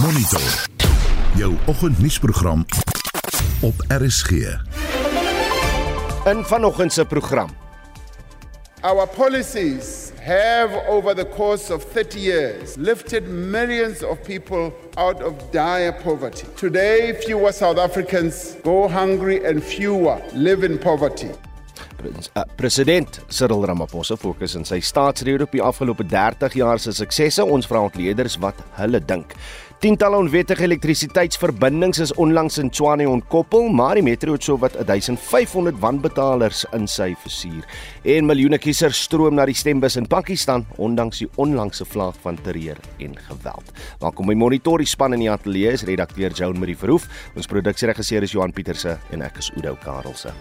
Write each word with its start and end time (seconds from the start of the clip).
Monitor. 0.00 0.68
Jou 1.34 1.54
oggendnuusprogram 1.66 2.66
op 3.60 3.74
RSG. 3.88 4.30
In 6.24 6.44
vanoggend 6.44 6.92
se 6.92 7.04
program. 7.04 7.48
Our 8.80 9.08
policies 9.08 10.12
have, 10.20 10.86
over 10.88 11.14
the 11.14 11.28
course 11.28 11.74
of 11.74 11.84
30 11.92 12.20
years, 12.20 12.76
lifted 12.76 13.28
millions 13.28 14.02
of 14.02 14.22
people 14.22 14.72
out 14.94 15.22
of 15.22 15.32
dire 15.50 15.92
poverty. 15.92 16.46
Today, 16.54 17.14
fewer 17.20 17.52
South 17.52 17.78
Africans 17.78 18.54
go 18.62 18.88
hungry 18.88 19.46
and 19.46 19.64
fewer 19.64 20.22
live 20.32 20.66
in 20.66 20.78
poverty. 20.78 21.30
Prins, 21.98 22.30
uh, 22.38 22.44
president 22.56 23.20
Cyril 23.28 23.64
Ramaphosa 23.66 24.16
fokus 24.16 24.54
in 24.54 24.66
sy 24.68 24.78
staatsrede 24.84 25.48
op 25.48 25.54
die 25.54 25.62
afgelope 25.64 26.06
30 26.06 26.54
jaar 26.60 26.78
se 26.78 26.94
suksesse. 26.94 27.42
Ons 27.42 27.66
vra 27.66 27.82
ontleeders 27.82 28.38
wat 28.42 28.60
hulle 28.78 29.00
dink. 29.02 29.34
Tientalle 29.78 30.18
onwettige 30.18 30.64
elektrisiteitsverbindings 30.66 32.00
is 32.02 32.12
onlangs 32.18 32.56
in 32.58 32.70
Tshwane 32.74 33.06
ontkoppel, 33.06 33.68
maar 33.70 33.94
die 33.94 34.02
metro 34.02 34.34
het 34.34 34.42
sowat 34.42 34.74
1500 34.74 35.78
wanbetalers 35.78 36.64
in 36.74 36.90
sy 36.90 37.12
versuur. 37.22 37.62
En 38.02 38.26
miljoene 38.26 38.58
kiesers 38.58 39.04
stroom 39.06 39.38
na 39.38 39.46
die 39.46 39.54
stembus 39.54 39.94
in 40.00 40.10
Pakistan 40.10 40.66
ondanks 40.82 41.22
die 41.22 41.30
onlangse 41.38 41.86
vlaag 41.86 42.18
van 42.26 42.42
terreur 42.42 42.82
en 42.98 43.14
geweld. 43.30 43.74
Welkom 44.02 44.34
by 44.34 44.38
Monitor 44.42 44.82
die 44.82 44.90
span 44.90 45.14
in 45.14 45.28
die 45.28 45.30
ateljee 45.30 45.78
is 45.78 45.86
redakteur 45.86 46.34
Joan 46.34 46.58
Marie 46.58 46.78
Verhoef, 46.78 47.06
ons 47.38 47.46
produksieregisseur 47.46 48.26
is 48.26 48.34
Johan 48.34 48.54
Pieterse 48.54 48.98
en 49.14 49.28
ek 49.30 49.38
is 49.38 49.54
Udo 49.54 49.78
Karelse. 49.86 50.34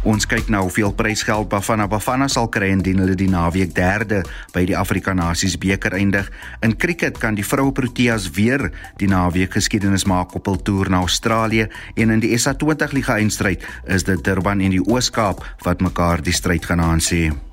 Ons 0.00 0.24
kyk 0.24 0.46
na 0.48 0.62
hoeveel 0.64 0.94
prysgeld 0.96 1.50
Bafana 1.52 1.84
Bafana 1.84 2.24
sal 2.32 2.46
kry 2.48 2.70
indien 2.72 3.02
hulle 3.02 3.12
die 3.20 3.28
naweek 3.28 3.74
derde 3.76 4.22
by 4.54 4.62
die 4.64 4.76
Afrika 4.78 5.12
Nasies 5.12 5.58
beker 5.60 5.92
eindig. 5.98 6.30
In 6.64 6.72
cricket 6.80 7.20
kan 7.20 7.36
die 7.36 7.44
vroue 7.44 7.74
Proteas 7.76 8.30
weer 8.32 8.70
die 8.96 9.10
naweek 9.12 9.58
geskiedenis 9.58 10.08
maak 10.08 10.32
op 10.40 10.48
hul 10.48 10.56
toer 10.64 10.88
na 10.88 11.02
Australië 11.04 11.68
en 12.00 12.16
in 12.16 12.24
die 12.24 12.32
SA20 12.32 12.96
liga 12.96 13.20
eindstryd 13.20 13.68
is 13.84 14.08
dit 14.08 14.24
Durban 14.24 14.64
en 14.64 14.72
die 14.78 14.80
Oos-Kaap 14.80 15.44
wat 15.68 15.84
mekaar 15.84 16.24
die 16.24 16.32
stryd 16.32 16.64
gaan 16.64 16.80
aansien. 16.80 17.49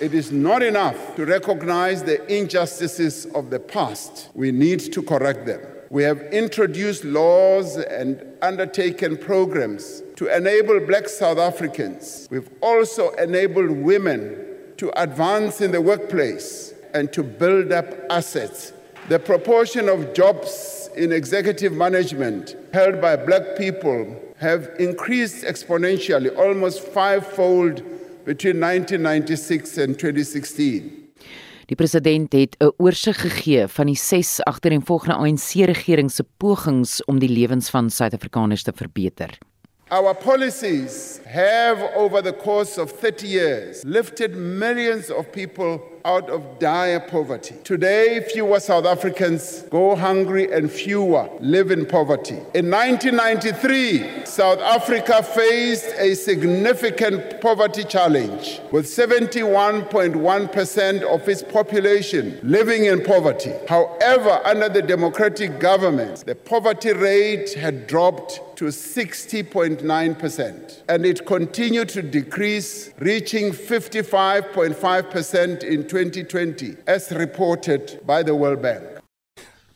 It 0.00 0.12
is 0.12 0.30
not 0.30 0.62
enough 0.62 1.14
to 1.16 1.24
recognize 1.24 2.04
the 2.04 2.20
injustices 2.26 3.26
of 3.32 3.48
the 3.48 3.58
past. 3.58 4.28
We 4.34 4.50
need 4.50 4.92
to 4.92 5.02
correct 5.02 5.46
them. 5.46 5.60
We 5.90 6.02
have 6.02 6.20
introduced 6.32 7.04
laws 7.04 7.76
and 7.76 8.20
undertaken 8.42 9.16
programs 9.16 10.02
to 10.16 10.26
enable 10.26 10.80
black 10.80 11.08
South 11.08 11.38
Africans. 11.38 12.28
We've 12.30 12.50
also 12.60 13.10
enabled 13.10 13.70
women 13.70 14.44
to 14.76 14.90
advance 15.00 15.60
in 15.60 15.70
the 15.70 15.80
workplace 15.80 16.74
and 16.92 17.12
to 17.12 17.22
build 17.22 17.72
up 17.72 17.86
assets. 18.10 18.72
The 19.08 19.18
proportion 19.18 19.88
of 19.88 20.12
jobs 20.12 20.90
in 20.96 21.12
executive 21.12 21.72
management 21.72 22.56
held 22.72 23.00
by 23.00 23.16
black 23.16 23.56
people 23.56 24.25
have 24.36 24.70
increased 24.78 25.44
exponentially, 25.44 26.30
almost 26.36 26.80
fivefold 26.80 27.82
between 28.24 28.60
1996 28.60 29.78
and 29.78 29.98
2016. 29.98 31.04
Die 31.66 31.76
president 31.76 32.32
het 32.32 32.56
'n 32.58 32.72
oorsig 32.76 33.20
gegee 33.20 33.66
van 33.66 33.86
die 33.86 33.96
6 33.96 34.42
agtereenvolgende 34.42 35.14
ANC-regering 35.14 36.10
se 36.10 36.24
pogings 36.36 37.04
om 37.04 37.18
die 37.18 37.28
lewens 37.28 37.70
van 37.70 37.90
Suid-Afrikaners 37.90 38.62
te 38.62 38.72
verbeter. 38.74 39.38
Our 39.88 40.14
policies 40.14 41.20
have, 41.24 41.94
over 41.94 42.22
the 42.22 42.36
course 42.36 42.80
of 42.80 42.92
30 42.92 43.26
years, 43.26 43.82
lifted 43.84 44.34
millions 44.36 45.10
of 45.10 45.30
people 45.30 45.80
out 46.06 46.30
of 46.30 46.58
dire 46.60 47.00
poverty. 47.00 47.56
Today, 47.64 48.24
fewer 48.32 48.60
South 48.60 48.86
Africans 48.86 49.62
go 49.62 49.96
hungry 49.96 50.52
and 50.52 50.70
fewer 50.70 51.28
live 51.40 51.72
in 51.72 51.84
poverty. 51.84 52.36
In 52.54 52.70
1993, 52.70 54.24
South 54.24 54.60
Africa 54.60 55.24
faced 55.24 55.92
a 55.98 56.14
significant 56.14 57.40
poverty 57.40 57.82
challenge, 57.82 58.60
with 58.70 58.86
71.1% 58.86 61.02
of 61.02 61.28
its 61.28 61.42
population 61.42 62.38
living 62.44 62.84
in 62.84 63.02
poverty. 63.02 63.54
However, 63.68 64.40
under 64.44 64.68
the 64.68 64.82
democratic 64.82 65.58
government, 65.58 66.24
the 66.24 66.36
poverty 66.36 66.92
rate 66.92 67.54
had 67.54 67.88
dropped 67.88 68.42
to 68.56 68.66
60.9%, 68.66 70.82
and 70.88 71.04
it 71.04 71.26
continued 71.26 71.88
to 71.90 72.00
decrease, 72.00 72.92
reaching 73.00 73.50
55.5% 73.50 75.64
in 75.64 75.82
2020, 75.82 75.95
as 76.86 77.10
reported 77.10 78.00
by 78.06 78.22
the 78.22 78.34
World 78.34 78.60
Bank. 78.60 78.82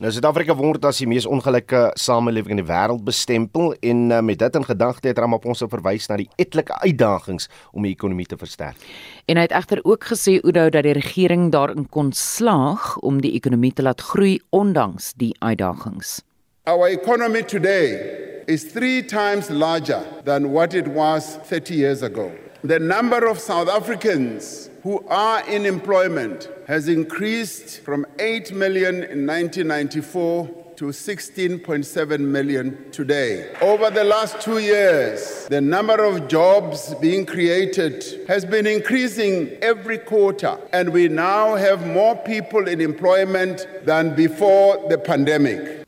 Nou 0.00 0.08
Suid-Afrika 0.08 0.54
word 0.56 0.86
as 0.88 0.96
die 0.96 1.04
mees 1.04 1.26
ongelyke 1.28 1.90
samelewing 2.00 2.54
in 2.54 2.62
die 2.62 2.64
wêreld 2.64 3.02
bestempel 3.04 3.74
en 3.84 3.98
uh, 4.08 4.22
met 4.24 4.38
dit 4.40 4.54
in 4.56 4.64
gedagte 4.64 5.10
het 5.10 5.18
Ramaphosa 5.20 5.68
verwys 5.68 6.06
na 6.08 6.16
die 6.16 6.28
etlike 6.40 6.72
uitdagings 6.80 7.50
om 7.76 7.84
die 7.84 7.92
ekonomie 7.92 8.24
te 8.24 8.38
versterk. 8.40 8.80
En 9.28 9.36
hy 9.36 9.44
het 9.44 9.52
egter 9.52 9.82
ook 9.84 10.08
gesê 10.08 10.38
Oudo 10.40 10.70
dat 10.72 10.88
die 10.88 10.96
regering 10.96 11.50
daarin 11.52 11.84
kon 11.92 12.14
slaag 12.16 12.94
om 13.04 13.20
die 13.20 13.34
ekonomie 13.36 13.74
te 13.76 13.84
laat 13.84 14.00
groei 14.00 14.38
ondanks 14.56 15.12
die 15.20 15.34
uitdagings. 15.44 16.22
Our 16.64 16.88
economy 16.88 17.44
today 17.44 18.00
is 18.48 18.72
3 18.72 19.04
times 19.04 19.52
larger 19.52 20.00
than 20.24 20.48
what 20.56 20.72
it 20.72 20.88
was 20.96 21.36
30 21.44 21.76
years 21.76 22.00
ago. 22.00 22.30
The 22.64 22.80
number 22.80 23.28
of 23.28 23.36
South 23.38 23.68
Africans 23.68 24.69
who 24.82 25.06
are 25.08 25.46
in 25.48 25.66
employment 25.66 26.48
has 26.66 26.88
increased 26.88 27.80
from 27.80 28.06
8 28.18 28.52
million 28.52 28.96
in 28.96 29.26
1994 29.26 30.48
to 30.76 30.86
16.7 30.86 32.20
million 32.20 32.90
today. 32.90 33.54
Over 33.60 33.90
the 33.90 34.02
last 34.02 34.40
two 34.40 34.60
years, 34.60 35.46
the 35.48 35.60
number 35.60 36.02
of 36.02 36.26
jobs 36.26 36.94
being 36.94 37.26
created 37.26 38.02
has 38.26 38.46
been 38.46 38.66
increasing 38.66 39.50
every 39.60 39.98
quarter, 39.98 40.58
and 40.72 40.88
we 40.88 41.06
now 41.08 41.54
have 41.54 41.86
more 41.86 42.16
people 42.16 42.66
in 42.66 42.80
employment 42.80 43.66
than 43.84 44.14
before 44.14 44.88
the 44.88 44.96
pandemic. 44.96 45.79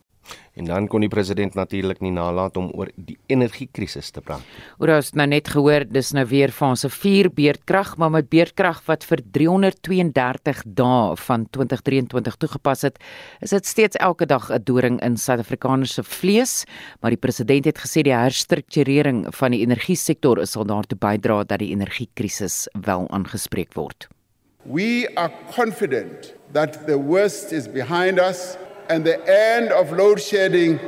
En 0.52 0.66
dan 0.68 0.86
kon 0.88 1.00
die 1.00 1.08
president 1.08 1.54
natuurlik 1.56 2.02
nie 2.04 2.12
nalat 2.12 2.58
om 2.60 2.68
oor 2.76 2.90
die 3.00 3.16
energiekrisis 3.32 4.10
te 4.12 4.20
praat. 4.20 4.44
Oor 4.82 4.98
ons 4.98 5.12
nou 5.16 5.24
net 5.30 5.48
gehoor, 5.48 5.86
dis 5.88 6.12
nou 6.12 6.26
weer 6.28 6.52
fase 6.52 6.90
4 6.92 7.30
beerdkrag, 7.32 7.94
maar 7.96 8.12
met 8.12 8.28
beerdkrag 8.32 8.82
wat 8.84 9.06
vir 9.08 9.22
332 9.32 10.60
dae 10.76 11.16
van 11.24 11.46
2023 11.56 12.36
toegepas 12.44 12.84
het, 12.84 13.00
is 13.40 13.56
dit 13.56 13.66
steeds 13.66 13.96
elke 13.96 14.28
dag 14.28 14.50
'n 14.52 14.60
doring 14.64 15.00
in 15.00 15.16
Suid-Afrikaners 15.16 15.94
se 15.94 16.02
vlees, 16.02 16.64
maar 17.00 17.10
die 17.10 17.20
president 17.20 17.64
het 17.64 17.78
gesê 17.78 18.02
die 18.02 18.12
herstrukturering 18.12 19.26
van 19.34 19.50
die 19.50 19.60
energiesektor 19.60 20.46
sal 20.46 20.64
daartoe 20.64 20.98
bydra 20.98 21.44
dat 21.44 21.58
die 21.58 21.72
energiekrisis 21.72 22.68
wel 22.72 23.08
aangespreek 23.10 23.72
word. 23.74 24.08
We 24.64 25.08
are 25.16 25.32
confident 25.54 26.34
that 26.52 26.86
the 26.86 26.98
worst 26.98 27.52
is 27.52 27.66
behind 27.66 28.20
us 28.20 28.56
and 28.88 29.04
the 29.04 29.18
end 29.28 29.72
of 29.72 29.92
load 29.92 30.20
shedding 30.20 30.78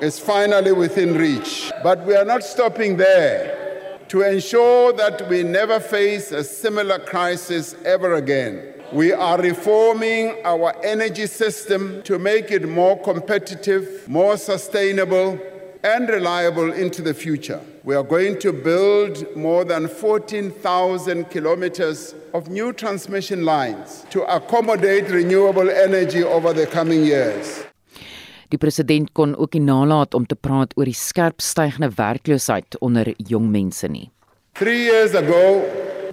is 0.00 0.18
finally 0.18 0.72
within 0.72 1.14
reach. 1.14 1.70
But 1.82 2.06
we 2.06 2.14
are 2.14 2.24
not 2.24 2.42
stopping 2.42 2.96
there. 2.96 3.98
To 4.08 4.22
ensure 4.22 4.92
that 4.94 5.28
we 5.28 5.44
never 5.44 5.78
face 5.78 6.32
a 6.32 6.42
similar 6.42 6.98
crisis 6.98 7.76
ever 7.84 8.14
again, 8.14 8.74
we 8.92 9.12
are 9.12 9.40
reforming 9.40 10.36
our 10.44 10.74
energy 10.84 11.26
system 11.26 12.02
to 12.02 12.18
make 12.18 12.50
it 12.50 12.68
more 12.68 13.00
competitive, 13.00 14.08
more 14.08 14.36
sustainable, 14.36 15.38
and 15.82 16.08
reliable 16.08 16.72
into 16.72 17.02
the 17.02 17.14
future. 17.14 17.60
We 17.84 17.94
are 17.94 18.04
going 18.04 18.38
to 18.40 18.52
build 18.52 19.24
more 19.34 19.64
than 19.64 19.88
14,000 19.88 21.30
kilometers 21.30 22.14
of 22.32 22.48
new 22.48 22.72
transmission 22.72 23.44
lines 23.44 24.04
to 24.10 24.22
accommodate 24.22 25.08
renewable 25.08 25.70
energy 25.70 26.22
over 26.22 26.52
the 26.52 26.66
coming 26.66 27.04
years. 27.04 27.64
Die 28.50 28.58
president 28.58 29.12
kon 29.12 29.36
ook 29.36 29.54
nie 29.54 29.62
nalat 29.62 30.14
om 30.14 30.26
te 30.26 30.34
praat 30.34 30.72
oor 30.76 30.84
die 30.84 30.96
skerp 30.96 31.40
stygende 31.40 31.92
werkloosheid 31.94 32.76
onder 32.82 33.14
jong 33.16 33.46
mense 33.50 33.86
nie. 33.88 34.10
3 34.58 34.74
years 34.74 35.14
ago, 35.14 35.62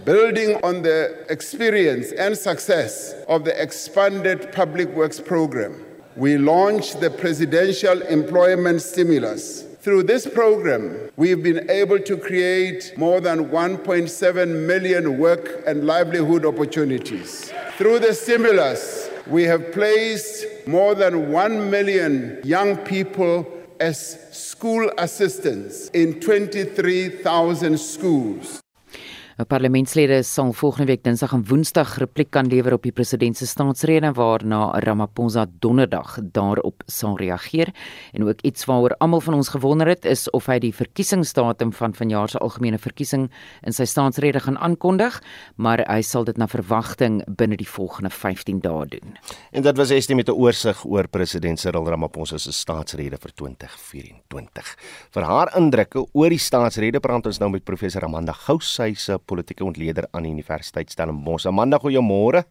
building 0.05 0.55
on 0.63 0.83
the 0.83 1.25
experience 1.33 2.13
and 2.15 2.37
success 2.37 3.15
of 3.27 3.43
the 3.43 3.55
expanded 3.61 4.51
public 4.53 4.93
works 4.95 5.19
program, 5.19 5.73
we 6.17 6.37
launched 6.37 6.99
the 6.99 7.09
presidential 7.09 8.01
employment 8.01 8.81
stimulus 8.81 9.67
Through 9.87 10.03
this 10.03 10.27
program, 10.27 11.11
we've 11.15 11.41
been 11.41 11.71
able 11.71 11.97
to 11.99 12.17
create 12.17 12.91
more 12.97 13.21
than 13.21 13.47
1.7 13.51 14.67
million 14.67 15.17
work 15.17 15.63
and 15.65 15.85
livelihood 15.85 16.45
opportunities. 16.45 17.53
Through 17.77 17.99
the 17.99 18.13
stimulus, 18.13 19.09
we 19.27 19.43
have 19.43 19.71
placed 19.71 20.45
more 20.67 20.93
than 20.93 21.31
1 21.31 21.71
million 21.71 22.41
young 22.43 22.75
people 22.75 23.47
as 23.79 24.19
school 24.35 24.91
assistants 24.97 25.87
in 25.93 26.19
23,000 26.19 27.79
schools. 27.79 28.61
Parlementslede 29.45 30.23
sal 30.23 30.49
volgende 30.53 30.87
week 30.89 31.03
Dinsdag 31.05 31.33
en 31.35 31.43
Woensdag 31.45 31.91
repliek 32.01 32.31
kan 32.33 32.47
lewer 32.49 32.73
op 32.73 32.81
die 32.81 32.91
president 32.91 33.37
se 33.37 33.45
staatsrede 33.45 34.09
waarna 34.17 34.79
Ramaphosa 34.81 35.45
Donderdag 35.61 36.15
daarop 36.33 36.81
sal 36.89 37.19
reageer 37.21 37.69
en 38.17 38.25
ook 38.25 38.41
iets 38.41 38.65
waaroor 38.65 38.95
almal 38.97 39.21
van 39.21 39.37
ons 39.37 39.51
gewonder 39.53 39.87
het 39.87 40.05
is 40.09 40.25
of 40.33 40.47
hy 40.49 40.57
die 40.59 40.73
verkiesingsdatum 40.73 41.69
van 41.77 41.93
vanjaar 41.93 42.33
se 42.33 42.41
algemene 42.41 42.79
verkiesing 42.81 43.27
in 43.61 43.77
sy 43.77 43.85
staatsrede 43.85 44.41
gaan 44.41 44.57
aankondig, 44.57 45.21
maar 45.55 45.85
hy 45.85 46.01
sal 46.01 46.25
dit 46.25 46.37
na 46.37 46.49
verwagting 46.49 47.21
binne 47.27 47.61
die 47.61 47.69
volgende 47.69 48.09
15 48.09 48.63
dae 48.65 48.89
doen. 48.89 49.13
En 49.51 49.61
dit 49.61 49.77
was 49.77 49.93
estie 49.93 50.15
met 50.15 50.29
'n 50.29 50.33
oorsig 50.33 50.83
oor 50.85 51.07
president 51.07 51.59
Cyril 51.59 51.85
Ramaphosa 51.85 52.37
se 52.37 52.51
staatsrede 52.51 53.17
vir 53.21 53.31
2024. 53.35 54.75
Vir 55.11 55.23
haar 55.23 55.53
indrukke 55.57 56.07
oor 56.13 56.29
die 56.29 56.41
staatsrede 56.41 56.99
praat 56.99 57.25
ons 57.25 57.39
nou 57.39 57.49
met 57.49 57.63
professor 57.63 58.03
Amanda 58.03 58.33
Gous, 58.33 58.73
sy 58.73 58.93
se 58.93 59.19
politieke 59.27 59.65
ontleder 59.67 60.07
aan 60.11 60.25
die 60.27 60.31
Universiteit 60.31 60.91
Stellenbosch. 60.91 61.45
Amanda, 61.49 61.79
goeiemôre. 61.83 62.45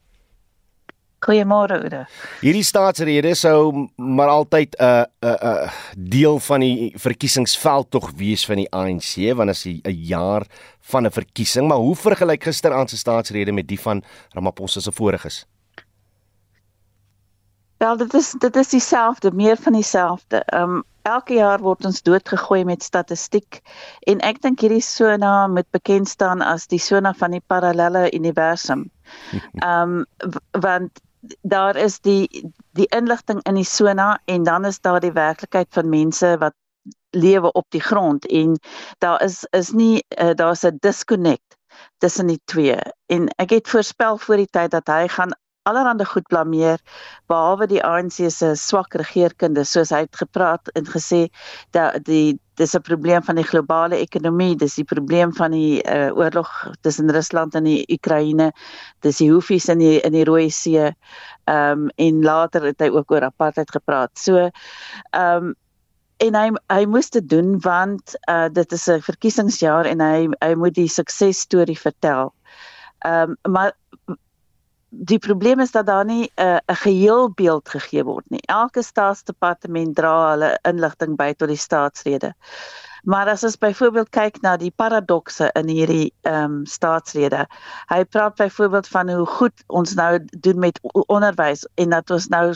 Goeiemôre, 1.25 1.79
Oude. 1.81 2.03
Hierdie 2.43 2.65
staatsrede 2.67 3.33
sou 3.35 3.89
maar 3.97 4.29
altyd 4.29 4.77
'n 4.79 4.85
uh, 4.85 5.05
'n 5.23 5.27
uh, 5.27 5.33
'n 5.33 5.65
uh, 5.65 5.73
deel 5.97 6.39
van 6.39 6.61
die 6.61 6.93
verkiesingsveld 6.97 7.91
tog 7.91 8.13
wees 8.17 8.47
van 8.47 8.57
die 8.57 8.71
ANC, 8.71 9.35
want 9.35 9.51
as 9.51 9.65
'n 9.65 9.81
jaar 9.91 10.47
van 10.81 11.07
'n 11.07 11.11
verkiesing, 11.11 11.69
maar 11.69 11.83
hoe 11.83 11.97
vergelyk 11.97 12.45
gisteraand 12.45 12.91
se 12.91 12.97
staatsrede 12.97 13.53
met 13.53 13.69
die 13.69 13.81
van 13.81 14.03
Ramaphosa 14.31 14.81
se 14.81 14.93
voriges? 14.93 15.47
Wel, 17.79 17.97
dit 17.97 18.15
is 18.15 18.35
dit 18.39 18.57
is 18.57 18.69
dieselfde, 18.69 19.33
meer 19.33 19.57
van 19.57 19.73
dieselfde. 19.73 20.37
Ehm 20.37 20.63
um, 20.63 20.85
elke 21.07 21.39
jaar 21.39 21.63
word 21.63 21.87
ons 21.89 22.03
doodgegooi 22.03 22.65
met 22.69 22.83
statistiek 22.83 23.61
en 24.11 24.21
ek 24.27 24.43
dink 24.45 24.61
hierdie 24.65 24.85
sona 24.85 25.47
moet 25.53 25.69
bekend 25.75 26.11
staan 26.11 26.43
as 26.43 26.67
die 26.73 26.83
sona 26.83 27.15
van 27.15 27.37
die 27.37 27.45
parallelle 27.47 28.09
universum. 28.13 28.89
Ehm 29.67 30.03
um, 30.03 30.31
want 30.67 31.03
daar 31.43 31.77
is 31.77 31.99
die 32.01 32.29
die 32.79 32.87
inligting 32.95 33.41
in 33.43 33.59
die 33.59 33.67
sona 33.67 34.21
en 34.25 34.43
dan 34.43 34.65
is 34.65 34.81
daar 34.81 35.01
die 35.01 35.13
werklikheid 35.13 35.69
van 35.71 35.89
mense 35.89 36.37
wat 36.39 36.55
lewe 37.11 37.53
op 37.53 37.67
die 37.71 37.81
grond 37.81 38.27
en 38.27 38.59
daar 38.99 39.23
is 39.23 39.45
is 39.51 39.73
nie 39.73 40.05
uh, 40.19 40.35
daar's 40.35 40.65
'n 40.65 40.77
disconnect 40.81 41.57
tussen 41.99 42.27
die 42.27 42.41
twee 42.45 42.79
en 43.07 43.29
ek 43.37 43.51
het 43.51 43.69
voorspel 43.69 44.19
voor 44.19 44.37
die 44.37 44.51
tyd 44.51 44.71
dat 44.71 44.87
hy 44.87 45.09
gaan 45.09 45.33
allerhande 45.67 46.07
goed 46.07 46.27
blameer 46.31 46.81
behalwe 47.31 47.67
die 47.71 47.83
ANC 47.85 48.19
se 48.31 48.55
swak 48.61 48.95
regeerkunde 48.95 49.65
soos 49.65 49.93
hy 49.95 50.05
het 50.07 50.17
gepraat 50.23 50.71
en 50.79 50.87
gesê 50.95 51.27
dat 51.77 51.99
die 52.07 52.39
dis 52.57 52.75
'n 52.75 52.81
probleem 52.81 53.23
van 53.23 53.37
die 53.37 53.45
globale 53.45 53.97
ekonomie 54.01 54.57
dis 54.57 54.75
die 54.75 54.85
probleem 54.85 55.33
van 55.35 55.51
die 55.51 55.83
uh, 55.85 56.11
oorlog 56.17 56.49
tussen 56.81 57.11
Rusland 57.11 57.55
en 57.55 57.65
die 57.65 57.85
Oekraïne 57.93 58.53
dis 59.03 59.19
die 59.19 59.31
hoefies 59.31 59.69
in 59.69 59.79
die 59.79 60.01
in 60.01 60.13
die 60.13 60.25
Rooi 60.25 60.51
See 60.51 60.79
ehm 61.45 61.87
um, 61.87 61.91
en 61.97 62.23
later 62.23 62.65
het 62.65 62.81
hy 62.81 62.89
ook 62.91 63.11
oor 63.11 63.25
apartheid 63.29 63.71
gepraat. 63.71 64.11
So 64.19 64.37
ehm 64.37 65.45
um, 65.45 65.55
en 66.25 66.35
hy 66.35 66.51
hy 66.73 66.85
moes 66.89 67.11
dit 67.13 67.29
doen 67.29 67.57
want 67.61 68.17
uh, 68.31 68.49
dit 68.49 68.73
is 68.73 68.89
'n 68.89 69.05
verkiesingsjaar 69.05 69.87
en 69.87 70.01
hy 70.01 70.29
hy 70.41 70.55
moet 70.55 70.75
die 70.75 70.89
suksesstorie 70.89 71.79
vertel. 71.79 72.33
Ehm 73.05 73.37
um, 73.45 73.53
maar 73.53 73.73
die 74.89 75.19
probleem 75.19 75.61
is 75.61 75.71
dat 75.71 75.87
daar 75.87 76.05
nie 76.05 76.31
'n 76.35 76.43
uh, 76.43 76.59
'n 76.67 76.75
geheel 76.75 77.31
beeld 77.31 77.69
gegee 77.69 78.05
word 78.05 78.25
nie. 78.31 78.43
Elke 78.47 78.83
staatsdepartement 78.83 79.97
dra 79.97 80.31
hulle 80.31 80.59
inligting 80.63 81.17
by 81.17 81.33
tot 81.33 81.49
die 81.49 81.57
staatsrede. 81.57 82.35
Maar 83.03 83.29
as 83.29 83.45
ons 83.45 83.59
byvoorbeeld 83.59 84.09
kyk 84.09 84.41
na 84.43 84.57
die 84.57 84.73
paradokse 84.77 85.51
in 85.55 85.69
hierdie 85.69 86.15
ehm 86.23 86.45
um, 86.45 86.67
staatsrede. 86.67 87.47
Hy 87.87 88.05
praat 88.05 88.35
byvoorbeeld 88.35 88.89
van 88.89 89.11
hoe 89.11 89.27
goed 89.27 89.63
ons 89.67 89.95
nou 89.95 90.25
doen 90.31 90.59
met 90.59 90.81
onderwys 91.07 91.67
en 91.75 91.91
dat 91.91 92.11
ons 92.11 92.27
nou 92.29 92.55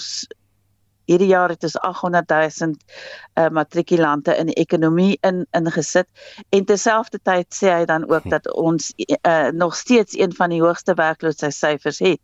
Hierdie 1.11 1.31
jaar 1.33 1.51
het 1.51 1.65
ons 1.67 1.77
800 1.83 2.31
000 2.31 2.75
uh, 3.35 3.49
matrikulante 3.51 4.37
in 4.39 4.53
ekonomie 4.55 5.19
in 5.27 5.43
ingesit 5.59 6.07
en 6.55 6.67
terselfdertyd 6.69 7.49
sê 7.55 7.73
hy 7.75 7.85
dan 7.91 8.07
ook 8.11 8.29
dat 8.31 8.47
ons 8.55 8.93
uh, 8.97 9.51
nog 9.51 9.75
steeds 9.77 10.15
een 10.19 10.35
van 10.39 10.55
die 10.55 10.63
hoogste 10.63 10.95
werkloosheidssyfers 10.95 11.99
het. 12.05 12.23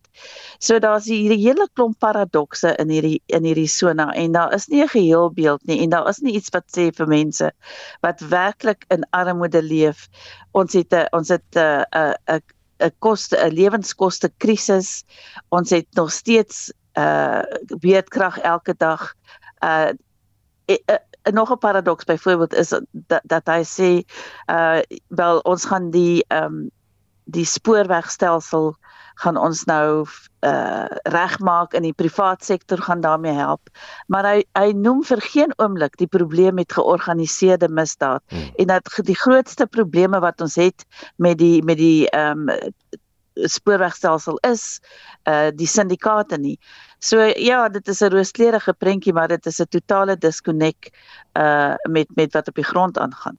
So 0.62 0.78
daar's 0.78 1.10
hierdie 1.10 1.42
hele 1.42 1.66
klomp 1.74 1.98
paradokse 1.98 2.76
in 2.78 2.92
hierdie 2.94 3.18
in 3.34 3.48
hierdie 3.48 3.70
sona 3.70 4.12
en 4.14 4.38
daar 4.38 4.54
is 4.54 4.68
nie 4.70 4.82
'n 4.84 4.94
geheel 4.94 5.32
beeld 5.34 5.66
nie 5.66 5.80
en 5.82 5.90
daar 5.90 6.08
is 6.08 6.22
nie 6.22 6.36
iets 6.38 6.54
wat 6.54 6.66
sê 6.70 6.90
vir 6.94 7.06
mense 7.06 7.50
wat 8.06 8.20
werklik 8.20 8.84
in 8.88 9.06
armoede 9.10 9.62
leef. 9.62 10.08
Ons 10.52 10.72
het 10.72 10.92
'n 10.94 11.06
ons 11.12 11.28
het 11.28 11.50
'n 11.54 11.84
'n 11.90 12.14
'n 12.38 12.42
'n 12.86 12.92
koste 12.98 13.36
'n 13.36 13.52
lewenskoste 13.52 14.30
krisis. 14.38 15.04
Ons 15.48 15.70
het 15.70 15.86
nog 15.94 16.12
steeds 16.12 16.72
uh 16.98 17.42
beerdkrag 17.80 18.38
elke 18.38 18.74
dag. 18.76 19.14
Uh 19.64 19.92
e, 20.64 20.78
e, 20.84 20.98
nog 21.32 21.50
'n 21.52 21.58
paradoks 21.58 22.04
byvoorbeeld 22.04 22.54
is 22.54 22.68
dat 22.90 23.20
dat 23.24 23.46
hy 23.46 23.62
sê 23.64 23.90
uh 24.50 24.80
wel 25.08 25.38
ons 25.38 25.64
gaan 25.64 25.90
die 25.90 26.24
ehm 26.28 26.44
um, 26.44 26.70
die 27.24 27.44
spoorwegstelsel 27.44 28.76
gaan 29.14 29.36
ons 29.36 29.64
nou 29.64 30.06
uh 30.40 30.84
regmaak 31.02 31.72
in 31.74 31.82
die 31.82 31.92
privaat 31.92 32.44
sektor 32.44 32.78
gaan 32.78 33.00
daarmee 33.00 33.32
help 33.32 33.68
maar 34.06 34.24
hy 34.24 34.44
hy 34.52 34.72
noem 34.72 35.02
vir 35.04 35.20
geen 35.20 35.52
oomblik 35.56 35.96
die 35.96 36.06
probleem 36.06 36.54
met 36.54 36.72
georganiseerde 36.72 37.68
misdaad 37.68 38.22
hmm. 38.26 38.50
en 38.56 38.66
dat 38.66 39.00
die 39.02 39.18
grootste 39.18 39.66
probleme 39.66 40.20
wat 40.20 40.40
ons 40.40 40.54
het 40.54 40.84
met 41.16 41.38
die 41.38 41.62
met 41.62 41.76
die 41.76 42.08
ehm 42.10 42.48
um, 42.48 42.58
spoorwegstelsel 43.36 44.38
is 44.48 44.80
uh 45.28 45.48
die 45.54 45.68
syndikaate 45.68 46.38
nie. 46.38 46.58
So 46.98 47.20
ja, 47.36 47.68
dit 47.68 47.88
is 47.88 48.00
'n 48.00 48.10
rooskleurige 48.10 48.72
prentjie, 48.72 49.12
maar 49.12 49.28
dit 49.28 49.46
is 49.46 49.60
'n 49.60 49.68
totale 49.68 50.16
disconnect 50.16 50.90
uh 51.32 51.74
met 51.90 52.06
met 52.14 52.32
wat 52.32 52.48
op 52.48 52.54
die 52.54 52.64
grond 52.64 52.98
aangaan. 52.98 53.38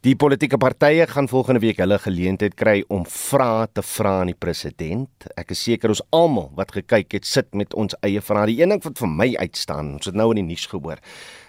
Die 0.00 0.16
politieke 0.16 0.58
partye 0.58 1.06
gaan 1.06 1.28
volgende 1.28 1.60
week 1.60 1.76
hulle 1.76 1.98
geleentheid 1.98 2.54
kry 2.54 2.84
om 2.88 3.06
vrae 3.06 3.68
te 3.72 3.82
vra 3.82 4.20
aan 4.20 4.26
die 4.26 4.38
president. 4.38 5.08
Ek 5.36 5.50
is 5.50 5.62
seker 5.62 5.88
ons 5.88 6.02
almal 6.10 6.50
wat 6.54 6.72
gekyk 6.72 7.12
het, 7.12 7.26
sit 7.26 7.54
met 7.54 7.74
ons 7.74 7.94
eie 8.00 8.20
vrae. 8.20 8.46
Die 8.46 8.60
een 8.60 8.68
ding 8.68 8.82
wat 8.84 8.98
vir 8.98 9.08
my 9.08 9.34
uitstaan, 9.36 9.92
ons 9.92 10.04
het 10.04 10.14
nou 10.14 10.28
in 10.28 10.34
die 10.34 10.54
nuus 10.54 10.66
gehoor, 10.66 10.98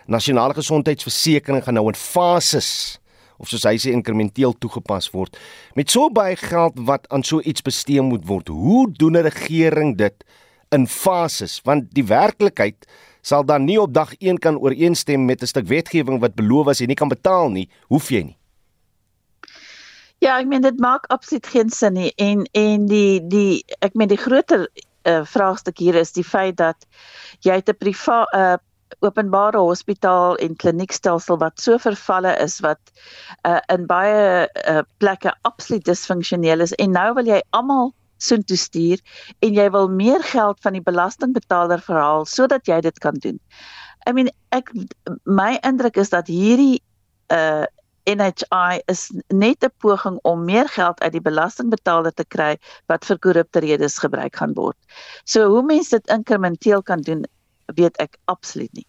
Nasionale 0.05 0.53
gesondheidsversekering 0.53 1.63
gaan 1.65 1.73
nou 1.73 1.87
in 1.89 1.97
fases 1.97 2.99
of 3.41 3.49
soos 3.49 3.65
hy 3.67 3.73
sê 3.81 3.91
inkrementeel 3.91 4.53
toegepas 4.61 5.09
word. 5.11 5.35
Met 5.75 5.89
so 5.91 6.11
baie 6.13 6.37
geld 6.39 6.77
wat 6.87 7.09
aan 7.11 7.25
so 7.25 7.41
iets 7.41 7.65
bestee 7.65 8.01
moet 8.05 8.27
word, 8.29 8.47
hoe 8.47 8.85
doen 8.93 9.17
'n 9.17 9.25
regering 9.25 9.97
dit 9.97 10.23
in 10.75 10.87
fases? 10.91 11.61
Want 11.65 11.93
die 11.95 12.05
werklikheid 12.05 12.87
sal 13.25 13.45
dan 13.47 13.65
nie 13.65 13.79
op 13.81 13.93
dag 13.93 14.13
1 14.19 14.37
kan 14.43 14.59
ooreenstem 14.61 15.25
met 15.25 15.41
'n 15.41 15.51
stuk 15.53 15.67
wetgewing 15.67 16.19
wat 16.19 16.35
beloof 16.35 16.67
as 16.67 16.79
jy 16.79 16.87
nie 16.87 17.01
kan 17.01 17.09
betaal 17.09 17.49
nie, 17.49 17.69
hoef 17.89 18.09
jy 18.09 18.23
nie. 18.23 18.37
Ja, 20.23 20.39
ek 20.39 20.47
meen 20.47 20.61
dit 20.61 20.79
maak 20.79 21.05
absoluut 21.13 21.47
geen 21.47 21.69
sin 21.69 21.93
nie 21.93 22.11
en 22.17 22.45
en 22.53 22.85
die 22.85 23.21
die 23.27 23.63
ek 23.79 23.95
meen 23.95 24.07
die 24.07 24.17
groter 24.17 24.67
uh, 25.05 25.23
vraagstuk 25.25 25.77
hier 25.77 25.95
is 25.95 26.13
die 26.15 26.23
feit 26.23 26.57
dat 26.57 26.87
jy 27.45 27.57
'n 27.57 27.77
privaat 27.77 28.33
uh, 28.33 28.57
openbare 28.99 29.57
hospitaal 29.57 30.37
en 30.37 30.55
kliniekstelsel 30.55 31.37
wat 31.37 31.59
so 31.59 31.77
vervalle 31.77 32.33
is 32.39 32.59
wat 32.59 32.79
uh, 33.47 33.59
in 33.73 33.85
baie 33.85 34.47
uh, 34.47 34.81
plekke 34.97 35.33
absoluut 35.41 35.85
disfunksioneel 35.85 36.61
is 36.61 36.73
en 36.73 36.91
nou 36.91 37.13
wil 37.13 37.25
jy 37.25 37.41
almal 37.49 37.93
soontoe 38.27 38.57
stuur 38.57 39.01
en 39.45 39.53
jy 39.57 39.69
wil 39.71 39.89
meer 39.89 40.23
geld 40.33 40.61
van 40.65 40.77
die 40.77 40.83
belastingbetaler 40.85 41.83
verhaal 41.85 42.25
sodat 42.29 42.67
jy 42.67 42.81
dit 42.81 42.99
kan 42.99 43.17
doen. 43.23 43.39
I 44.07 44.13
mean 44.13 44.29
ek 44.55 44.71
my 45.25 45.55
indruk 45.61 45.97
is 46.01 46.13
dat 46.13 46.31
hierdie 46.31 46.81
uh 47.33 47.65
NHI 48.05 48.81
is 48.85 49.09
net 49.33 49.65
'n 49.65 49.73
poging 49.81 50.19
om 50.21 50.45
meer 50.45 50.69
geld 50.69 51.01
uit 51.01 51.11
die 51.11 51.21
belastingbetaler 51.21 52.13
te 52.13 52.25
kry 52.25 52.57
wat 52.85 53.05
vir 53.05 53.17
korrupte 53.17 53.59
redes 53.59 53.97
gebruik 53.97 54.35
gaan 54.35 54.53
word. 54.53 54.77
So 55.25 55.49
hoe 55.49 55.63
mense 55.65 55.89
dit 55.89 56.11
inkrementeel 56.13 56.83
kan 56.83 57.01
doen, 57.01 57.25
weet 57.73 57.97
ek 57.97 58.17
absoluut 58.25 58.73
nie. 58.73 58.85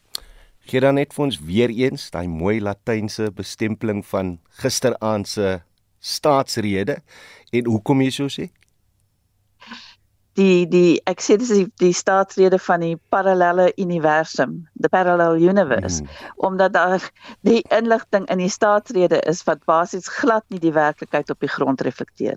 Gee 0.67 0.81
dan 0.81 0.95
net 0.95 1.15
vir 1.15 1.25
ons 1.25 1.39
weer 1.41 1.71
eens 1.71 2.11
daai 2.11 2.29
mooi 2.29 2.61
latynse 2.61 3.31
bestempling 3.33 4.05
van 4.07 4.39
gisteraand 4.61 5.29
se 5.29 5.61
staatsrede 6.01 7.01
en 7.53 7.67
hoekom 7.67 8.01
jy 8.01 8.11
so 8.11 8.29
sê? 8.29 8.51
Die 10.37 10.67
die 10.69 11.01
ek 11.09 11.23
sê 11.25 11.39
dis 11.41 11.53
die, 11.55 11.67
die 11.81 11.95
staatsrede 11.97 12.59
van 12.61 12.83
die 12.85 12.97
parallelle 13.15 13.71
universum, 13.81 14.59
the 14.81 14.91
parallel 14.93 15.41
universe, 15.41 16.03
hmm. 16.03 16.33
omdat 16.49 16.75
daar 16.77 17.05
die 17.49 17.63
inligting 17.73 18.29
in 18.33 18.43
die 18.45 18.53
staatsrede 18.53 19.23
is 19.33 19.45
wat 19.49 19.65
basies 19.65 20.11
glad 20.19 20.45
nie 20.53 20.61
die 20.61 20.75
werklikheid 20.77 21.33
op 21.33 21.41
die 21.41 21.53
grond 21.53 21.81
reflekteer. 21.81 22.37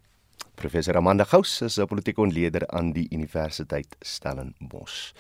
Professor 0.60 0.98
Amanda 0.98 1.24
Gous 1.24 1.62
is 1.62 1.78
'n 1.80 1.86
politieke 1.88 2.22
ontleder 2.22 2.68
aan 2.68 2.92
die 2.92 3.08
Universiteit 3.10 3.96
Stellenbosch. 4.00 5.12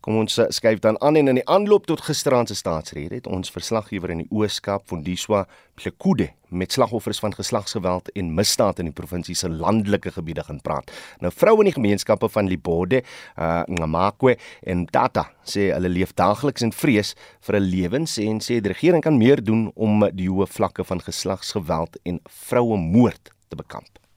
Kom 0.00 0.16
ons 0.16 0.38
eh, 0.38 0.46
skuif 0.48 0.78
dan 0.78 1.00
aan 1.00 1.16
en 1.16 1.28
in 1.28 1.34
die 1.34 1.48
aanloop 1.48 1.86
tot 1.86 2.00
gisteraand 2.00 2.48
se 2.48 2.54
staatsrede 2.54 3.14
het 3.14 3.26
ons 3.26 3.50
verslaggewer 3.50 4.10
in 4.10 4.18
die 4.18 4.30
Oos-Kaap, 4.30 4.82
Fondiswa 4.86 5.46
Plekude, 5.74 6.30
met 6.48 6.72
slagoffers 6.72 7.18
van 7.18 7.34
geslagsgeweld 7.34 8.10
en 8.12 8.34
misdaad 8.34 8.78
in 8.78 8.84
die 8.84 8.94
provinsie 8.94 9.34
se 9.34 9.48
landelike 9.48 10.10
gebiede 10.10 10.44
gaan 10.44 10.60
praat. 10.60 10.90
Nou 11.20 11.32
vroue 11.34 11.58
in 11.58 11.70
die 11.70 11.76
gemeenskappe 11.78 12.28
van 12.28 12.48
Libode, 12.48 13.02
uh, 13.38 13.62
Ngamakwe 13.66 14.36
en 14.62 14.86
Tata 14.86 15.30
sê 15.44 15.70
hulle 15.74 15.88
leef 15.88 16.14
daagliks 16.14 16.62
in 16.62 16.72
vrees 16.72 17.14
vir 17.40 17.54
hulle 17.54 17.70
lewens 17.70 18.18
en 18.18 18.40
sê 18.40 18.58
die 18.58 18.72
regering 18.72 19.02
kan 19.02 19.18
meer 19.18 19.44
doen 19.44 19.70
om 19.74 20.08
die 20.12 20.28
hoë 20.28 20.46
vlakke 20.46 20.84
van 20.84 21.00
geslagsgeweld 21.00 21.98
en 22.02 22.20
vroue 22.26 22.76
moord 22.76 23.30
te 23.48 23.56
bekamp. 23.56 24.07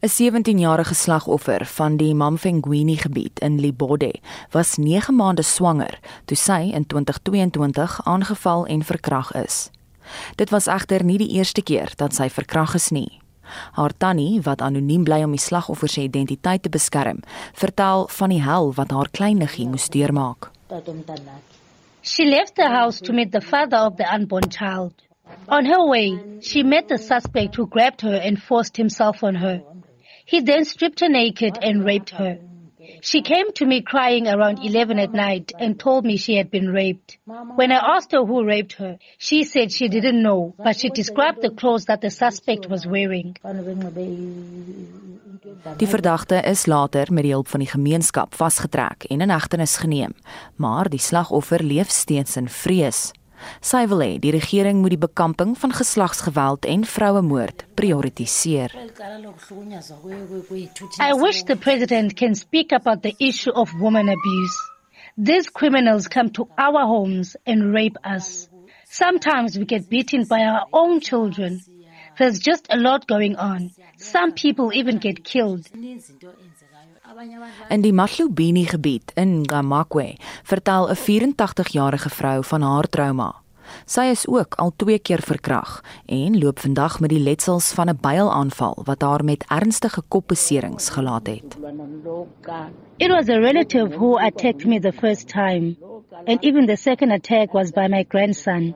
'n 0.00 0.08
17-jarige 0.08 0.94
slagoffer 0.94 1.66
van 1.66 1.96
die 1.96 2.14
Mamfengwini 2.14 2.96
gebied 2.96 3.38
in 3.40 3.60
Libode 3.60 4.12
was 4.50 4.76
9 4.76 5.14
maande 5.14 5.42
swanger 5.42 5.98
toe 6.24 6.36
sy 6.36 6.70
in 6.72 6.86
2022 6.86 8.00
aangeval 8.04 8.66
en 8.66 8.82
verkrag 8.82 9.32
is. 9.32 9.70
Dit 10.34 10.50
was 10.50 10.66
egter 10.66 11.04
nie 11.04 11.18
die 11.18 11.30
eerste 11.38 11.62
keer 11.62 11.92
dat 11.96 12.14
sy 12.14 12.28
verkrag 12.28 12.74
is 12.74 12.90
nie. 12.90 13.20
Haar 13.72 13.92
tannie, 13.96 14.40
wat 14.42 14.60
anoniem 14.60 15.04
bly 15.04 15.22
om 15.22 15.30
die 15.30 15.40
slagoffer 15.40 15.88
se 15.88 16.02
identiteit 16.02 16.62
te 16.62 16.68
beskerm, 16.68 17.22
vertel 17.54 18.08
van 18.08 18.28
die 18.28 18.42
hel 18.42 18.72
wat 18.74 18.90
haar 18.90 19.08
kleiniggie 19.10 19.68
moes 19.68 19.88
deurmaak. 19.88 20.50
She 22.02 22.24
left 22.24 22.54
the 22.54 22.68
house 22.68 23.00
to 23.00 23.12
meet 23.12 23.32
the 23.32 23.40
father 23.40 23.78
of 23.78 23.96
the 23.96 24.14
unborn 24.14 24.50
child. 24.50 24.92
On 25.48 25.64
her 25.64 25.86
way, 25.88 26.18
she 26.40 26.62
met 26.62 26.88
the 26.88 26.98
suspect 26.98 27.56
who 27.56 27.66
grabbed 27.66 28.00
her 28.02 28.20
and 28.22 28.42
forced 28.42 28.76
himself 28.76 29.22
on 29.22 29.34
her. 29.34 29.62
He 30.26 30.40
then 30.40 30.64
stripped 30.64 31.00
her 31.00 31.08
naked 31.08 31.58
and 31.62 31.84
raped 31.84 32.10
her. 32.10 32.38
She 33.00 33.22
came 33.22 33.52
to 33.54 33.66
me 33.66 33.82
crying 33.82 34.26
around 34.28 34.58
11 34.64 34.98
at 34.98 35.12
night 35.12 35.52
and 35.58 35.78
told 35.78 36.04
me 36.04 36.16
she 36.16 36.36
had 36.36 36.50
been 36.50 36.68
raped. 36.68 37.18
When 37.54 37.72
I 37.72 37.96
asked 37.96 38.12
her 38.12 38.24
who 38.24 38.44
raped 38.44 38.74
her, 38.74 38.98
she 39.18 39.44
said 39.44 39.72
she 39.72 39.88
didn't 39.88 40.22
know, 40.22 40.54
but 40.58 40.78
she 40.78 40.90
described 40.90 41.42
the 41.42 41.50
clothes 41.50 41.86
that 41.86 42.00
the 42.00 42.10
suspect 42.10 42.68
was 42.68 42.86
wearing. 42.86 43.36
Die 45.78 45.86
verdagte 45.86 46.40
is 46.46 46.66
later 46.66 47.12
met 47.12 47.24
die 47.24 47.32
hulp 47.34 47.48
van 47.48 47.62
die 47.62 47.70
gemeenskap 47.70 48.34
vasgetrek 48.34 49.06
en 49.10 49.22
in 49.24 49.30
hegtenis 49.30 49.76
geneem, 49.82 50.14
maar 50.56 50.90
die 50.90 51.02
slagoffer 51.02 51.62
leef 51.62 51.90
steeds 51.90 52.36
in 52.36 52.48
vrees. 52.48 53.10
Sy 53.60 53.86
wil 53.90 54.02
hê 54.04 54.12
die 54.22 54.32
regering 54.34 54.80
moet 54.82 54.94
die 54.96 55.00
bekamping 55.00 55.56
van 55.58 55.72
geslagsgeweld 55.72 56.64
en 56.64 56.84
vrouemoord 56.84 57.64
prioritiseer. 57.74 58.72
I 61.00 61.12
wish 61.14 61.42
the 61.44 61.56
president 61.56 62.16
can 62.16 62.34
speak 62.34 62.72
about 62.72 63.02
the 63.02 63.14
issue 63.18 63.52
of 63.52 63.72
women 63.80 64.08
abuse. 64.08 64.56
These 65.18 65.48
criminals 65.48 66.08
come 66.08 66.30
to 66.32 66.48
our 66.58 66.86
homes 66.86 67.36
and 67.46 67.72
rape 67.72 67.96
us. 68.04 68.48
Sometimes 68.84 69.58
we 69.58 69.64
get 69.64 69.88
beaten 69.88 70.24
by 70.24 70.44
our 70.44 70.66
own 70.72 71.00
children. 71.00 71.60
There's 72.18 72.38
just 72.38 72.66
a 72.70 72.76
lot 72.76 73.06
going 73.06 73.36
on. 73.36 73.72
Some 73.98 74.32
people 74.32 74.72
even 74.72 74.98
get 74.98 75.24
killed. 75.24 75.68
In 77.68 77.80
die 77.80 77.92
Matlubini 77.92 78.66
gebied 78.68 79.12
in 79.16 79.40
Ngamakwe 79.42 80.16
vertel 80.44 80.88
'n 80.90 80.96
84-jarige 80.96 82.10
vrou 82.10 82.44
van 82.44 82.62
haar 82.62 82.88
trauma. 82.88 83.34
Sy 83.86 84.00
is 84.00 84.26
ook 84.28 84.54
al 84.54 84.72
twee 84.76 84.98
keer 84.98 85.22
verkrag 85.22 85.82
en 86.06 86.38
loop 86.38 86.58
vandag 86.58 87.00
met 87.00 87.10
die 87.10 87.20
letsels 87.20 87.72
van 87.72 87.88
'n 87.88 87.98
bylaanval 88.00 88.82
wat 88.84 89.02
haar 89.02 89.24
met 89.24 89.44
ernstige 89.48 90.02
kopbeserings 90.08 90.88
gelaat 90.88 91.26
het. 91.26 91.56
It 92.96 93.08
was 93.08 93.28
a 93.28 93.38
relative 93.38 93.96
who 93.96 94.18
attacked 94.18 94.66
me 94.66 94.80
the 94.80 94.92
first 94.92 95.28
time 95.28 95.76
and 96.26 96.44
even 96.44 96.66
the 96.66 96.76
second 96.76 97.10
attack 97.12 97.52
was 97.52 97.70
by 97.70 97.86
my 97.88 98.04
grandson. 98.08 98.74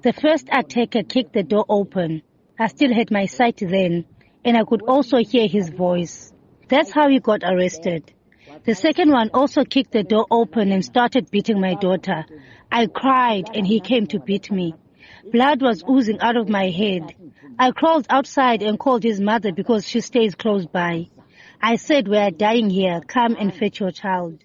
The 0.00 0.12
first 0.12 0.48
attacker 0.48 1.04
kicked 1.04 1.32
the 1.32 1.46
door 1.46 1.64
open. 1.66 2.22
I 2.58 2.66
still 2.68 2.94
had 2.94 3.10
my 3.10 3.26
sight 3.26 3.56
then 3.56 4.04
and 4.44 4.56
I 4.56 4.64
could 4.64 4.82
also 4.86 5.16
hear 5.16 5.48
his 5.48 5.70
voice. 5.70 6.29
That's 6.70 6.92
how 6.92 7.08
he 7.08 7.18
got 7.20 7.42
arrested. 7.44 8.12
The 8.64 8.74
second 8.74 9.10
one 9.10 9.30
also 9.34 9.64
kicked 9.64 9.92
the 9.92 10.02
door 10.02 10.26
open 10.30 10.70
and 10.72 10.84
started 10.84 11.30
beating 11.30 11.60
my 11.60 11.74
daughter. 11.74 12.24
I 12.70 12.86
cried 12.86 13.50
and 13.54 13.66
he 13.66 13.80
came 13.80 14.06
to 14.08 14.20
beat 14.20 14.50
me. 14.50 14.74
Blood 15.32 15.62
was 15.62 15.82
oozing 15.88 16.20
out 16.20 16.36
of 16.36 16.48
my 16.48 16.70
head. 16.70 17.14
I 17.58 17.72
crawled 17.72 18.06
outside 18.08 18.62
and 18.62 18.78
called 18.78 19.02
his 19.02 19.20
mother 19.20 19.52
because 19.52 19.86
she 19.86 20.00
stays 20.00 20.34
close 20.34 20.66
by. 20.66 21.08
I 21.60 21.76
said, 21.76 22.08
we 22.08 22.16
are 22.16 22.30
dying 22.30 22.70
here. 22.70 23.00
Come 23.06 23.36
and 23.38 23.54
fetch 23.54 23.80
your 23.80 23.92
child. 23.92 24.38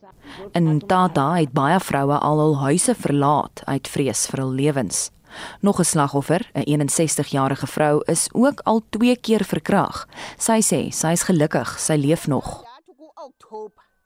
En 0.52 0.80
Tata 0.80 1.36
het 1.38 1.54
baie 1.54 1.80
vroue 1.80 2.18
al 2.18 2.40
hul 2.40 2.56
huise 2.60 2.96
verlaat 2.96 3.62
uit 3.70 3.88
vrees 3.88 4.26
vir 4.32 4.42
hul 4.42 4.52
lewens. 4.52 5.12
Nog 5.60 5.80
'n 5.80 5.84
slagoffer, 5.84 6.42
'n 6.54 6.90
61-jarige 6.90 7.68
vrou, 7.68 8.02
is 8.06 8.28
ook 8.32 8.60
al 8.64 8.82
twee 8.90 9.16
keer 9.16 9.44
verkrag. 9.44 10.08
Sy 10.38 10.60
sê 10.62 10.92
sy 10.92 11.12
is 11.12 11.24
gelukkig, 11.24 11.80
sy 11.80 11.96
leef 11.96 12.28
nog. 12.28 12.64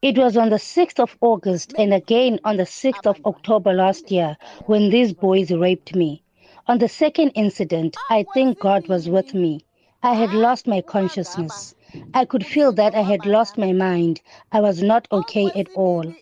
It 0.01 0.17
was 0.17 0.37
on 0.37 0.49
the 0.49 0.59
6th 0.59 0.99
of 0.99 1.17
August 1.19 1.73
and 1.77 1.93
again 1.93 2.39
on 2.43 2.55
the 2.57 2.65
6th 2.65 3.05
of 3.05 3.17
October 3.25 3.73
last 3.73 4.09
year 4.09 4.37
when 4.65 4.89
these 4.89 5.13
boys 5.13 5.51
raped 5.51 5.93
me. 5.93 6.23
On 6.67 6.77
the 6.77 6.87
second 6.87 7.31
incident, 7.35 7.97
I 8.09 8.25
think 8.33 8.59
God 8.59 8.87
was 8.87 9.09
with 9.09 9.33
me. 9.33 9.65
I 10.01 10.13
had 10.13 10.33
lost 10.33 10.67
my 10.67 10.81
consciousness. 10.81 11.75
I 12.13 12.25
could 12.25 12.45
feel 12.45 12.73
that 12.73 12.93
I 12.95 13.01
had 13.01 13.25
lost 13.25 13.57
my 13.57 13.73
mind. 13.73 14.21
I 14.51 14.61
was 14.61 14.81
not 14.81 15.07
okay 15.11 15.51
at 15.55 15.67
all. 15.75 16.13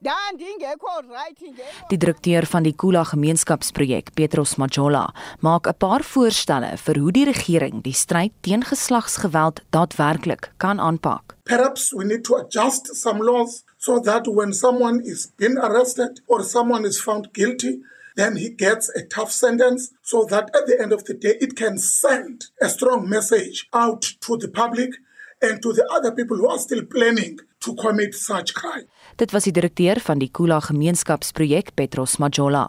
Die 1.90 1.98
direkteur 1.98 2.46
van 2.46 2.64
die 2.64 2.74
Kula 2.76 3.04
gemeenskapsprojek, 3.04 4.14
Petros 4.14 4.56
Majola, 4.56 5.14
maak 5.40 5.68
'n 5.68 5.78
paar 5.78 6.04
voorstelle 6.04 6.78
vir 6.78 7.00
hoe 7.00 7.12
die 7.12 7.26
regering 7.26 7.84
die 7.84 7.94
stryd 7.94 8.32
teen 8.42 8.64
geslagsgeweld 8.64 9.62
daadwerklik 9.70 10.52
kan 10.58 10.80
aanpak. 10.80 11.36
Perhaps 11.44 11.94
we 11.94 12.04
need 12.04 12.24
to 12.24 12.36
adjust 12.36 12.96
some 12.96 13.24
laws 13.24 13.64
so 13.78 14.00
that 14.00 14.28
when 14.28 14.54
someone 14.54 15.02
is 15.04 15.32
being 15.38 15.58
arrested 15.58 16.22
or 16.28 16.44
someone 16.44 16.88
is 16.88 17.02
found 17.02 17.34
guilty 17.34 17.80
then 18.18 18.36
he 18.36 18.50
gets 18.50 18.90
a 18.96 19.04
tough 19.04 19.32
sentence 19.32 19.94
so 20.02 20.26
that 20.26 20.50
at 20.56 20.66
the 20.66 20.82
end 20.82 20.92
of 20.92 21.04
the 21.06 21.14
day 21.14 21.38
it 21.40 21.56
can 21.56 21.78
send 21.78 22.48
a 22.60 22.68
strong 22.68 23.08
message 23.08 23.70
out 23.74 24.02
to 24.20 24.38
the 24.38 24.48
public 24.48 24.92
and 25.41 25.62
to 25.62 25.74
the 25.74 25.86
other 25.96 26.13
people 26.13 26.38
who 26.38 26.50
are 26.50 26.60
still 26.60 26.86
planning 26.86 27.39
to 27.60 27.74
commit 27.75 28.15
such 28.15 28.53
crime. 28.53 28.88
Dit 29.15 29.32
was 29.32 29.44
die 29.44 29.51
direkteur 29.51 30.00
van 30.00 30.20
die 30.20 30.32
Kula 30.32 30.60
gemeenskapsprojek 30.60 31.74
Petros 31.75 32.17
Majola. 32.17 32.67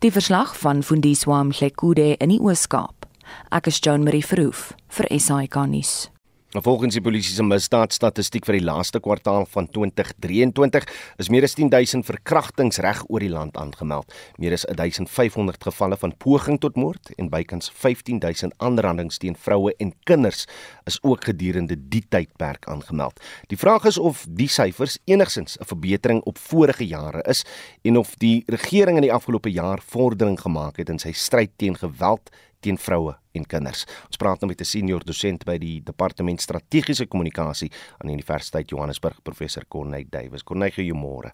Die 0.00 0.12
verslag 0.12 0.56
van 0.58 0.82
Fundiswa 0.82 1.42
Mhlekude 1.44 2.16
in 2.16 2.32
die 2.32 2.40
Oos-Kaap. 2.40 3.06
Ek 3.50 3.66
is 3.66 3.80
Joan 3.82 4.04
Marie 4.04 4.24
Verhoef 4.24 4.72
vir 4.88 5.10
SAK 5.10 5.66
nuus. 5.68 6.15
Volgens 6.62 6.94
die 6.96 7.02
polisie 7.04 7.34
se 7.36 7.44
misdaadstatistiek 7.44 8.46
vir 8.48 8.56
die 8.56 8.64
laaste 8.64 9.00
kwartaal 9.04 9.44
van 9.52 9.66
2023 9.68 10.86
is 11.20 11.28
meer 11.28 11.44
as 11.44 11.52
10000 11.58 12.06
verkrachtings 12.08 12.80
reg 12.80 13.02
oor 13.12 13.20
die 13.20 13.28
land 13.28 13.58
aangemeld. 13.60 14.14
Meer 14.40 14.56
as 14.56 14.64
1500 14.70 15.60
gevalle 15.66 15.98
van 16.00 16.14
poging 16.16 16.56
tot 16.62 16.78
moord 16.80 17.10
en 17.20 17.28
bykans 17.28 17.68
15000 17.68 18.56
aanrandings 18.64 19.20
teen 19.20 19.36
vroue 19.36 19.74
en 19.76 19.92
kinders 20.08 20.46
is 20.88 20.96
ook 21.02 21.28
gedurende 21.28 21.76
die 21.76 22.04
tydperk 22.08 22.64
aangemeld. 22.72 23.20
Die 23.52 23.60
vraag 23.60 23.84
is 23.92 24.00
of 24.00 24.24
die 24.24 24.48
syfers 24.48 24.96
enigsins 25.04 25.58
'n 25.60 25.68
verbetering 25.68 26.22
op 26.24 26.38
vorige 26.38 26.86
jare 26.86 27.20
is 27.28 27.44
en 27.84 27.98
of 27.98 28.16
die 28.16 28.44
regering 28.46 28.96
in 28.96 29.04
die 29.04 29.12
afgelope 29.12 29.52
jaar 29.52 29.82
vordering 29.84 30.40
gemaak 30.40 30.76
het 30.76 30.88
in 30.88 30.98
sy 30.98 31.12
stryd 31.12 31.50
teen 31.56 31.76
geweld 31.76 32.30
teen 32.66 32.78
vroue 32.80 33.14
en 33.36 33.46
kinders. 33.46 33.86
Ons 34.10 34.20
praat 34.20 34.42
nou 34.42 34.50
met 34.50 34.60
'n 34.60 34.64
senior 34.64 35.04
dosent 35.04 35.44
by 35.44 35.58
die 35.58 35.80
Departement 35.80 36.40
Strategiese 36.40 37.06
Kommunikasie 37.06 37.70
aan 37.98 38.08
die 38.08 38.16
Universiteit 38.16 38.70
Johannesburg, 38.70 39.22
professor 39.22 39.64
Corneille 39.68 40.10
Duwys. 40.10 40.42
Corneille, 40.42 40.74
goeiemôre. 40.74 41.32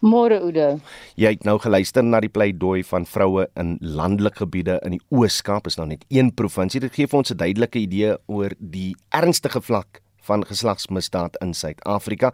Môre 0.00 0.40
Oude. 0.40 0.80
Jy 1.16 1.30
het 1.30 1.44
nou 1.44 1.58
geluister 1.58 2.02
na 2.02 2.20
die 2.20 2.28
pleidooi 2.32 2.82
van 2.82 3.04
vroue 3.06 3.48
in 3.56 3.76
landelike 3.80 4.36
gebiede 4.36 4.78
in 4.84 4.96
die 4.96 5.02
Oos-Kaap, 5.10 5.66
is 5.66 5.76
nou 5.76 5.86
net 5.86 6.04
een 6.08 6.32
provinsie. 6.34 6.80
Dit 6.80 6.94
gee 6.94 7.06
vir 7.06 7.18
ons 7.18 7.30
'n 7.30 7.36
duidelike 7.36 7.78
idee 7.78 8.16
oor 8.26 8.50
die 8.58 8.94
ernstige 9.10 9.60
vlak 9.60 10.00
van 10.22 10.44
geslagsmisdaad 10.44 11.36
in 11.42 11.54
Suid-Afrika. 11.54 12.32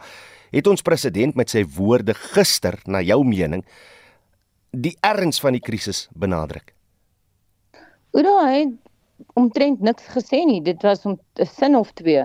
Het 0.50 0.66
ons 0.66 0.82
president 0.82 1.34
met 1.34 1.50
sy 1.50 1.64
woorde 1.64 2.14
gister, 2.14 2.78
na 2.86 3.00
jou 3.00 3.24
mening, 3.24 3.64
die 4.70 4.96
erns 5.00 5.40
van 5.40 5.52
die 5.52 5.60
krisis 5.60 6.08
benadruk? 6.14 6.75
Oudo 8.16 8.38
het 8.48 8.72
omtrent 9.36 9.82
niks 9.84 10.06
gesê 10.14 10.40
nie. 10.48 10.62
Dit 10.64 10.82
was 10.82 11.04
om 11.04 11.18
'n 11.36 11.46
sin 11.46 11.76
of 11.76 11.92
twee 11.92 12.24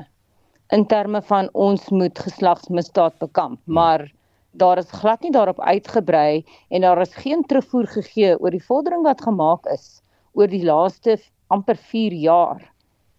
in 0.71 0.85
terme 0.87 1.21
van 1.21 1.49
ons 1.51 1.89
moet 1.89 2.19
geslagsmisdaad 2.19 3.17
bekamp, 3.19 3.59
hmm. 3.65 3.73
maar 3.73 4.11
daar 4.51 4.77
is 4.77 4.91
glad 4.91 5.21
nie 5.21 5.31
daarop 5.31 5.59
uitgebrei 5.59 6.45
en 6.69 6.81
daar 6.81 7.01
is 7.01 7.15
geen 7.15 7.43
terugvoer 7.43 7.87
gegee 7.87 8.39
oor 8.39 8.51
die 8.51 8.63
vordering 8.63 9.03
wat 9.03 9.21
gemaak 9.21 9.65
is 9.65 10.01
oor 10.31 10.47
die 10.47 10.63
laaste 10.63 11.17
amper 11.47 11.75
4 11.75 12.13
jaar 12.13 12.71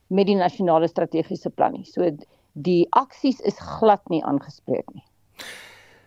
met 0.07 0.27
die 0.27 0.37
nasionale 0.37 0.89
strategiese 0.89 1.51
plan 1.51 1.73
nie. 1.73 1.85
So 1.85 2.09
die 2.53 2.87
aksies 2.91 3.41
is 3.41 3.59
glad 3.59 4.01
nie 4.09 4.25
aangespreek 4.25 4.89
nie. 4.95 5.05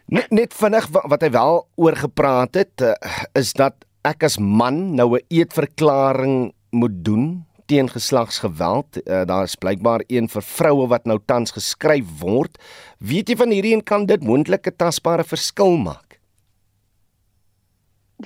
Net 0.06 0.32
net 0.32 0.54
vinnig 0.54 0.90
wat 0.94 1.22
hy 1.22 1.30
wel 1.30 1.68
oor 1.76 1.96
gepraat 1.96 2.56
het 2.56 2.82
uh, 2.82 2.94
is 3.34 3.54
dat 3.54 3.86
ek 4.06 4.24
as 4.24 4.38
man 4.38 4.96
nou 4.96 5.18
'n 5.18 5.26
eetverklaring 5.30 6.54
moet 6.76 7.04
doen 7.06 7.46
teen 7.66 7.90
geslagsgeweld. 7.90 9.00
Uh, 9.02 9.24
daar 9.26 9.44
is 9.44 9.56
blykbaar 9.56 10.04
een 10.08 10.30
vir 10.30 10.44
vroue 10.46 10.88
wat 10.92 11.06
nou 11.10 11.18
tans 11.26 11.56
geskryf 11.56 12.10
word. 12.22 12.60
Weet 13.00 13.32
jy 13.32 13.38
van 13.40 13.54
hierdie 13.54 13.74
en 13.78 13.84
kan 13.84 14.06
dit 14.10 14.24
moontlike 14.24 14.76
tasbare 14.78 15.26
verskil 15.26 15.78
maak? 15.82 16.20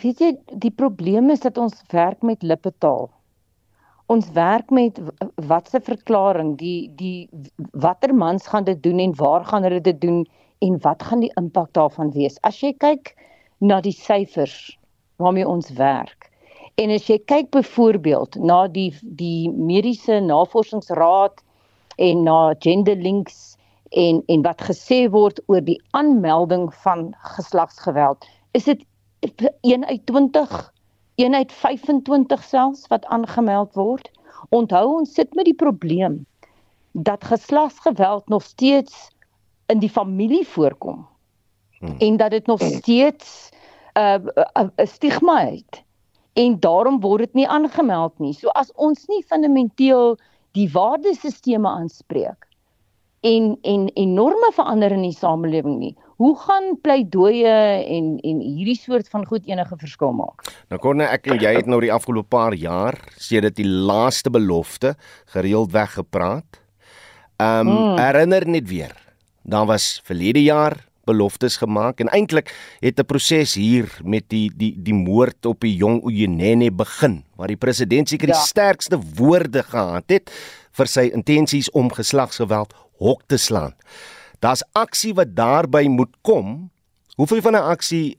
Weet 0.02 0.20
jy, 0.22 0.34
die 0.62 0.74
probleem 0.76 1.32
is 1.34 1.42
dat 1.46 1.58
ons 1.58 1.80
werk 1.94 2.22
met 2.22 2.44
lippetaal. 2.44 3.10
Ons 4.10 4.30
werk 4.34 4.70
met 4.74 5.00
watse 5.50 5.80
verklaring, 5.86 6.56
die 6.58 6.90
die 6.98 7.30
watter 7.78 8.14
mans 8.14 8.48
gaan 8.50 8.66
dit 8.66 8.82
doen 8.84 9.00
en 9.00 9.16
waar 9.18 9.46
gaan 9.46 9.66
hulle 9.66 9.82
dit 9.82 10.02
doen 10.02 10.24
en 10.66 10.78
wat 10.86 11.04
gaan 11.04 11.24
die 11.24 11.32
impak 11.40 11.74
daarvan 11.78 12.12
wees? 12.14 12.38
As 12.44 12.60
jy 12.62 12.74
kyk 12.78 13.14
na 13.60 13.80
die 13.82 13.96
syfers 13.96 14.78
waarmee 15.22 15.48
ons 15.48 15.70
werk, 15.78 16.29
En 16.80 16.92
as 16.96 17.10
jy 17.10 17.18
kyk 17.28 17.50
byvoorbeeld 17.52 18.38
na 18.40 18.62
die 18.72 18.92
die 19.20 19.50
mediese 19.52 20.20
navorsingsraad 20.24 21.42
en 22.00 22.22
na 22.24 22.54
genderlinks 22.64 23.40
en 24.04 24.22
en 24.32 24.46
wat 24.46 24.64
gesê 24.68 25.00
word 25.12 25.42
oor 25.52 25.66
die 25.66 25.80
aanmelding 25.98 26.70
van 26.86 27.10
geslagsgeweld, 27.36 28.28
is 28.56 28.70
dit 28.70 28.86
1 29.68 29.86
uit 29.90 30.06
20, 30.06 30.54
1 31.20 31.36
uit 31.36 31.52
25 31.52 32.44
selfs 32.44 32.88
wat 32.88 33.06
aangemeld 33.06 33.76
word. 33.76 34.08
Onthou 34.56 34.86
ons 35.02 35.14
sit 35.14 35.36
met 35.36 35.50
die 35.50 35.58
probleem 35.66 36.22
dat 36.92 37.28
geslagsgeweld 37.28 38.30
nog 38.30 38.44
steeds 38.44 39.10
in 39.68 39.84
die 39.84 39.92
familie 39.92 40.46
voorkom 40.48 41.04
hmm. 41.80 42.00
en 42.00 42.18
dat 42.18 42.32
dit 42.32 42.46
nog 42.46 42.62
steeds 42.62 43.52
'n 44.00 44.00
uh, 44.00 44.16
'n 44.64 44.72
uh, 44.80 44.88
stigma 44.88 45.44
het 45.46 45.84
en 46.40 46.60
daarom 46.64 47.00
word 47.04 47.28
dit 47.28 47.42
nie 47.42 47.48
aangemeld 47.48 48.16
nie. 48.24 48.34
So 48.38 48.52
as 48.56 48.72
ons 48.80 49.08
nie 49.12 49.24
fundamenteel 49.28 50.16
die 50.58 50.70
waardesisteme 50.74 51.70
aanspreek 51.70 52.48
en 53.28 53.58
en 53.68 53.90
enorme 54.00 54.52
verander 54.56 54.96
in 54.96 55.04
die 55.04 55.16
samelewing 55.16 55.80
nie. 55.82 55.96
Hoe 56.20 56.34
gaan 56.40 56.74
pleidooie 56.84 57.56
en 57.98 58.16
en 58.24 58.40
hierdie 58.44 58.78
soort 58.80 59.10
van 59.12 59.26
goed 59.28 59.48
enige 59.48 59.76
verskil 59.80 60.16
maak? 60.16 60.48
Nou 60.72 60.80
konne 60.80 61.08
ek 61.08 61.28
en 61.32 61.40
jy 61.44 61.54
het 61.60 61.68
nou 61.68 61.82
die 61.84 61.94
afgelope 61.94 62.32
paar 62.32 62.56
jaar 62.56 62.98
sedert 63.20 63.60
die 63.60 63.68
laaste 63.68 64.32
belofte 64.32 64.96
gereeld 65.36 65.76
weggepraat. 65.76 66.62
Ehm 67.40 67.68
um, 67.68 67.76
hmm. 67.76 67.98
herinner 68.00 68.48
net 68.48 68.68
weer. 68.68 68.96
Dan 69.44 69.68
was 69.68 70.00
verlede 70.06 70.44
jaar 70.44 70.89
beloftes 71.10 71.58
gemaak 71.62 72.04
en 72.04 72.12
eintlik 72.14 72.54
het 72.80 73.00
'n 73.00 73.10
proses 73.10 73.56
hier 73.58 73.90
met 74.04 74.30
die 74.30 74.48
die 74.56 74.74
die 74.78 74.94
moord 74.94 75.46
op 75.46 75.60
die 75.66 75.76
jong 75.76 76.04
Uyenene 76.06 76.72
begin 76.72 77.24
waar 77.36 77.52
die 77.52 77.58
president 77.66 78.10
seker 78.10 78.28
die 78.28 78.36
ja. 78.36 78.46
sterkste 78.46 79.00
woorde 79.18 79.64
gehad 79.64 80.06
het 80.08 80.32
vir 80.72 80.88
sy 80.88 81.10
intensies 81.14 81.70
om 81.72 81.92
geslagsgeweld 81.92 82.74
hok 83.00 83.24
te 83.28 83.38
slaan. 83.38 83.74
Daar's 84.40 84.64
aksie 84.74 85.14
wat 85.14 85.36
daarby 85.36 85.88
moet 85.88 86.16
kom. 86.22 86.70
Hoeveel 87.16 87.42
van 87.42 87.56
'n 87.56 87.70
aksie 87.76 88.18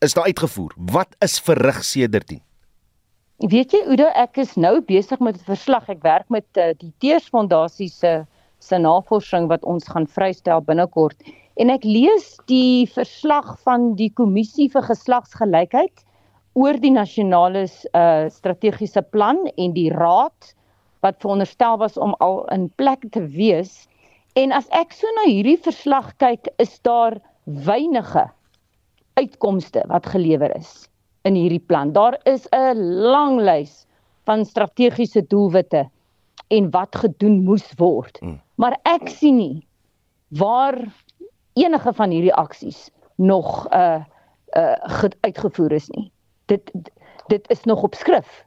is 0.00 0.14
daar 0.14 0.24
uitgevoer? 0.24 0.72
Wat 0.76 1.16
is 1.18 1.40
verrig 1.40 1.84
sedertdien? 1.84 2.42
Weet 3.36 3.72
jy 3.72 3.82
Oudo, 3.86 4.06
ek 4.14 4.36
is 4.36 4.54
nou 4.56 4.80
besig 4.80 5.18
met 5.18 5.36
'n 5.36 5.44
verslag. 5.44 5.88
Ek 5.88 6.02
werk 6.02 6.28
met 6.28 6.46
uh, 6.56 6.72
die 6.78 6.92
Teersfondasie 6.98 7.88
se 7.88 8.24
se 8.58 8.78
navorsing 8.78 9.48
wat 9.48 9.64
ons 9.64 9.88
gaan 9.88 10.06
vrystel 10.06 10.62
binnekort 10.64 11.20
en 11.60 11.70
ek 11.70 11.84
lees 11.86 12.34
die 12.50 12.86
verslag 12.90 13.54
van 13.66 13.92
die 13.98 14.10
kommissie 14.10 14.68
vir 14.72 14.86
geslagsgelykheid 14.88 16.04
oor 16.58 16.78
die 16.82 16.92
nasionale 16.94 17.64
uh, 17.66 18.26
strategiese 18.30 19.02
plan 19.14 19.40
en 19.54 19.74
die 19.74 19.90
raad 19.94 20.54
wat 21.04 21.20
veronderstel 21.22 21.78
was 21.82 21.98
om 22.00 22.14
al 22.24 22.44
in 22.54 22.68
plek 22.80 23.04
te 23.12 23.22
wees. 23.34 23.84
En 24.40 24.54
as 24.56 24.70
ek 24.74 24.94
so 24.96 25.10
na 25.18 25.28
hierdie 25.28 25.58
verslag 25.60 26.14
kyk 26.22 26.48
is 26.62 26.78
daar 26.86 27.18
wynige 27.44 28.24
uitkomste 29.20 29.84
wat 29.90 30.08
gelewer 30.10 30.54
is 30.56 30.88
in 31.28 31.36
hierdie 31.38 31.62
plan. 31.62 31.92
Daar 31.92 32.18
is 32.24 32.48
'n 32.52 32.78
lang 33.12 33.38
lys 33.40 33.86
van 34.26 34.44
strategiese 34.44 35.22
doelwitte 35.28 35.88
en 36.48 36.70
wat 36.70 36.96
gedoen 36.96 37.44
moes 37.44 37.68
word. 37.76 38.18
Hmm. 38.20 38.40
maar 38.56 38.76
ek 38.84 39.08
sien 39.08 39.36
nie 39.36 39.66
waar 40.28 40.76
enige 41.54 41.92
van 41.92 42.10
hierdie 42.10 42.34
aksies 42.34 42.90
nog 43.16 43.66
uh 43.72 44.02
uh 44.56 45.04
uitgevoer 45.20 45.72
is 45.72 45.88
nie. 45.88 46.10
Dit 46.46 46.70
dit 47.26 47.50
is 47.50 47.64
nog 47.64 47.82
op 47.82 47.94
skrif. 47.94 48.44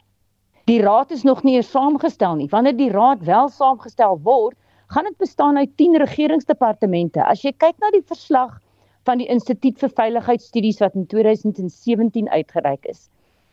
Die 0.67 0.81
raad 0.81 1.11
is 1.11 1.23
nog 1.23 1.43
nie 1.43 1.55
eens 1.55 1.71
saamgestel 1.71 2.35
nie. 2.35 2.49
Wanneer 2.49 2.77
die 2.77 2.91
raad 2.91 3.23
wel 3.23 3.49
saamgestel 3.49 4.19
word, 4.23 4.55
gaan 4.87 5.03
dit 5.03 5.17
bestaan 5.17 5.57
uit 5.57 5.77
10 5.77 5.97
regeringsdepartemente. 5.97 7.23
As 7.23 7.41
jy 7.41 7.53
kyk 7.57 7.79
na 7.79 7.91
die 7.91 8.03
verslag 8.05 8.59
van 9.03 9.17
die 9.17 9.27
Instituut 9.31 9.79
vir 9.79 9.91
Veiligheidsstudies 9.95 10.79
wat 10.83 10.95
in 10.95 11.07
2017 11.07 12.29
uitgereik 12.29 12.85
is. 12.85 13.07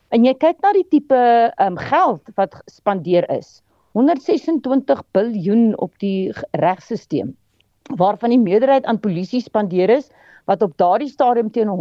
En 0.09 0.27
jy 0.27 0.35
kyk 0.35 0.61
na 0.63 0.73
die 0.75 0.87
tipe 0.91 1.21
um, 1.63 1.79
geld 1.79 2.35
wat 2.35 2.59
spandeer 2.67 3.31
is. 3.31 3.63
126 3.95 5.03
miljard 5.15 5.79
op 5.79 5.99
die 6.03 6.35
regstelsel 6.51 7.35
waarvan 7.93 8.31
die 8.31 8.41
meerderheid 8.41 8.85
aan 8.85 9.01
polisie 9.01 9.41
spandeer 9.41 9.91
is 9.91 10.11
wat 10.45 10.63
op 10.63 10.77
daardie 10.77 11.09
stadium 11.09 11.51
teen 11.51 11.69
139% 11.69 11.73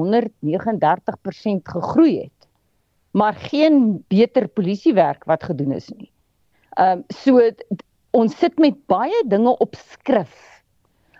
gegroei 1.63 2.19
het. 2.19 2.47
Maar 3.11 3.33
geen 3.33 4.03
beter 4.07 4.47
polisiewerk 4.47 5.23
wat 5.23 5.43
gedoen 5.43 5.71
is 5.71 5.89
nie. 5.89 6.11
Ehm 6.75 6.97
um, 6.97 7.03
so 7.07 7.39
ons 8.13 8.37
sit 8.37 8.59
met 8.59 8.77
baie 8.87 9.23
dinge 9.27 9.57
op 9.57 9.75
skrif. 9.75 10.63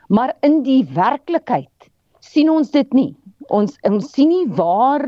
Maar 0.07 0.35
in 0.41 0.61
die 0.63 0.85
werklikheid 0.93 1.89
sien 2.19 2.49
ons 2.49 2.71
dit 2.71 2.93
nie. 2.93 3.15
Ons 3.47 3.77
ons 3.81 4.11
sien 4.11 4.29
nie 4.29 4.47
waar 4.47 5.05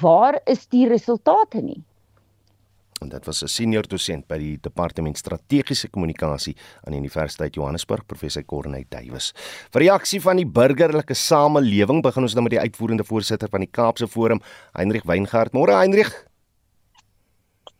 waar 0.00 0.40
is 0.48 0.66
die 0.72 0.88
resultate 0.88 1.60
nie. 1.60 1.82
En 3.02 3.08
dit 3.08 3.24
was 3.26 3.42
'n 3.42 3.48
senior 3.48 3.88
dosent 3.88 4.26
by 4.26 4.38
die 4.38 4.58
Departement 4.60 5.18
Strategiese 5.18 5.88
Kommunikasie 5.88 6.56
aan 6.84 6.92
die 6.92 7.00
Universiteit 7.00 7.54
Johannesburg, 7.54 8.06
professor 8.06 8.44
Corneille 8.44 8.86
Duwys. 8.88 9.32
Vir 9.70 9.80
reaksie 9.80 10.20
van 10.20 10.36
die 10.36 10.46
burgerlike 10.46 11.14
samelewing 11.14 12.02
begin 12.02 12.22
ons 12.22 12.34
nou 12.34 12.42
met 12.42 12.52
die 12.52 12.60
uitvoerende 12.60 13.04
voorsitter 13.04 13.48
van 13.48 13.60
die 13.60 13.70
Kaapse 13.70 14.08
Forum, 14.08 14.40
Heinrich 14.72 15.04
Weingart. 15.04 15.52
Môre 15.52 15.74
Heinrich. 15.74 16.26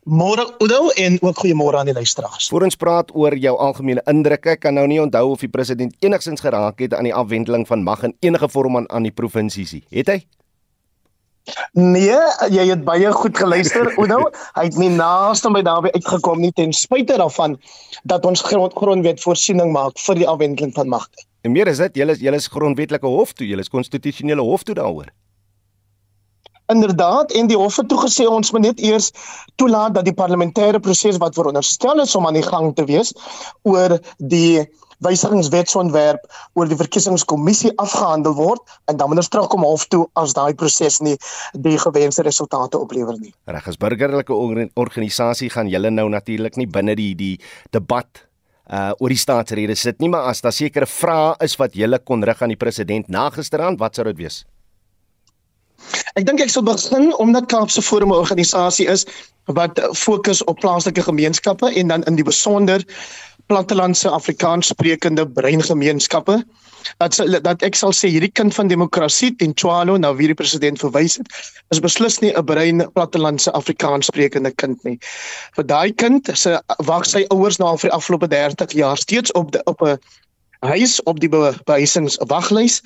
Môre 0.04 0.56
Udo 0.58 0.88
en 0.88 1.18
ook 1.22 1.38
goeiemôre 1.38 1.78
aan 1.78 1.87
die 1.87 1.94
luisteraars. 1.94 2.48
Voor 2.48 2.62
ons 2.62 2.76
praat 2.76 3.14
oor 3.14 3.37
jou 3.37 3.56
algemene 3.58 4.02
indrukke, 4.04 4.56
kan 4.56 4.74
nou 4.74 4.87
nie 4.87 5.00
onthou 5.00 5.30
of 5.30 5.40
die 5.40 5.48
president 5.48 5.94
enigsins 6.00 6.40
geraak 6.40 6.78
het 6.78 6.94
aan 6.94 7.04
die 7.04 7.14
afwendeling 7.14 7.66
van 7.66 7.82
mag 7.82 8.02
in 8.02 8.16
enige 8.20 8.48
vorm 8.48 8.76
aan 8.76 8.90
aan 8.90 9.02
die 9.02 9.12
provinsies 9.14 9.72
nie. 9.72 9.85
Het 9.90 10.08
hy? 10.08 10.26
Nee, 11.72 12.18
jy 12.55 12.64
het 12.68 12.85
baie 12.87 13.11
goed 13.12 13.38
geluister, 13.38 13.88
Udo. 13.98 14.28
Hy 14.59 14.66
het 14.68 14.76
nie 14.78 14.90
naaste 14.94 15.50
by 15.50 15.64
daarbey 15.66 15.90
uitgekom 15.96 16.38
nie 16.42 16.52
ten 16.55 16.74
spyte 16.76 17.16
daarvan 17.18 17.57
dat 18.09 18.26
ons 18.28 18.44
grond, 18.46 18.74
grondwet 18.78 19.22
voorsiening 19.22 19.72
maak 19.74 19.98
vir 19.98 20.20
die 20.20 20.28
afwendeling 20.28 20.74
van 20.76 20.92
magte. 20.92 21.26
En 21.42 21.52
meer 21.52 21.66
is 21.72 21.83
dit, 21.83 21.98
julle 21.98 22.14
is 22.14 22.22
julle 22.22 22.38
is 22.38 22.46
grondwetlike 22.46 23.11
hof 23.11 23.35
toe, 23.35 23.48
julle 23.48 23.66
is 23.66 23.72
konstitusionele 23.72 24.44
hof 24.46 24.62
toe 24.62 24.78
daaroor. 24.78 25.11
Inderdaad, 26.70 27.33
en 27.37 27.50
die 27.50 27.59
hof 27.59 27.81
het 27.81 27.88
toegesê 27.90 28.28
ons 28.31 28.52
moet 28.55 28.68
net 28.68 28.81
eers 28.81 29.11
toelaat 29.61 29.96
dat 29.98 30.07
die 30.07 30.14
parlementêre 30.16 30.78
proses 30.81 31.18
wat 31.20 31.35
veronderstel 31.35 32.05
is 32.07 32.14
om 32.16 32.28
aan 32.28 32.38
die 32.38 32.46
gang 32.46 32.70
te 32.78 32.87
wees 32.88 33.11
oor 33.66 33.98
die 34.18 34.62
wysigingswetsontwerp 35.04 36.26
oor 36.58 36.70
die 36.70 36.78
verkiesingskommissie 36.78 37.72
afgehandel 37.82 38.36
word 38.38 38.62
en 38.90 38.98
dan 39.00 39.10
moet 39.10 39.22
ons 39.24 39.30
terugkom 39.32 39.66
hof 39.66 39.86
toe 39.92 40.04
as 40.18 40.34
daai 40.38 40.54
proses 40.58 41.00
nie 41.04 41.16
die 41.52 41.78
gewenste 41.78 42.24
resultate 42.26 42.78
oplewer 42.78 43.18
nie. 43.20 43.34
Reg 43.50 43.68
as 43.68 43.80
burgerlike 43.80 44.34
organisasie 44.74 45.50
gaan 45.52 45.70
julle 45.72 45.90
nou 45.90 46.08
natuurlik 46.12 46.56
nie 46.60 46.68
binne 46.70 46.96
die 46.98 47.14
die 47.18 47.34
debat 47.74 48.26
uh 48.72 48.92
oor 49.02 49.10
die 49.10 49.18
staatsrede 49.18 49.74
sit 49.76 49.98
nie, 50.00 50.08
maar 50.08 50.30
as 50.30 50.40
daar 50.40 50.54
sekere 50.54 50.86
vrae 50.86 51.34
is 51.44 51.58
wat 51.60 51.74
julle 51.76 51.98
kon 51.98 52.22
rig 52.24 52.42
aan 52.42 52.54
die 52.54 52.60
president 52.60 53.08
na 53.10 53.28
gisteraand, 53.34 53.80
wat 53.82 53.98
sou 53.98 54.06
dit 54.06 54.22
wees? 54.22 54.44
Ek 56.14 56.26
dink 56.28 56.40
ek 56.44 56.52
sal 56.52 56.64
begin 56.66 57.10
omdat 57.20 57.48
Kaapse 57.50 57.82
Forum 57.82 58.12
'n 58.12 58.22
organisasie 58.22 58.86
is 58.86 59.06
wat 59.50 59.80
fokus 59.98 60.44
op 60.44 60.60
plaaslike 60.60 61.02
gemeenskappe 61.02 61.72
en 61.74 61.88
dan 61.88 62.02
in 62.02 62.14
die 62.14 62.24
besonder 62.24 62.84
plattelandse 63.52 64.08
Afrikaans 64.10 64.66
sprekende 64.72 65.28
breingemeenskappe. 65.28 66.40
Dat 66.98 67.18
dat 67.44 67.62
ek 67.62 67.76
sal 67.78 67.92
sê 67.94 68.08
hierdie 68.10 68.32
kind 68.32 68.54
van 68.56 68.70
demokrasie 68.70 69.30
Tentwalo 69.38 69.98
nou 70.00 70.12
wie 70.18 70.30
die 70.30 70.38
president 70.38 70.80
verwys 70.80 71.18
het, 71.20 71.28
is 71.74 71.82
beslis 71.84 72.18
nie 72.24 72.32
'n 72.32 72.44
brein 72.48 72.86
plattelandse 72.96 73.52
Afrikaans 73.52 74.08
sprekende 74.08 74.50
kind 74.50 74.84
nie. 74.88 74.98
Vir 75.56 75.66
daai 75.66 75.92
kind 75.92 76.30
se 76.34 76.58
wag 76.88 77.04
sy 77.06 77.24
ouers 77.28 77.60
nou 77.60 77.76
vir 77.76 77.90
die 77.90 77.96
afgelope 77.96 78.28
30 78.28 78.72
jaar 78.72 78.96
steeds 78.96 79.32
op 79.32 79.52
de, 79.52 79.60
op 79.64 79.82
'n 79.82 79.98
huis 80.62 81.02
op 81.02 81.20
die 81.20 81.28
behuisingswaglys. 81.28 82.80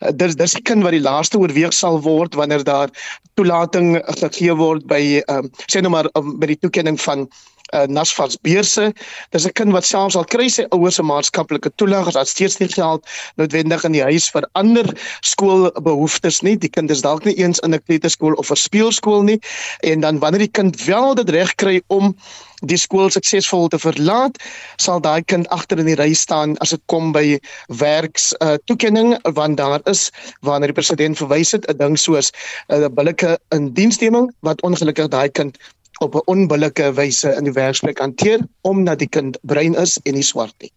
Uh, 0.00 0.12
dis 0.14 0.36
dis 0.36 0.52
die 0.52 0.62
kind 0.62 0.82
wat 0.82 0.92
die 0.92 1.02
laaste 1.02 1.38
oorweeg 1.38 1.72
sal 1.72 2.00
word 2.02 2.34
wanneer 2.34 2.64
daar 2.64 2.90
toelating 3.34 3.98
gegee 4.20 4.54
word 4.54 4.86
by 4.86 5.22
um, 5.26 5.50
sê 5.66 5.80
nou 5.80 5.90
maar 5.90 6.08
um, 6.14 6.38
by 6.38 6.46
die 6.46 6.60
toekenning 6.60 7.00
van 7.00 7.28
uh, 7.72 7.86
Nasfas 7.86 8.36
beurse. 8.40 8.92
Dis 9.30 9.46
'n 9.46 9.52
kind 9.52 9.72
wat 9.72 9.84
selfs 9.84 10.16
al 10.16 10.24
kry 10.24 10.48
sy 10.48 10.66
ouers 10.70 10.94
se 10.94 11.02
maatskaplike 11.02 11.70
toelaag 11.76 12.06
as 12.06 12.14
dit 12.14 12.28
steeds 12.28 12.58
nie 12.58 12.68
geld 12.68 13.06
noodwendig 13.36 13.84
in 13.84 13.92
die 13.92 14.02
huis 14.02 14.30
vir 14.30 14.48
ander 14.52 14.86
skoolbehoeftes 15.20 16.42
nie. 16.42 16.56
Die 16.56 16.70
kind 16.70 16.90
is 16.90 17.02
dalk 17.02 17.24
nie 17.24 17.36
eens 17.38 17.58
in 17.58 17.74
'n 17.74 17.82
kleuterskool 17.86 18.34
of 18.34 18.50
'n 18.50 18.56
speelskool 18.56 19.22
nie 19.22 19.40
en 19.80 20.00
dan 20.00 20.18
wanneer 20.18 20.46
die 20.46 20.54
kind 20.60 20.84
wel 20.84 21.14
dit 21.14 21.30
reg 21.30 21.54
kry 21.54 21.82
om 21.88 22.14
die 22.62 22.78
skool 22.78 23.10
suksesvol 23.10 23.68
te 23.68 23.78
verlaat, 23.78 24.38
sal 24.80 25.00
daai 25.00 25.22
kind 25.22 25.48
agter 25.48 25.78
in 25.78 25.86
die 25.86 25.98
ry 25.98 26.12
staan 26.14 26.56
as 26.64 26.70
dit 26.70 26.82
kom 26.86 27.12
by 27.12 27.38
werks 27.68 28.32
uh, 28.40 28.56
toekenning 28.70 29.14
want 29.36 29.56
daar 29.56 29.80
is 29.90 30.10
wanneer 30.40 30.72
die 30.72 30.80
president 30.80 31.18
verwys 31.18 31.52
het 31.52 31.68
'n 31.68 31.76
ding 31.76 31.98
soos 31.98 32.32
'n 32.68 32.82
uh, 32.82 32.88
billike 32.88 33.38
indiensneming 33.50 34.32
wat 34.40 34.62
ongelukkig 34.62 35.08
daai 35.08 35.28
kind 35.28 35.58
op 36.00 36.14
'n 36.14 36.26
onbillike 36.26 36.92
wyse 36.94 37.34
in 37.36 37.44
die 37.44 37.52
werksplek 37.52 37.98
hanteer 37.98 38.40
omdat 38.60 38.98
die 38.98 39.08
kind 39.08 39.38
bruin 39.42 39.74
is 39.74 39.98
en 40.02 40.14
nie 40.14 40.22
swart 40.22 40.54
nie. 40.58 40.72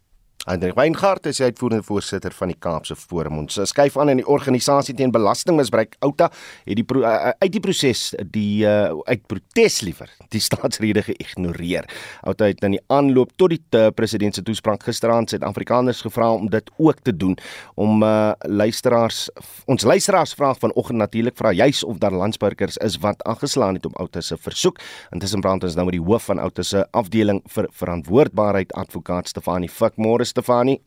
Andre 0.47 0.71
Weingart 0.71 1.25
is 1.27 1.41
die 1.41 1.49
uitvoerende 1.49 1.83
voorsitter 1.83 2.31
van 2.31 2.47
die 2.47 2.55
Kaapse 2.63 2.95
Forum. 2.95 3.41
Ons 3.41 3.57
skuif 3.67 3.97
aan 3.99 4.13
in 4.13 4.21
die 4.21 4.27
organisasie 4.31 4.93
teen 4.95 5.11
belastingmisbruik 5.11 5.97
Outa 6.07 6.29
het 6.63 6.77
die 6.79 6.85
pro, 6.87 7.01
uh, 7.03 7.33
uit 7.35 7.51
die 7.51 7.59
proses 7.59 8.13
die 8.31 8.63
uh, 8.63 8.93
uit 9.11 9.25
protes 9.27 9.81
liewer 9.83 10.13
die 10.31 10.39
staatsrede 10.47 11.03
geïgnoreer. 11.03 11.89
Outa 12.23 12.47
het 12.47 12.63
in 12.63 12.77
die 12.77 12.83
aanloop 12.95 13.33
tot 13.35 13.51
die 13.51 13.59
uh, 13.75 13.89
president 13.91 14.39
se 14.39 14.43
toespraak 14.47 14.85
gisteraand 14.87 15.33
Suid-Afrikaners 15.33 16.05
gevra 16.07 16.29
om 16.37 16.47
dit 16.53 16.71
ook 16.79 17.03
te 17.03 17.11
doen 17.11 17.35
om 17.75 17.99
uh, 18.07 18.31
luisteraars 18.47 19.25
ons 19.67 19.83
luisteraars 19.83 20.31
vraag 20.39 20.63
vanoggend 20.63 21.03
natuurlik 21.03 21.35
vra 21.35 21.51
juis 21.51 21.83
of 21.83 21.99
daar 21.99 22.15
landsburgers 22.15 22.79
is 22.87 22.95
wat 23.03 23.19
aangeslaan 23.27 23.81
het 23.81 23.89
om 23.91 23.99
Outa 23.99 24.23
se 24.23 24.39
versoek. 24.39 24.79
Intussen 25.11 25.43
praat 25.43 25.67
ons 25.67 25.75
nou 25.75 25.89
met 25.91 25.99
die 25.99 26.05
hoof 26.07 26.31
van 26.31 26.39
Outa 26.39 26.63
se 26.63 26.87
afdeling 26.95 27.43
vir 27.51 27.67
verantwoordbaarheid 27.83 28.71
advokaat 28.79 29.27
Stefanie 29.35 29.67
Fikmore 29.67 30.23
Stefanie. 30.37 30.77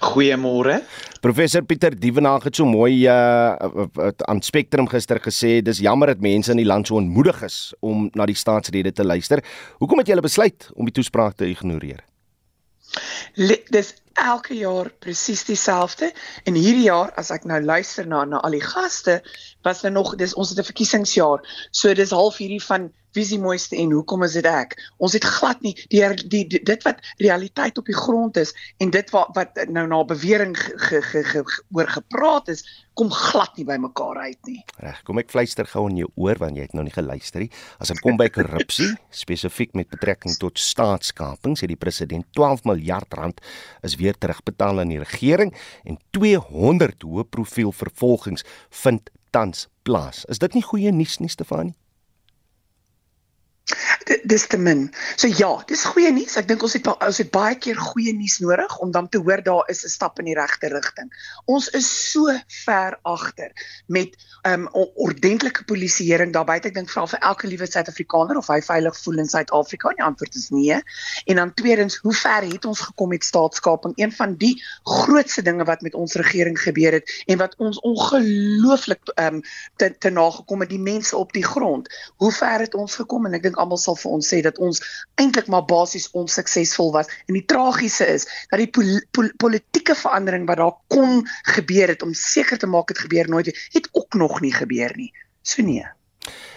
Goeiemôre. 0.00 0.78
Professor 1.20 1.64
Pieter 1.66 1.96
Dievenage 1.98 2.46
het 2.46 2.56
so 2.56 2.66
mooi 2.68 3.08
uh 3.10 3.56
aan 4.28 4.42
Spectrum 4.42 4.86
gister 4.86 5.18
gesê 5.18 5.58
dis 5.62 5.80
jammer 5.82 6.12
dat 6.12 6.22
mense 6.22 6.52
in 6.54 6.60
die 6.62 6.68
land 6.68 6.86
so 6.86 6.94
onmoedig 7.00 7.42
is 7.42 7.74
om 7.82 8.06
na 8.14 8.26
die 8.30 8.38
staatsrede 8.38 8.92
te 8.92 9.04
luister. 9.04 9.42
Hoekom 9.82 9.98
het 9.98 10.12
julle 10.12 10.22
besluit 10.22 10.68
om 10.74 10.86
die 10.86 10.94
toespraak 10.94 11.34
te 11.34 11.50
ignoreer? 11.50 12.04
Dis 13.34 13.94
elke 14.14 14.54
jaar 14.54 14.90
presies 14.98 15.44
dieselfde 15.44 16.12
en 16.44 16.54
hierdie 16.54 16.86
jaar 16.88 17.12
as 17.20 17.30
ek 17.34 17.44
nou 17.44 17.60
luister 17.62 18.06
na 18.06 18.24
na 18.24 18.40
al 18.46 18.56
die 18.56 18.64
gaste 18.64 19.20
was 19.64 19.82
nou 19.82 19.92
nog 19.92 20.14
dis 20.20 20.34
ons 20.34 20.50
het 20.50 20.58
'n 20.58 20.70
verkiesingsjaar. 20.70 21.40
So 21.70 21.94
dis 21.94 22.10
half 22.10 22.36
hierdie 22.36 22.62
van 22.62 22.92
wie 23.14 23.22
is 23.22 23.30
die 23.30 23.40
mooiste 23.40 23.78
en 23.78 23.92
hoekom 23.94 24.24
is 24.26 24.34
dit 24.38 24.46
ek? 24.48 24.74
Ons 25.02 25.14
het 25.16 25.24
glad 25.24 25.60
nie 25.62 25.74
die, 25.92 26.02
die, 26.26 26.44
die 26.50 26.62
dit 26.66 26.86
wat 26.86 27.02
realiteit 27.22 27.78
op 27.78 27.86
die 27.86 27.96
grond 27.96 28.36
is 28.40 28.54
en 28.82 28.90
dit 28.94 29.10
wat 29.14 29.30
wat 29.38 29.58
nou 29.70 29.86
na 29.90 30.02
bewering 30.04 30.56
ge, 30.58 30.74
ge, 30.78 31.02
ge, 31.02 31.22
ge, 31.30 31.44
oor 31.74 31.90
gepraat 31.90 32.50
is, 32.52 32.64
kom 32.98 33.10
glad 33.10 33.56
nie 33.58 33.66
by 33.66 33.76
mekaar 33.82 34.20
uit 34.22 34.50
nie. 34.50 34.60
Reg, 34.82 35.00
kom 35.06 35.18
ek 35.22 35.32
fluister 35.32 35.66
gou 35.70 35.86
in 35.90 35.98
jou 36.02 36.10
oor 36.20 36.38
want 36.42 36.58
jy 36.58 36.66
het 36.66 36.76
nou 36.78 36.84
nie 36.86 36.94
geluister 36.94 37.42
nie. 37.42 37.50
As 37.82 37.90
dit 37.90 38.02
kom 38.02 38.18
by 38.18 38.28
korrupsie, 38.34 38.90
spesifiek 39.24 39.74
met 39.78 39.90
betrekking 39.90 40.36
tot 40.38 40.58
staatskaping, 40.62 41.58
sê 41.58 41.70
die 41.70 41.78
president 41.78 42.26
12 42.34 42.66
miljard 42.70 43.18
rand 43.18 43.42
is 43.86 43.98
weer 44.04 44.18
terugbetaal 44.20 44.82
aan 44.82 44.92
die 44.92 45.02
regering 45.02 45.54
en 45.88 45.98
200 46.16 47.06
hoë 47.06 47.26
profiel 47.30 47.72
vervolgings 47.72 48.46
vind 48.84 49.10
tans 49.34 49.66
plaas. 49.82 50.24
Is 50.30 50.42
dit 50.42 50.54
nie 50.54 50.64
goeie 50.64 50.92
nuus 50.94 51.18
nie, 51.22 51.32
Stefanie? 51.32 51.74
Dis 54.24 54.46
te 54.46 54.58
min. 54.60 54.88
So 55.16 55.28
ja, 55.28 55.50
dis 55.68 55.84
goeie 55.88 56.10
nuus. 56.12 56.36
Ek 56.36 56.48
dink 56.48 56.62
ons 56.66 56.74
het 56.76 56.88
ons 56.92 57.20
het 57.20 57.30
baie 57.32 57.56
keer 57.56 57.78
goeie 57.80 58.12
nuus 58.16 58.38
nodig 58.44 58.76
om 58.84 58.92
dan 58.92 59.08
te 59.08 59.20
hoor 59.24 59.42
daar 59.44 59.70
is 59.72 59.84
'n 59.84 59.88
stap 59.88 60.18
in 60.18 60.28
die 60.28 60.36
regte 60.36 60.68
rigting. 60.68 61.08
Ons 61.46 61.68
is 61.68 61.88
so 62.12 62.28
ver 62.64 62.98
agter 63.02 63.52
met 63.86 64.16
um 64.44 64.68
ordentlike 64.72 65.64
polisieering 65.64 66.32
daar 66.32 66.44
buite. 66.44 66.68
Ek 66.68 66.74
dink 66.74 66.90
vra 66.90 67.06
vir 67.06 67.20
elke 67.20 67.48
liewe 67.48 67.66
Suid-Afrikaner 67.66 68.36
of 68.36 68.48
hy 68.52 68.60
veilig 68.60 68.96
voel 69.02 69.18
in 69.18 69.28
Suid-Afrika. 69.28 69.88
Die 69.96 70.04
antwoord 70.04 70.34
is 70.34 70.50
nee. 70.50 70.82
En 71.24 71.36
dan 71.36 71.54
tweedens, 71.54 71.96
hoe 71.96 72.14
ver 72.14 72.44
het 72.44 72.64
ons 72.64 72.80
gekom 72.80 73.08
met 73.08 73.24
staatskaping? 73.24 73.94
Een 73.96 74.12
van 74.12 74.34
die 74.36 74.62
grootste 74.82 75.42
dinge 75.42 75.64
wat 75.64 75.80
met 75.80 75.94
ons 75.94 76.14
regering 76.14 76.60
gebeur 76.60 76.92
het 76.92 77.24
en 77.26 77.38
wat 77.38 77.56
ons 77.56 77.80
ongelooflik 77.80 79.00
um 79.16 79.40
te, 79.76 79.94
te 79.98 80.10
nagekom 80.10 80.60
het 80.60 80.68
die 80.68 80.80
mense 80.80 81.16
op 81.16 81.32
die 81.32 81.44
grond. 81.44 81.88
Hoe 82.16 82.32
ver 82.32 82.60
het 82.60 82.74
ons 82.74 82.94
gekom 82.94 83.26
en 83.26 83.34
ek 83.34 83.42
dink 83.42 83.53
almal 83.60 83.80
sal 83.80 83.96
vir 84.00 84.14
ons 84.18 84.28
sê 84.34 84.40
dat 84.44 84.58
ons 84.58 84.80
eintlik 85.20 85.50
maar 85.52 85.66
basies 85.68 86.10
onsuksesvol 86.12 86.92
was. 86.92 87.10
En 87.28 87.38
die 87.38 87.46
tragiese 87.48 88.06
is 88.06 88.28
dat 88.50 88.62
die 88.62 88.70
pol 88.70 89.00
pol 89.16 89.32
politieke 89.40 89.96
verandering 89.98 90.46
wat 90.50 90.62
daar 90.62 90.78
kon 90.92 91.26
gebeur 91.56 91.94
het 91.94 92.02
om 92.02 92.14
seker 92.14 92.58
te 92.58 92.70
maak 92.70 92.92
dit 92.92 93.04
gebeur 93.06 93.28
nooit 93.28 93.52
het 93.72 93.88
ook 93.92 94.14
nog 94.14 94.40
nie 94.40 94.54
gebeur 94.54 94.92
nie. 94.96 95.12
So 95.42 95.62
nee 95.62 95.84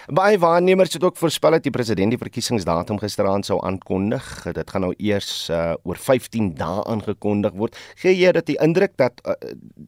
Baie 0.07 0.39
waarnemers 0.39 0.93
het 0.93 1.03
ook 1.03 1.17
voorspel 1.17 1.51
dat 1.51 1.63
die 1.63 1.71
president 1.71 2.13
die 2.13 2.19
verkiesingsdatum 2.21 2.99
gisteraand 2.99 3.45
sou 3.45 3.57
aankondig. 3.65 4.23
Dit 4.55 4.69
gaan 4.71 4.85
nou 4.85 4.93
eers 4.97 5.49
uh, 5.51 5.73
oor 5.83 5.99
15 5.99 6.53
dae 6.55 6.83
aangekondig 6.87 7.51
word. 7.59 7.75
Gee 7.99 8.15
jy 8.15 8.31
dat 8.31 8.47
die 8.47 8.55
indruk 8.63 8.95
dat 8.95 9.19
uh, 9.25 9.35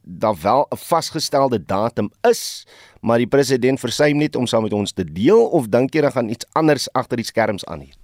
daar 0.04 0.36
wel 0.42 0.66
'n 0.68 0.76
vasgestelde 0.76 1.64
datum 1.64 2.10
is, 2.28 2.66
maar 3.00 3.18
die 3.18 3.26
president 3.26 3.80
versuim 3.80 4.16
net 4.16 4.36
om 4.36 4.46
saam 4.46 4.62
met 4.62 4.72
ons 4.72 4.92
te 4.92 5.04
deel 5.04 5.46
of 5.48 5.68
dink 5.68 5.94
jy 5.94 6.00
dan 6.00 6.12
gaan 6.12 6.28
iets 6.28 6.46
anders 6.52 6.92
agter 6.92 7.16
die 7.16 7.26
skerms 7.26 7.64
aan 7.64 7.80
hier? 7.80 7.96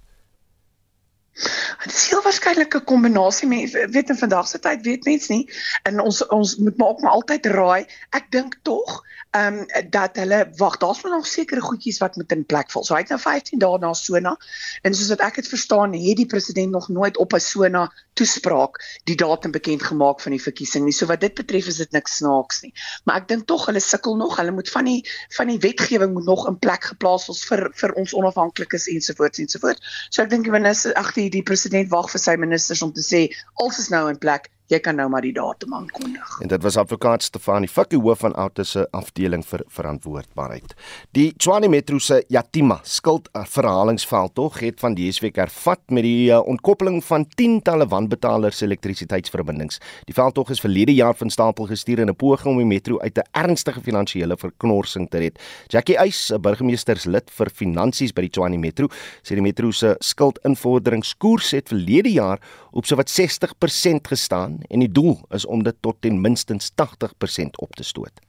Waarskynlik 2.27 2.75
'n 2.75 2.83
kombinasie 2.83 3.47
mense 3.47 3.87
weet 3.95 4.09
in 4.09 4.17
vandag 4.19 4.47
se 4.47 4.59
tyd 4.59 4.81
weet 4.83 5.05
mense 5.07 5.31
nie 5.31 5.45
en 5.87 6.01
ons 6.03 6.17
ons 6.27 6.55
moet 6.59 6.77
maak 6.77 6.99
maar 6.99 7.15
altyd 7.19 7.45
raai. 7.45 7.85
Ek 8.11 8.27
dink 8.35 8.59
tog 8.67 9.03
ehm 9.31 9.59
um, 9.59 9.89
dat 9.89 10.15
hulle 10.19 10.39
wag, 10.59 10.77
daar's 10.77 11.01
nog 11.03 11.27
sekere 11.27 11.61
goedjies 11.61 11.97
wat 12.03 12.15
moet 12.15 12.31
in 12.31 12.45
plek 12.45 12.71
val. 12.71 12.83
So 12.83 12.95
hy 12.95 13.01
het 13.05 13.09
nou 13.09 13.19
15 13.19 13.59
dae 13.59 13.79
na 13.79 13.93
Sona 13.93 14.35
en 14.81 14.95
soos 14.95 15.13
wat 15.13 15.23
ek 15.23 15.39
dit 15.41 15.47
verstaan, 15.47 15.93
het 15.93 16.17
die 16.17 16.25
president 16.25 16.71
nog 16.71 16.89
nooit 16.89 17.17
op 17.17 17.33
'n 17.33 17.39
Sona 17.39 17.87
toespraak 18.13 18.79
die 19.03 19.15
datum 19.15 19.51
bekend 19.51 19.83
gemaak 19.83 20.21
van 20.21 20.33
die 20.33 20.41
verkiesing 20.41 20.85
nie. 20.85 20.93
So 20.93 21.05
wat 21.05 21.21
dit 21.21 21.33
betref 21.37 21.67
is 21.67 21.77
dit 21.77 21.91
niks 21.91 22.17
snaaks 22.17 22.61
nie. 22.61 22.73
Maar 23.05 23.21
ek 23.21 23.27
dink 23.27 23.47
tog 23.47 23.65
hulle 23.69 23.79
sukkel 23.79 24.15
nog. 24.15 24.37
Hulle 24.37 24.51
moet 24.51 24.69
van 24.69 24.85
die 24.85 25.03
van 25.37 25.47
die 25.47 25.59
wetgewing 25.59 26.13
moet 26.13 26.25
nog 26.25 26.47
in 26.47 26.59
plek 26.59 26.89
geplaas 26.91 27.27
word 27.27 27.43
vir 27.49 27.69
vir 27.81 27.93
ons 27.93 28.13
onafhanklikes 28.13 28.87
ensovoorts 28.87 29.39
ensovoorts. 29.39 29.81
So 30.09 30.23
ek 30.23 30.29
dink 30.29 30.43
die 30.43 30.55
minister 30.55 30.93
ag 30.93 31.13
die 31.13 31.29
die 31.29 31.43
president 31.43 31.91
wag 31.93 32.09
vir 32.09 32.16
sy 32.21 32.35
ministers 32.39 32.83
om 32.85 32.93
te 32.93 33.03
sê 33.05 33.27
alles 33.61 33.79
is 33.85 33.91
nou 33.93 34.07
in 34.11 34.19
plek 34.21 34.51
jy 34.67 34.79
kan 34.83 34.97
nou 34.99 35.07
maar 35.11 35.23
die 35.23 35.33
datum 35.35 35.73
aankondig. 35.77 36.31
En 36.43 36.49
dit 36.51 36.63
was 36.63 36.77
advokaat 36.77 37.23
Stefanie 37.23 37.69
Fikkie 37.71 37.99
hoof 38.03 38.19
van 38.25 38.33
Auto 38.35 38.63
se 38.67 38.83
afdeling 38.91 39.45
vir 39.47 39.63
verantwoordbaarheid. 39.71 40.73
Die 41.15 41.29
Tshwane 41.37 41.69
Metro 41.71 41.99
se 42.03 42.19
Yatima 42.33 42.79
skuld 42.83 43.29
verhalingsveld 43.31 44.35
tog 44.35 44.59
het 44.59 44.79
van 44.83 44.97
die 44.97 45.07
SWK 45.11 45.39
hervat 45.45 45.81
met 45.93 46.03
die 46.03 46.27
uh, 46.31 46.41
ontkoppeling 46.43 46.99
van 47.07 47.25
tientalle 47.39 47.87
wanbetalers 47.87 48.61
elektrisiteitsverbindings. 48.65 49.79
Die 50.09 50.15
veld 50.17 50.35
tog 50.35 50.51
is 50.51 50.63
verlede 50.63 50.95
jaar 50.95 51.15
van 51.15 51.31
stapel 51.31 51.69
gestuur 51.71 52.03
in 52.03 52.09
'n 52.09 52.15
poging 52.15 52.53
om 52.53 52.57
die 52.57 52.65
metro 52.65 52.99
uit 52.99 53.17
'n 53.17 53.27
ernstige 53.31 53.81
finansiële 53.81 54.37
verknorsing 54.37 55.09
te 55.09 55.17
red. 55.17 55.39
Jackie 55.67 55.97
Eis, 55.97 56.31
'n 56.31 56.41
burgemeesterslid 56.41 57.31
vir 57.31 57.49
finansies 57.49 58.11
by 58.13 58.21
die 58.21 58.29
Tshwane 58.29 58.57
Metro, 58.57 58.87
sê 59.23 59.35
die 59.35 59.41
metro 59.41 59.71
se 59.71 59.95
skuldinvorderingskoers 59.99 61.51
het 61.51 61.67
verlede 61.69 62.11
jaar 62.11 62.39
op 62.71 62.85
sowat 62.85 63.09
60% 63.09 64.07
gestaan 64.07 64.56
en 64.69 64.79
die 64.79 64.91
doel 64.91 65.19
is 65.29 65.45
om 65.45 65.63
dit 65.63 65.75
tot 65.81 66.01
ten 66.01 66.21
minste 66.21 66.53
80% 66.53 67.59
op 67.61 67.75
te 67.75 67.83
stoot. 67.83 68.21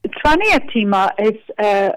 Tswane 0.00 0.60
Tima 0.72 1.16
is 1.16 1.40
'n 1.56 1.64
uh, 1.64 1.88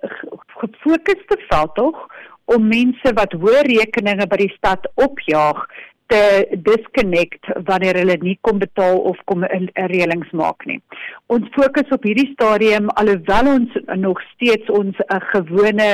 gefokusde 0.47 1.37
veldtog 1.49 2.07
om 2.45 2.67
mense 2.67 3.13
wat 3.13 3.33
hoë 3.33 3.61
rekeninge 3.67 4.27
by 4.27 4.35
die 4.35 4.53
stad 4.55 4.87
opjaag 4.95 5.65
te 6.07 6.47
disconnect 6.63 7.49
wanneer 7.67 7.97
hulle 7.99 8.15
nie 8.21 8.37
kom 8.41 8.59
betaal 8.59 8.99
of 9.11 9.17
kom 9.25 9.43
'n 9.43 9.69
reëlings 9.91 10.31
maak 10.31 10.65
nie. 10.65 10.81
Ons 11.27 11.47
fokus 11.55 11.89
op 11.91 12.03
hierdie 12.03 12.31
stadium 12.31 12.89
alhoewel 12.89 13.47
ons 13.53 13.71
nog 13.95 14.21
steeds 14.33 14.69
ons 14.69 14.95
'n 14.97 15.15
uh, 15.15 15.21
gewone 15.33 15.89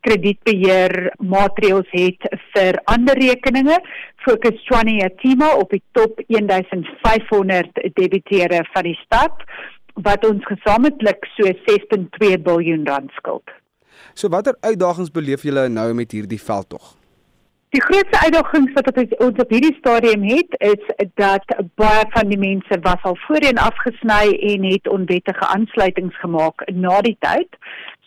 kredietbeheer 0.00 1.12
maatreëls 1.18 1.90
het 1.90 2.20
vir 2.54 2.80
ander 2.84 3.14
rekeninge, 3.14 3.78
fokus 4.16 4.60
Tshwane 4.62 4.98
Yatima 5.00 5.54
op 5.56 5.70
die 5.70 5.82
top 5.92 6.20
1500 6.26 7.92
debiteure 7.94 8.64
van 8.72 8.82
die 8.82 8.98
stad 9.04 9.36
wat 9.94 10.24
ons 10.26 10.44
gesamentlik 10.46 11.26
so 11.36 11.44
6.2 11.66 12.38
miljard 12.44 12.88
rand 12.88 13.10
skuld. 13.10 13.50
So 14.14 14.28
watter 14.28 14.56
uitdagings 14.60 15.10
beleef 15.10 15.42
julle 15.42 15.68
nou 15.68 15.92
met 15.94 16.12
hierdie 16.12 16.40
veldtog? 16.40 16.94
Die 17.76 17.82
grootste 17.84 18.16
uitdagings 18.24 18.72
wat 18.72 18.86
ons 18.96 19.40
op 19.42 19.50
hierdie 19.52 19.74
stadium 19.76 20.22
het, 20.24 20.54
is 20.64 20.84
dat 21.20 21.44
baie 21.76 22.04
van 22.14 22.30
die 22.30 22.38
mense 22.40 22.78
was 22.86 23.02
al 23.08 23.16
voorheen 23.26 23.58
afgesny 23.60 24.30
en 24.52 24.62
het 24.64 24.88
onwettige 24.88 25.46
aansluitings 25.46 26.16
gemaak 26.22 26.64
na 26.72 27.02
die 27.04 27.16
tyd. 27.20 27.58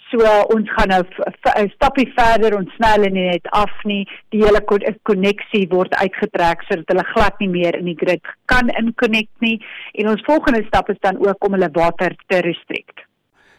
So 0.09 0.25
ons 0.55 0.71
gaan 0.75 0.89
nou 0.89 1.03
'n 1.05 1.69
stappie 1.75 2.09
verder 2.17 2.57
ons 2.57 2.73
sny 2.75 2.89
hulle 2.95 3.09
net 3.09 3.45
af 3.51 3.83
nie. 3.83 4.07
Die 4.29 4.41
hele 4.43 4.61
koneksie 5.03 5.67
word 5.69 5.93
uitgetrek 5.93 6.61
sodat 6.61 6.87
hulle 6.87 7.05
glad 7.13 7.39
nie 7.39 7.49
meer 7.49 7.75
in 7.75 7.85
die 7.85 7.99
grid 8.03 8.25
kan 8.45 8.69
inconnect 8.69 9.35
nie. 9.39 9.61
En 9.93 10.09
ons 10.09 10.25
volgende 10.25 10.63
stap 10.67 10.89
is 10.89 10.99
dan 10.99 11.17
ook 11.27 11.45
om 11.45 11.53
hulle 11.53 11.69
water 11.71 12.15
te 12.27 12.39
restrict. 12.39 13.05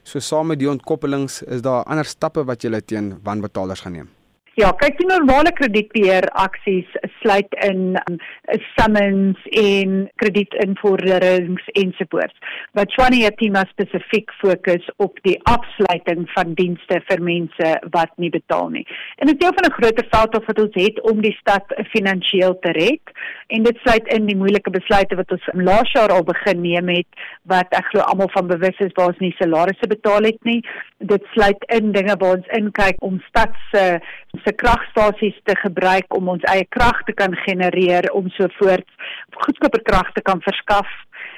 So 0.02 0.18
saam 0.18 0.46
met 0.46 0.58
die 0.58 0.70
ontkoppelings 0.70 1.42
is 1.42 1.62
daar 1.62 1.84
ander 1.84 2.04
stappe 2.04 2.44
wat 2.44 2.62
julle 2.62 2.84
teen 2.84 3.20
wanbetalers 3.22 3.80
gaan 3.80 3.92
neem. 3.92 4.21
Ja, 4.60 4.68
kyk 4.76 4.98
die 4.98 5.06
normale 5.08 5.48
kredietbeheer 5.56 6.26
aksies 6.36 6.88
sluit 7.22 7.54
in 7.64 7.94
um, 8.02 8.18
summons 8.74 9.40
en 9.56 9.94
kredietinvorderings 10.20 11.70
ensovoorts. 11.80 12.36
Wat 12.76 12.92
Swanie 12.92 13.22
Yatima 13.22 13.62
spesifiek 13.70 14.34
fokus 14.42 14.84
op 15.00 15.16
die 15.24 15.38
afsluiting 15.48 16.26
van 16.34 16.52
dienste 16.58 16.98
vir 17.08 17.24
mense 17.24 17.70
wat 17.96 18.12
nie 18.20 18.28
betaal 18.34 18.68
nie. 18.74 18.84
En 19.16 19.30
dit 19.30 19.38
is 19.38 19.40
deel 19.40 19.56
van 19.56 19.70
'n 19.70 19.76
groter 19.78 20.08
veld 20.12 20.36
wat 20.46 20.60
ons 20.66 20.76
het 20.84 21.00
om 21.00 21.24
die 21.24 21.36
stad 21.40 21.72
finansiëel 21.96 22.58
te 22.60 22.76
red 22.76 23.16
en 23.48 23.62
dit 23.62 23.78
sluit 23.84 24.06
in 24.12 24.26
die 24.26 24.36
moeilike 24.36 24.70
besluite 24.70 25.16
wat 25.16 25.32
ons 25.32 25.48
laas 25.54 25.92
jaar 25.92 26.12
al 26.12 26.24
begin 26.24 26.60
neem 26.60 26.88
het 26.88 27.08
wat 27.48 27.72
ek 27.72 27.88
glo 27.88 28.04
almal 28.04 28.28
van 28.36 28.46
bewus 28.46 28.78
is 28.84 28.92
waar 28.96 29.08
ons 29.08 29.24
nie 29.24 29.34
salarisse 29.38 29.88
betaal 29.88 30.22
het 30.28 30.44
nie. 30.44 30.60
Dit 30.98 31.24
sluit 31.32 31.64
in 31.72 31.92
dinge 31.92 32.16
waar 32.18 32.36
ons 32.36 32.52
inkyk 32.58 33.00
om 33.00 33.20
stad 33.28 33.56
se 33.72 34.00
se 34.44 34.52
kragstasies 34.52 35.38
te 35.44 35.56
gebruik 35.56 36.14
om 36.14 36.28
ons 36.28 36.44
eie 36.50 36.66
krag 36.68 37.02
te 37.06 37.12
kan 37.12 37.34
genereer 37.46 38.10
om 38.12 38.28
so 38.36 38.48
voort 38.58 38.88
goedkoper 39.44 39.82
krag 39.82 40.12
te 40.12 40.22
kan 40.22 40.42
verskaf. 40.44 40.86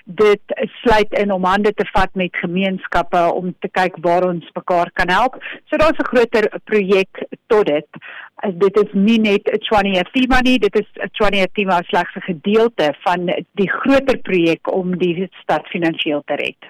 Dit 0.04 0.52
sluit 0.82 1.12
in 1.20 1.32
om 1.32 1.44
hande 1.48 1.72
te 1.72 1.86
vat 1.92 2.12
met 2.14 2.36
gemeenskappe 2.36 3.22
om 3.32 3.54
te 3.64 3.68
kyk 3.68 3.96
waar 4.04 4.26
ons 4.28 4.50
mekaar 4.56 4.90
kan 4.92 5.08
help. 5.08 5.38
So 5.68 5.76
daar's 5.76 5.98
'n 5.98 6.10
groter 6.12 6.48
projek 6.64 7.24
tot 7.46 7.66
dit. 7.66 7.88
Dit 8.64 8.76
is 8.76 8.92
nie 8.92 9.18
net 9.18 9.48
'n 9.48 9.58
Tshwane 9.58 10.04
Thema 10.12 10.40
nie, 10.40 10.58
dit 10.58 10.74
is 10.74 10.88
'n 11.00 11.08
Tshwane 11.12 11.48
Thema 11.52 11.82
slegs 11.82 12.16
'n 12.16 12.20
gedeelte 12.20 12.94
van 13.04 13.26
die 13.54 13.70
groter 13.70 14.18
projek 14.18 14.72
om 14.72 14.98
die 14.98 15.28
stad 15.42 15.66
finansiëel 15.66 16.22
te 16.26 16.34
red. 16.34 16.60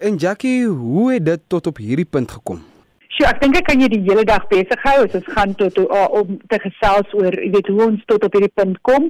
En 0.00 0.16
Jackie, 0.16 0.66
hoe 0.66 1.12
het 1.12 1.24
dit 1.24 1.40
tot 1.48 1.66
op 1.66 1.76
hierdie 1.76 2.04
punt 2.04 2.30
gekom? 2.30 2.73
So 3.14 3.26
ek 3.28 3.38
dink 3.44 3.54
ek 3.54 3.68
kan 3.68 3.82
jy 3.82 3.86
die 3.92 4.02
hele 4.08 4.24
dag 4.26 4.48
besig 4.50 4.80
hou 4.82 4.96
as 5.04 5.12
ons 5.14 5.26
gaan 5.36 5.52
tot 5.58 5.76
uh, 5.84 6.06
om 6.18 6.38
te 6.50 6.58
gesels 6.64 7.12
oor 7.14 7.36
jy 7.38 7.52
weet 7.54 7.68
hoe 7.70 7.84
ons 7.86 8.06
tot 8.10 8.24
op 8.26 8.34
hierdie 8.34 8.50
punt 8.58 8.80
kom. 8.88 9.06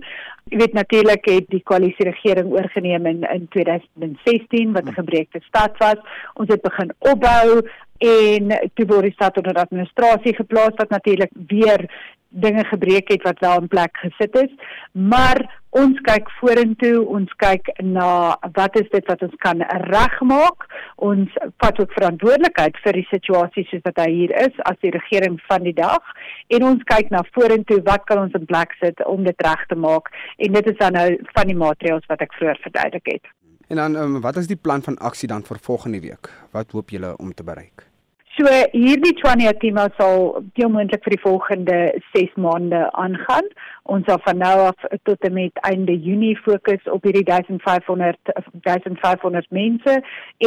Jy 0.52 0.58
weet 0.60 0.76
natuurlik 0.76 1.24
het 1.30 1.46
die 1.48 1.62
koalisie 1.64 2.10
regering 2.10 2.52
oorgeneem 2.52 3.08
in 3.08 3.24
in 3.32 3.46
2016 3.56 4.76
wat 4.76 4.84
'n 4.84 4.98
gebreekte 4.98 5.40
stad 5.48 5.80
was. 5.80 5.96
Ons 6.36 6.52
het 6.52 6.60
begin 6.60 6.92
opbou 6.98 7.64
en 8.04 8.52
toe 8.76 8.86
word 8.92 9.08
die 9.08 9.16
stad 9.16 9.40
onder 9.40 9.56
administrasie 9.56 10.36
geplaas 10.36 10.76
wat 10.76 10.90
natuurlik 10.92 11.32
weer 11.48 11.88
dinge 12.34 12.64
gebreek 12.64 13.10
het 13.12 13.22
wat 13.22 13.38
wel 13.44 13.60
in 13.60 13.68
plek 13.68 13.96
gesit 14.02 14.34
is. 14.36 14.52
Maar 14.92 15.42
ons 15.74 15.98
kyk 16.06 16.30
vorentoe, 16.38 17.02
ons 17.16 17.30
kyk 17.42 17.70
na 17.82 18.36
wat 18.58 18.78
is 18.78 18.88
dit 18.92 19.06
wat 19.10 19.22
ons 19.26 19.36
kan 19.42 19.62
regmaak? 19.90 20.66
Ons 21.02 21.30
vat 21.62 21.80
ook 21.82 21.94
verantwoordelikheid 21.98 22.78
vir 22.84 22.98
die 23.00 23.06
situasie 23.10 23.66
soos 23.70 23.84
wat 23.86 24.02
hy 24.04 24.10
hier 24.12 24.34
is 24.44 24.60
as 24.70 24.78
die 24.86 24.92
regering 24.94 25.40
van 25.48 25.66
die 25.66 25.74
dag 25.78 26.14
en 26.54 26.68
ons 26.70 26.84
kyk 26.90 27.10
na 27.14 27.24
vorentoe, 27.34 27.80
wat 27.86 28.06
kan 28.10 28.22
ons 28.26 28.36
in 28.38 28.46
plek 28.50 28.76
sit 28.82 29.02
om 29.10 29.24
dit 29.26 29.46
reg 29.46 29.64
te 29.70 29.78
maak? 29.78 30.12
En 30.38 30.58
dit 30.58 30.70
is 30.70 30.78
dan 30.82 30.98
nou 30.98 31.08
van 31.34 31.50
die 31.50 31.58
maatreëls 31.58 32.06
wat 32.12 32.22
ek 32.22 32.36
vroeër 32.38 32.62
verduidelik 32.66 33.16
het. 33.16 33.34
En 33.72 33.80
dan 33.80 33.96
um, 33.96 34.20
wat 34.20 34.36
is 34.36 34.46
die 34.46 34.60
plan 34.60 34.82
van 34.82 34.98
aksie 34.98 35.28
dan 35.28 35.42
vir 35.42 35.58
volgende 35.58 36.00
week? 36.00 36.30
Wat 36.52 36.70
hoop 36.76 36.90
julle 36.90 37.16
om 37.16 37.34
te 37.34 37.44
bereik? 37.44 37.93
So 38.34 38.50
hierdie 38.72 39.14
Tshwane 39.14 39.46
Atima 39.46 39.84
sal 39.94 40.40
deel 40.58 40.70
moontlik 40.74 41.04
vir 41.06 41.14
die 41.14 41.22
volgende 41.22 41.76
6 42.16 42.32
maande 42.42 42.80
aangaan. 42.98 43.46
Ons 43.94 44.08
sal 44.10 44.18
van 44.24 44.40
nou 44.42 44.54
af 44.64 44.86
tot 45.06 45.28
en 45.28 45.36
met 45.36 45.60
einde 45.68 45.94
Junie 45.94 46.34
fokus 46.42 46.82
op 46.90 47.06
hierdie 47.06 47.22
1500 47.28 48.34
1500 48.66 49.46
mense 49.54 50.00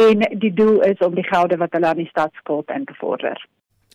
en 0.04 0.26
die 0.44 0.52
doel 0.52 0.82
is 0.90 1.00
om 1.00 1.16
die 1.16 1.24
gelde 1.30 1.56
wat 1.64 1.72
hulle 1.72 1.88
aan 1.88 2.02
die 2.02 2.12
stad 2.12 2.36
skuld 2.42 2.68
in 2.76 2.84
te 2.84 2.98
vorder. 3.00 3.40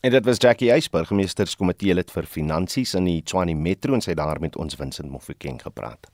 En 0.02 0.10
dit 0.10 0.26
was 0.26 0.42
Jackie 0.42 0.72
Eisberg, 0.74 1.14
meesterskomitee 1.14 1.94
lid 1.94 2.10
vir 2.10 2.26
finansies 2.26 2.98
in 2.98 3.06
die 3.08 3.22
Tshwane 3.22 3.54
Metro 3.54 3.94
en 3.94 4.02
sy 4.02 4.18
daar 4.18 4.42
met 4.42 4.58
ons 4.58 4.74
Vincent 4.74 5.08
Mofokeng 5.10 5.62
gepraat. 5.62 6.10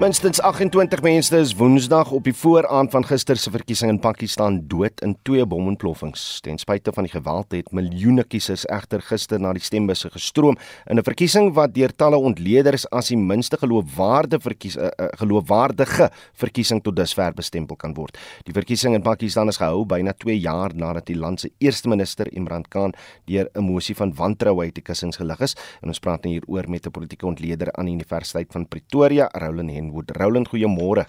Minstens 0.00 0.40
28 0.40 1.02
mense 1.04 1.36
is 1.36 1.50
Woensdag 1.58 2.08
op 2.16 2.24
die 2.24 2.32
vooraand 2.32 2.88
van 2.88 3.04
gister 3.04 3.36
se 3.36 3.50
verkiesing 3.52 3.90
in 3.92 3.98
Pakistan 4.00 4.54
dood 4.64 5.02
in 5.04 5.12
twee 5.28 5.44
bomontploffings. 5.44 6.22
Ten 6.40 6.56
spyte 6.56 6.94
van 6.96 7.04
die 7.04 7.12
geweld 7.12 7.52
het 7.52 7.68
miljoene 7.76 8.24
kiesers 8.24 8.64
egter 8.72 9.04
gister 9.04 9.42
na 9.44 9.52
die 9.52 9.60
stembusse 9.60 10.08
gestroom 10.08 10.56
in 10.88 10.96
'n 10.96 11.04
verkiesing 11.04 11.52
wat 11.52 11.74
deur 11.74 11.92
talle 11.92 12.16
ontleeders 12.16 12.86
as 12.90 13.08
die 13.08 13.18
minste 13.18 13.58
geloofwaardige 13.60 14.40
verkies 14.40 14.76
uh, 14.76 14.88
geloofwaardige 15.20 16.08
verkiesing 16.32 16.80
tot 16.82 16.96
dusver 16.96 17.34
bestempel 17.34 17.76
kan 17.76 17.92
word. 17.94 18.16
Die 18.44 18.54
verkiesing 18.54 18.94
in 18.94 19.02
Pakistan 19.02 19.48
is 19.48 19.60
gehou 19.60 19.84
byna 19.84 20.12
2 20.12 20.40
jaar 20.40 20.70
nadat 20.74 21.06
die 21.06 21.18
land 21.18 21.40
se 21.40 21.50
eerste 21.58 21.88
minister 21.88 22.32
Imran 22.32 22.64
Khan 22.68 22.94
deur 23.26 23.50
'n 23.54 23.60
mosie 23.60 23.94
van 23.94 24.14
wantroue 24.14 24.64
uit 24.64 24.74
die 24.74 24.82
kussings 24.82 25.16
gelig 25.16 25.40
is. 25.40 25.54
En 25.82 25.88
ons 25.88 26.00
praat 26.00 26.24
nou 26.24 26.32
hieroor 26.32 26.70
met 26.70 26.86
'n 26.86 26.90
politieke 26.90 27.26
ontleder 27.26 27.68
aan 27.72 27.84
die 27.84 27.94
Universiteit 27.94 28.46
van 28.50 28.66
Pretoria, 28.66 29.28
Roland 29.32 29.70
Hen 29.70 29.89
Kenwood. 29.90 30.10
Roland, 30.16 30.48
goeiemôre. 30.48 31.04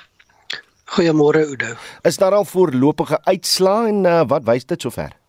Goeiemôre 0.85 1.45
Oudo. 1.45 1.77
Is 2.01 2.17
daar 2.17 2.33
al 2.33 2.45
voorlopige 2.45 3.19
uitslae 3.23 3.87
en 3.87 4.03
uh, 4.03 4.21
wat 4.27 4.43
wys 4.43 4.65
dit 4.65 4.81
sover? 4.81 5.20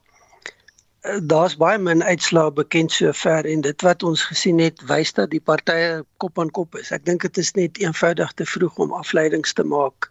Daar's 1.02 1.56
baie 1.58 1.78
min 1.78 2.02
uitslae 2.02 2.52
bekend 2.54 2.92
sover 2.92 3.46
en 3.50 3.60
dit 3.60 3.82
wat 3.82 4.02
ons 4.06 4.22
gesien 4.22 4.60
het 4.62 4.78
wys 4.86 5.10
dat 5.12 5.32
die 5.34 5.42
partye 5.42 6.04
kop 6.22 6.38
aan 6.38 6.50
kop 6.54 6.76
is. 6.78 6.92
Ek 6.94 7.02
dink 7.04 7.26
dit 7.26 7.40
is 7.42 7.50
net 7.58 7.80
eenvoudig 7.82 8.30
te 8.38 8.46
vroeg 8.46 8.78
om 8.78 8.94
afleidings 8.94 9.52
te 9.58 9.66
maak. 9.66 10.06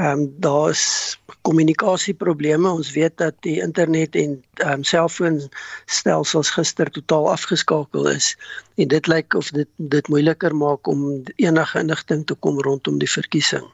Ehm 0.00 0.22
um, 0.22 0.22
daar's 0.40 1.20
kommunikasieprobleme. 1.44 2.70
Ons 2.70 2.94
weet 2.96 3.16
dat 3.20 3.36
die 3.44 3.58
internet 3.60 4.16
en 4.16 4.38
ehm 4.64 4.72
um, 4.72 4.84
selfoonstelsels 4.88 6.50
gister 6.56 6.90
totaal 6.90 7.28
afgeskakel 7.30 8.08
is 8.08 8.32
en 8.80 8.88
dit 8.88 9.06
lyk 9.06 9.34
of 9.36 9.50
dit 9.52 9.68
dit 9.76 10.08
moeiliker 10.08 10.56
maak 10.56 10.88
om 10.88 11.22
enige 11.36 11.78
inligting 11.78 12.24
te 12.26 12.34
kom 12.34 12.60
rondom 12.60 12.98
die 12.98 13.10
verkiesing. 13.10 13.68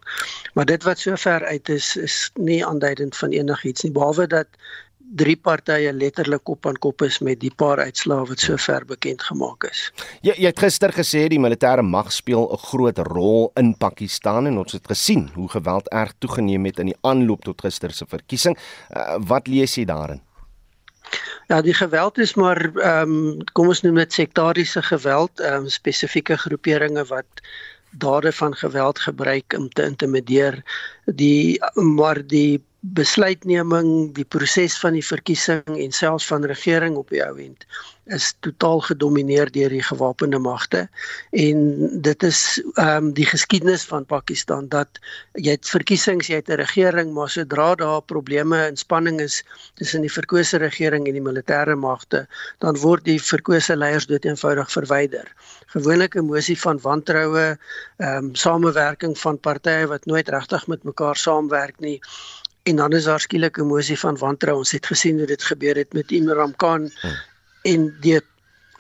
Maar 0.59 0.67
dit 0.67 0.83
wat 0.83 0.99
sover 0.99 1.47
uit 1.47 1.69
is 1.69 1.95
is 1.97 2.19
nie 2.35 2.65
aanduidend 2.67 3.17
van 3.17 3.31
enigiets 3.31 3.87
nie 3.87 3.95
behalwe 3.95 4.27
dat 4.27 4.49
drie 5.17 5.37
partye 5.37 5.93
letterlik 5.93 6.45
kop 6.45 6.67
aan 6.67 6.77
kop 6.77 7.03
is 7.07 7.19
met 7.25 7.41
die 7.41 7.53
paar 7.55 7.81
uitslae 7.81 8.27
wat 8.29 8.43
sover 8.45 8.85
bekend 8.89 9.23
gemaak 9.23 9.65
is. 9.71 9.89
Jy 10.23 10.35
jy 10.37 10.51
het 10.51 10.61
gister 10.61 10.93
gesê 10.93 11.27
die 11.33 11.41
militêre 11.41 11.83
mag 11.83 12.13
speel 12.13 12.49
'n 12.53 12.63
groot 12.69 12.99
rol 12.99 13.51
in 13.57 13.75
Pakistan 13.75 14.47
en 14.47 14.59
ons 14.59 14.73
het 14.73 14.87
gesien 14.87 15.31
hoe 15.35 15.49
geweld 15.49 15.89
erg 15.89 16.13
toegeneem 16.19 16.65
het 16.65 16.79
in 16.79 16.87
die 16.87 17.01
aanloop 17.03 17.45
tot 17.45 17.61
gister 17.61 17.93
se 17.93 18.07
verkiesing. 18.07 18.57
Uh, 18.97 19.17
wat 19.19 19.49
lees 19.49 19.75
jy 19.75 19.85
daarin? 19.85 20.21
Ja, 21.49 21.63
die 21.63 21.75
geweld 21.75 22.19
is 22.19 22.35
maar 22.35 22.59
ehm 22.77 23.11
um, 23.11 23.45
kom 23.53 23.69
ons 23.69 23.83
noem 23.83 23.95
dit 23.95 24.13
sektariese 24.13 24.83
geweld, 24.83 25.41
ehm 25.41 25.65
um, 25.65 25.69
spesifieke 25.69 26.37
groeperinge 26.37 27.05
wat 27.05 27.43
dade 27.91 28.33
van 28.33 28.55
geweld 28.55 28.99
gebruik 28.99 29.55
om 29.57 29.69
te 29.69 29.85
intimideer. 29.85 30.63
Die 31.05 31.61
maar 31.75 32.27
die 32.27 32.63
besluitneming, 32.81 34.15
die 34.15 34.25
proses 34.25 34.79
van 34.79 34.95
die 34.95 35.05
verkiesing 35.05 35.67
en 35.67 35.93
selfs 35.93 36.27
van 36.27 36.45
regering 36.47 36.97
op 36.97 37.09
die 37.11 37.25
ou 37.25 37.35
end 37.43 37.67
is 38.09 38.33
totaal 38.41 38.81
gedomeineer 38.87 39.51
deur 39.53 39.73
die 39.73 39.83
gewapende 39.85 40.39
magte 40.41 40.87
en 41.37 41.59
dit 42.05 42.23
is 42.25 42.41
ehm 42.81 43.09
um, 43.09 43.11
die 43.19 43.27
geskiedenis 43.29 43.85
van 43.89 44.07
Pakistan 44.09 44.69
dat 44.73 45.01
jy 45.35 45.57
het 45.57 45.69
verkiesings, 45.69 46.31
jy 46.31 46.41
het 46.41 46.49
'n 46.49 46.61
regering, 46.61 47.13
maar 47.13 47.29
sodra 47.29 47.75
daar 47.75 48.03
probleme 48.03 48.57
en 48.65 48.77
spanning 48.77 49.21
is 49.21 49.43
tussen 49.75 50.01
die 50.01 50.13
verkose 50.13 50.57
regering 50.57 51.07
en 51.07 51.19
die 51.19 51.27
militêre 51.29 51.77
magte, 51.77 52.27
dan 52.59 52.77
word 52.77 53.05
die 53.05 53.21
verkose 53.21 53.77
leiers 53.77 54.07
dood 54.07 54.25
eenvoudig 54.25 54.73
verwyder. 54.73 55.27
Gewoonlik 55.67 56.17
'n 56.17 56.25
mosie 56.25 56.59
van 56.61 56.81
wantroue, 56.81 57.59
ehm 57.99 58.25
um, 58.25 58.35
samewerking 58.35 59.19
van 59.19 59.39
partye 59.39 59.87
wat 59.87 60.07
nooit 60.07 60.29
regtig 60.29 60.67
met 60.67 60.85
mekaar 60.85 61.17
saamwerk 61.17 61.79
nie 61.79 62.01
en 62.69 62.77
dan 62.77 62.93
is 62.93 63.05
daar 63.05 63.21
skielik 63.21 63.57
'n 63.57 63.61
emosie 63.61 63.99
van 63.99 64.19
wantrou. 64.19 64.57
Ons 64.57 64.73
het 64.73 64.87
gesien 64.87 65.17
hoe 65.19 65.27
dit 65.27 65.43
gebeur 65.43 65.77
het 65.77 65.93
met 65.93 66.11
Imran 66.11 66.57
Khan 66.57 66.91
hmm. 67.01 67.17
en 67.63 67.97
die 68.01 68.21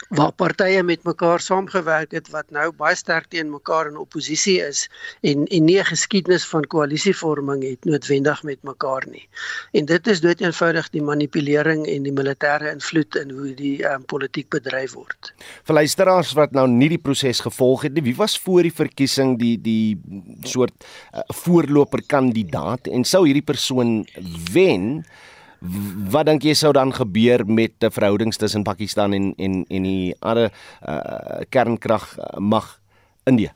waar 0.08 0.32
partye 0.32 0.82
met 0.82 1.02
mekaar 1.04 1.40
saamgewerk 1.40 2.14
het 2.16 2.30
wat 2.32 2.48
nou 2.54 2.70
baie 2.76 2.96
sterk 2.96 3.28
teen 3.32 3.50
mekaar 3.52 3.90
in 3.90 3.98
oppositie 4.00 4.56
is 4.64 4.86
en 5.20 5.44
en 5.44 5.64
nie 5.64 5.78
'n 5.80 5.84
geskiedenis 5.84 6.46
van 6.48 6.64
koalisievorming 6.64 7.62
het 7.62 7.84
noodwendig 7.84 8.42
met 8.42 8.62
mekaar 8.62 9.04
nie. 9.10 9.28
En 9.72 9.84
dit 9.84 10.06
is 10.06 10.20
dood 10.20 10.40
eenvoudig 10.40 10.90
die 10.90 11.02
manipulering 11.02 11.86
en 11.86 12.02
die 12.02 12.12
militêre 12.12 12.72
invloed 12.72 13.16
in 13.16 13.30
hoe 13.30 13.54
die 13.54 13.84
um, 13.84 14.04
politiek 14.04 14.48
bedryf 14.48 14.92
word. 14.92 15.34
Vir 15.64 15.74
luisteraars 15.74 16.32
wat 16.32 16.52
nou 16.52 16.68
nie 16.68 16.88
die 16.88 16.98
proses 16.98 17.40
gevolg 17.40 17.82
het 17.82 17.92
nie, 17.92 18.02
wie 18.02 18.16
was 18.16 18.38
voor 18.38 18.62
die 18.62 18.74
verkiesing 18.74 19.38
die 19.38 19.60
die 19.60 20.00
soort 20.42 20.84
uh, 21.14 21.20
voorloper 21.44 22.02
kandidaat 22.06 22.86
en 22.86 23.04
sou 23.04 23.26
hierdie 23.26 23.44
persoon 23.44 24.06
wen? 24.52 25.04
Wat 26.12 26.26
dink 26.26 26.44
jy 26.46 26.54
sou 26.54 26.72
dan 26.72 26.92
gebeur 26.94 27.42
met 27.46 27.74
die 27.82 27.90
verhoudings 27.90 28.38
tussen 28.38 28.64
Pakistan 28.66 29.12
en 29.12 29.32
en 29.36 29.64
en 29.68 29.82
die 29.82 30.14
ander 30.20 30.52
uh, 30.86 31.42
kernkrag 31.50 32.18
uh, 32.18 32.38
mag 32.38 32.80
Indië? 33.24 33.52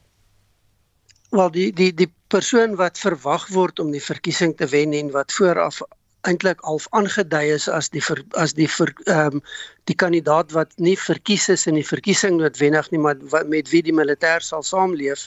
Wel 1.30 1.50
die 1.50 1.72
die 1.72 1.92
die 1.94 2.10
persoon 2.28 2.76
wat 2.76 2.98
verwag 2.98 3.48
word 3.48 3.78
om 3.78 3.92
die 3.92 4.02
verkiesing 4.02 4.56
te 4.56 4.66
wen 4.66 4.92
en 4.92 5.10
wat 5.10 5.32
vooraf 5.32 5.82
eintlik 6.28 6.60
half 6.62 6.86
aangedui 6.90 7.50
is 7.54 7.68
as 7.68 7.88
die 7.90 8.02
ver, 8.02 8.20
as 8.38 8.54
die 8.54 8.68
ehm 8.68 9.38
um, 9.38 9.42
die 9.90 9.96
kandidaat 9.98 10.52
wat 10.54 10.70
nie 10.78 10.96
verkies 10.96 11.48
is 11.50 11.66
in 11.66 11.74
die 11.74 11.86
verkiesing 11.86 12.38
noodwendig 12.38 12.90
nie 12.92 13.00
maar 13.02 13.18
wat, 13.32 13.48
met 13.50 13.70
wie 13.70 13.82
die 13.82 13.94
militêr 13.94 14.42
sal 14.42 14.62
saamleef 14.62 15.26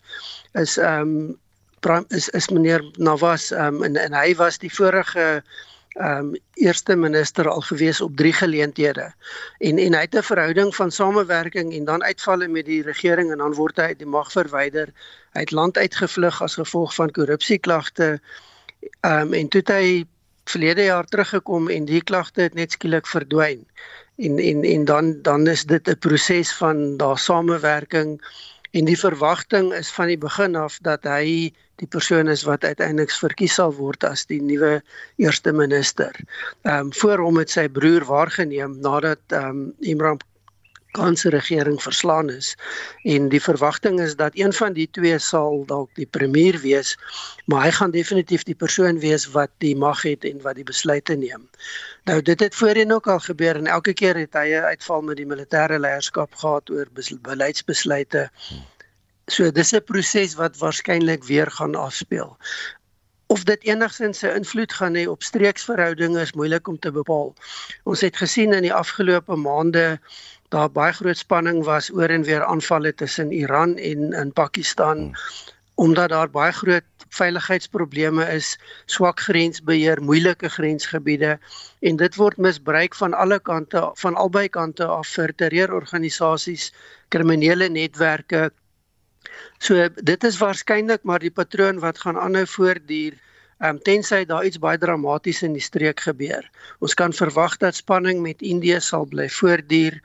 is 0.54 0.78
ehm 0.78 1.36
um, 1.86 2.06
is 2.10 2.30
is 2.30 2.50
meneer 2.50 2.84
Nawaz 2.98 3.52
ehm 3.52 3.82
um, 3.82 3.84
en 3.84 3.98
en 3.98 4.14
hy 4.14 4.36
was 4.36 4.58
die 4.58 4.72
vorige 4.72 5.44
ehm 5.96 6.18
um, 6.18 6.36
eerste 6.54 6.96
minister 6.96 7.48
al 7.50 7.62
gewees 7.62 8.02
op 8.02 8.16
drie 8.16 8.34
geleenthede. 8.34 9.14
En 9.58 9.78
en 9.78 9.94
hy 9.94 10.02
het 10.02 10.16
'n 10.16 10.22
verhouding 10.22 10.76
van 10.76 10.92
samewerking 10.92 11.74
en 11.74 11.86
dan 11.86 12.04
uitvalle 12.04 12.48
met 12.48 12.66
die 12.66 12.82
regering 12.82 13.32
en 13.32 13.38
dan 13.38 13.54
word 13.54 13.78
hy 13.78 13.84
uit 13.84 14.00
die 14.00 14.08
mag 14.08 14.32
verwyder. 14.32 14.92
Hy 15.32 15.40
het 15.40 15.52
land 15.52 15.78
uitgevlug 15.78 16.42
as 16.42 16.56
gevolg 16.56 16.96
van 16.96 17.12
korrupsieklagte. 17.12 18.20
Ehm 19.02 19.22
um, 19.22 19.34
en 19.34 19.48
toe 19.48 19.60
het 19.60 19.70
hy 19.70 20.06
verlede 20.44 20.84
jaar 20.84 21.06
teruggekom 21.06 21.70
en 21.70 21.86
die 21.86 22.04
klagte 22.04 22.42
het 22.42 22.54
net 22.54 22.72
skielik 22.72 23.08
verdwyn. 23.08 23.66
En 24.18 24.40
en 24.40 24.64
en 24.64 24.86
dan 24.86 25.22
dan 25.22 25.48
is 25.48 25.64
dit 25.64 25.88
'n 25.88 25.98
proses 25.98 26.54
van 26.54 26.98
daar 26.98 27.18
samewerking 27.18 28.22
en 28.76 28.88
die 28.90 29.00
verwagting 29.00 29.72
is 29.74 29.90
van 29.96 30.10
die 30.12 30.20
begin 30.20 30.56
af 30.60 30.78
dat 30.84 31.08
hy 31.08 31.52
die 31.80 31.88
persoon 31.88 32.28
is 32.32 32.44
wat 32.48 32.64
uiteindelik 32.68 33.12
verkies 33.12 33.56
sal 33.60 33.72
word 33.76 34.04
as 34.08 34.26
die 34.28 34.42
nuwe 34.44 34.82
eerste 35.22 35.54
minister. 35.56 36.12
Ehm 36.68 36.88
um, 36.88 36.94
voor 37.00 37.24
hom 37.24 37.40
het 37.40 37.52
sy 37.52 37.68
broer 37.72 38.04
waargeneem 38.08 38.80
nadat 38.84 39.22
ehm 39.32 39.50
um, 39.50 39.68
Imran 39.80 40.20
Khan 40.96 41.18
se 41.20 41.30
regering 41.30 41.82
verslaan 41.84 42.30
is 42.32 42.56
en 43.04 43.30
die 43.30 43.42
verwagting 43.42 44.00
is 44.00 44.16
dat 44.16 44.38
een 44.40 44.54
van 44.54 44.74
die 44.74 44.88
twee 44.92 45.20
sal 45.20 45.64
dalk 45.68 45.92
die 46.00 46.08
premier 46.18 46.60
wees, 46.64 46.96
maar 47.46 47.66
hy 47.68 47.72
gaan 47.72 47.92
definitief 47.92 48.44
die 48.48 48.56
persoon 48.56 49.00
wees 49.04 49.28
wat 49.36 49.52
die 49.64 49.76
mag 49.76 50.02
het 50.08 50.24
en 50.24 50.42
wat 50.42 50.56
die 50.56 50.68
besluite 50.68 51.16
neem. 51.20 51.50
Nou 52.06 52.22
dit 52.22 52.40
het 52.40 52.56
voorheen 52.56 52.94
ook 52.94 53.08
al 53.08 53.20
gebeur 53.20 53.56
en 53.56 53.68
elke 53.68 53.94
keer 53.94 54.16
het 54.16 54.34
hy 54.34 54.48
'n 54.54 54.72
uitval 54.72 55.02
met 55.02 55.18
die 55.18 55.28
militêre 55.28 55.80
leierskap 55.80 56.36
gehad 56.36 56.70
oor 56.70 56.88
beleidsbesluite. 57.22 58.30
So 59.28 59.52
dis 59.52 59.74
'n 59.74 59.84
proses 59.84 60.36
wat 60.36 60.58
waarskynlik 60.58 61.24
weer 61.24 61.52
gaan 61.52 61.76
afspeel. 61.76 62.38
Of 63.28 63.44
dit 63.44 63.64
enigsins 63.64 64.22
'n 64.22 64.36
invloed 64.36 64.74
gaan 64.74 64.96
hê 64.96 65.08
op 65.08 65.24
streeksverhoudinge 65.24 66.22
is 66.22 66.34
moeilik 66.34 66.68
om 66.68 66.80
te 66.80 66.92
bepaal. 66.92 67.34
Ons 67.84 68.02
het 68.02 68.18
gesien 68.18 68.54
in 68.54 68.62
die 68.62 68.74
afgelope 68.74 69.36
maande 69.36 70.00
daar 70.56 70.72
baie 70.72 70.94
groot 70.96 71.20
spanning 71.20 71.64
was 71.68 71.92
oor 71.92 72.12
en 72.16 72.24
weer 72.24 72.44
aanvalle 72.48 72.94
tussen 72.94 73.32
Iran 73.36 73.78
en 73.78 74.14
in 74.14 74.32
Pakistan 74.34 75.12
omdat 75.76 76.10
daar 76.10 76.30
baie 76.32 76.54
groot 76.56 77.06
veiligheidsprobleme 77.16 78.24
is, 78.32 78.54
swak 78.86 79.20
grensbeheer, 79.20 80.00
moeilike 80.02 80.50
grensgebiede 80.50 81.34
en 81.80 82.00
dit 82.00 82.16
word 82.16 82.38
misbruik 82.38 82.96
van 82.96 83.14
alle 83.14 83.40
kante 83.40 83.82
van 84.04 84.16
albei 84.16 84.48
kante 84.50 84.88
af 84.88 85.12
vir 85.18 85.36
terreurorganisasies, 85.36 86.72
kriminele 87.12 87.68
netwerke, 87.70 88.52
So 89.60 89.88
dit 90.08 90.24
is 90.24 90.38
waarskynlik 90.38 91.04
maar 91.04 91.20
die 91.20 91.34
patroon 91.34 91.80
wat 91.80 92.00
gaan 92.00 92.20
aanhou 92.20 92.46
voortduur. 92.48 93.14
Ehm 93.14 93.35
um, 93.64 93.80
tensy 93.82 94.26
daar 94.26 94.46
iets 94.46 94.60
baie 94.60 94.78
dramaties 94.78 95.42
in 95.44 95.54
die 95.56 95.64
streek 95.64 96.00
gebeur. 96.00 96.46
Ons 96.80 96.94
kan 96.94 97.14
verwag 97.14 97.58
dat 97.58 97.76
spanning 97.76 98.22
met 98.22 98.42
Indië 98.42 98.80
sal 98.84 99.06
bly 99.06 99.30
voortduur 99.30 100.00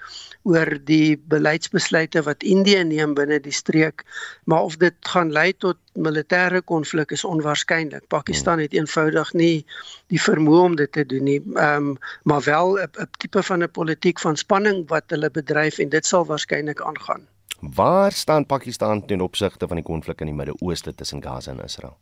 oor 0.49 0.71
die 0.89 1.19
beleidsbesluite 1.29 2.23
wat 2.25 2.43
Indië 2.43 2.85
neem 2.85 3.15
binne 3.15 3.41
die 3.41 3.53
streek, 3.53 4.05
maar 4.45 4.63
of 4.71 4.79
dit 4.81 4.95
gaan 5.13 5.33
lei 5.33 5.53
tot 5.53 5.77
militêre 5.95 6.63
konflik 6.65 7.11
is 7.13 7.25
onwaarskynlik. 7.25 8.07
Pakistan 8.09 8.63
het 8.63 8.73
eenvoudig 8.73 9.33
nie 9.35 9.67
die 10.09 10.21
vermoë 10.23 10.63
om 10.71 10.77
dit 10.77 10.93
te 10.93 11.05
doen 11.05 11.25
nie. 11.25 11.41
Ehm 11.57 11.91
um, 11.91 11.99
maar 12.23 12.43
wel 12.47 12.79
'n 12.79 13.09
tipe 13.19 13.43
van 13.43 13.63
'n 13.63 13.71
politiek 13.71 14.19
van 14.19 14.37
spanning 14.37 14.89
wat 14.89 15.05
hulle 15.09 15.31
bedryf 15.31 15.79
en 15.79 15.89
dit 15.89 16.07
sal 16.07 16.25
waarskynlik 16.25 16.81
aangaan. 16.81 17.27
Waar 17.61 18.13
staan 18.13 18.47
Pakistan 18.47 19.07
ten 19.07 19.21
opsigte 19.21 19.67
van 19.67 19.77
die 19.77 19.85
konflik 19.85 20.21
in 20.21 20.27
die 20.27 20.35
Midde-Ooste 20.35 20.95
tussen 20.95 21.23
Gaza 21.23 21.51
en 21.51 21.65
Israel? 21.65 21.99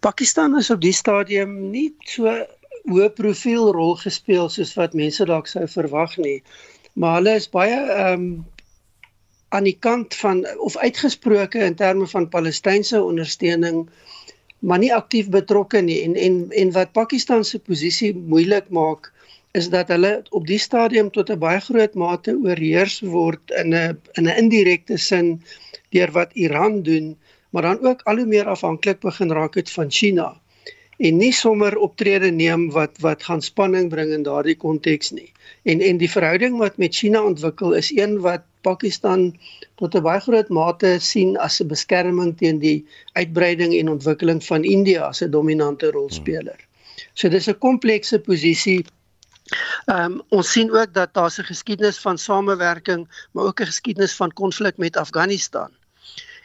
Pakistan 0.00 0.56
is 0.58 0.70
op 0.70 0.80
die 0.80 0.94
stadium 0.94 1.70
nie 1.70 1.88
so 2.06 2.34
hoë 2.88 3.08
profiel 3.16 3.72
rol 3.74 3.96
gespeel 4.00 4.48
soos 4.48 4.74
wat 4.78 4.94
mense 4.94 5.24
dalk 5.28 5.50
sou 5.50 5.66
verwag 5.66 6.16
nie. 6.22 6.38
Maar 6.94 7.18
hulle 7.18 7.34
is 7.40 7.50
baie 7.50 7.74
ehm 7.74 8.14
um, 8.14 8.30
aan 9.48 9.64
die 9.64 9.78
kant 9.80 10.12
van 10.20 10.42
of 10.60 10.76
uitgesproke 10.76 11.58
in 11.64 11.74
terme 11.74 12.06
van 12.06 12.28
Palestynse 12.28 13.00
ondersteuning 13.02 13.86
maar 14.58 14.78
nie 14.78 14.90
aktief 14.94 15.30
betrokke 15.32 15.80
nie 15.80 16.02
en 16.04 16.14
en 16.14 16.50
en 16.50 16.72
wat 16.72 16.92
Pakistan 16.92 17.44
se 17.44 17.58
posisie 17.58 18.12
moeilik 18.16 18.68
maak 18.68 19.12
is 19.56 19.70
dat 19.72 19.88
hulle 19.88 20.12
op 20.30 20.46
die 20.46 20.58
stadium 20.58 21.10
tot 21.10 21.30
'n 21.30 21.38
baie 21.38 21.60
groot 21.60 21.94
mate 21.94 22.34
oorheers 22.36 23.00
word 23.00 23.54
in 23.62 23.74
'n 23.74 23.96
in 24.18 24.28
'n 24.28 24.38
indirekte 24.42 24.98
sin 24.98 25.42
deur 25.90 26.10
wat 26.12 26.32
Iran 26.32 26.82
doen, 26.82 27.16
maar 27.50 27.62
dan 27.62 27.86
ook 27.86 28.02
al 28.02 28.16
hoe 28.16 28.26
meer 28.26 28.46
afhanklik 28.46 29.00
begin 29.00 29.32
raak 29.32 29.54
het 29.54 29.70
van 29.70 29.90
China. 29.90 30.40
en 30.98 31.18
nie 31.20 31.32
sommer 31.34 31.76
optrede 31.78 32.30
neem 32.34 32.68
wat 32.74 32.96
wat 33.02 33.22
gaan 33.22 33.42
spanning 33.42 33.86
bring 33.92 34.10
in 34.14 34.24
daardie 34.26 34.56
konteks 34.58 35.12
nie. 35.14 35.30
En 35.62 35.80
en 35.80 36.00
die 36.00 36.10
verhouding 36.10 36.58
wat 36.58 36.78
met 36.82 36.94
China 36.94 37.22
ontwikkel 37.22 37.76
is 37.78 37.90
een 37.94 38.18
wat 38.24 38.42
Pakistan 38.66 39.30
tot 39.78 39.94
'n 39.94 40.02
baie 40.02 40.20
groot 40.20 40.48
mate 40.48 40.98
sien 40.98 41.36
as 41.38 41.60
'n 41.60 41.70
beskerming 41.70 42.36
teen 42.38 42.58
die 42.58 42.86
uitbreiding 43.12 43.74
en 43.74 43.94
ontwikkeling 43.94 44.44
van 44.44 44.64
India 44.64 45.02
as 45.06 45.22
'n 45.22 45.30
dominante 45.30 45.90
rolspeler. 45.90 46.58
So 47.14 47.28
dis 47.28 47.48
'n 47.48 47.58
komplekse 47.58 48.18
posisie. 48.18 48.84
Ehm 49.86 50.12
um, 50.12 50.22
ons 50.28 50.52
sien 50.52 50.70
ook 50.72 50.94
dat 50.94 51.14
daar 51.14 51.34
'n 51.38 51.44
geskiedenis 51.44 51.98
van 51.98 52.18
samewerking, 52.18 53.06
maar 53.32 53.44
ook 53.44 53.60
'n 53.60 53.70
geskiedenis 53.70 54.16
van 54.16 54.32
konflik 54.32 54.76
met 54.76 54.96
Afghanistan. 54.96 55.70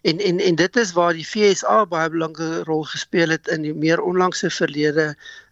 En 0.03 0.17
en 0.19 0.39
en 0.39 0.55
dit 0.55 0.75
is 0.75 0.91
waar 0.91 1.13
die 1.15 1.23
FSA 1.23 1.75
baie 1.87 2.09
belangrike 2.11 2.63
rol 2.67 2.81
gespeel 2.83 3.31
het 3.31 3.47
in 3.47 3.61
die 3.63 3.73
meer 3.73 4.01
onlangse 4.03 4.49
verlede 4.51 5.05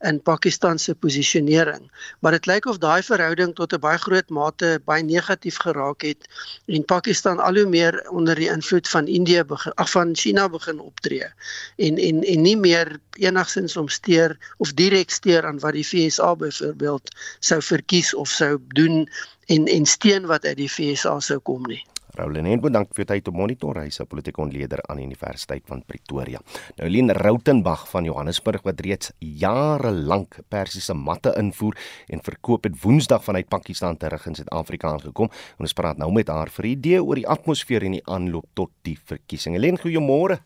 in 0.10 0.18
Pakistan 0.22 0.80
se 0.80 0.95
posisionering. 0.95 1.86
Maar 2.20 2.36
dit 2.36 2.49
lyk 2.52 2.66
of 2.68 2.82
daai 2.84 2.99
verhouding 3.10 3.54
tot 3.56 3.74
'n 3.74 3.80
baie 3.86 4.02
groot 4.06 4.30
mate 4.30 4.72
baie 4.86 5.04
negatief 5.04 5.60
geraak 5.64 6.04
het 6.08 6.28
en 6.68 6.86
Pakistan 6.86 7.39
al 7.39 7.62
hoe 7.62 7.70
meer 7.76 8.10
onder 8.10 8.36
die 8.36 8.49
invloed 8.52 8.89
van 8.89 9.08
Indië 9.08 9.43
begin 9.43 9.74
ag 9.74 9.89
van 9.89 10.16
China 10.16 10.49
begin 10.49 10.80
optree. 10.80 11.32
En 11.76 11.97
en 11.97 12.24
en 12.24 12.41
nie 12.41 12.58
meer 12.58 12.99
enigsins 13.12 13.78
omsteer 13.78 14.38
of 14.58 14.74
direk 14.74 15.10
steur 15.10 15.45
aan 15.45 15.60
wat 15.60 15.80
die 15.80 15.88
FSA 15.88 16.36
byvoorbeeld 16.36 17.16
sou 17.39 17.62
verkies 17.62 18.14
of 18.14 18.28
sou 18.30 18.60
doen 18.68 19.08
en 19.45 19.66
en 19.66 19.86
steun 19.86 20.26
wat 20.26 20.45
uit 20.45 20.58
die 20.58 20.70
FSA 20.70 21.20
sou 21.20 21.39
kom 21.39 21.64
nie. 21.64 21.84
Roulin 22.16 22.45
en 22.45 22.62
bedank 22.62 22.93
vir 22.97 23.05
tyd 23.05 23.28
om 23.32 23.38
monitor 23.41 23.78
hy 23.82 23.89
se 23.89 24.05
politieke 24.05 24.41
ontleder 24.43 24.82
aan 24.89 24.99
die 25.01 25.07
Universiteit 25.07 25.64
van 25.70 25.84
Pretoria. 25.88 26.41
Nou 26.78 26.89
Lien 26.89 27.09
Rautenbach 27.16 27.88
van 27.91 28.05
Johannesburg 28.05 28.66
wat 28.68 28.82
reeds 28.84 29.12
jare 29.20 29.91
lank 29.91 30.39
persiese 30.49 30.93
matte 30.93 31.34
invoer 31.39 31.78
en 32.12 32.24
verkoop 32.26 32.68
het 32.68 32.78
Woensdag 32.84 33.24
vanuit 33.24 33.49
Pakistan 33.49 33.97
terug 33.97 34.28
in 34.28 34.36
Suid-Afrika 34.36 34.91
aangekom. 34.91 35.32
Ons 35.59 35.74
praat 35.74 35.97
nou 35.97 36.12
met 36.12 36.28
haar 36.28 36.49
vir 36.49 36.66
'n 36.66 36.72
idee 36.72 37.03
oor 37.03 37.16
die 37.16 37.28
atmosfeer 37.28 37.84
en 37.84 37.91
die 37.91 38.05
aanloop 38.05 38.45
tot 38.53 38.72
die 38.84 38.97
verkiesing. 38.97 39.57
Lien, 39.57 39.78
goeiemôre. 39.78 40.39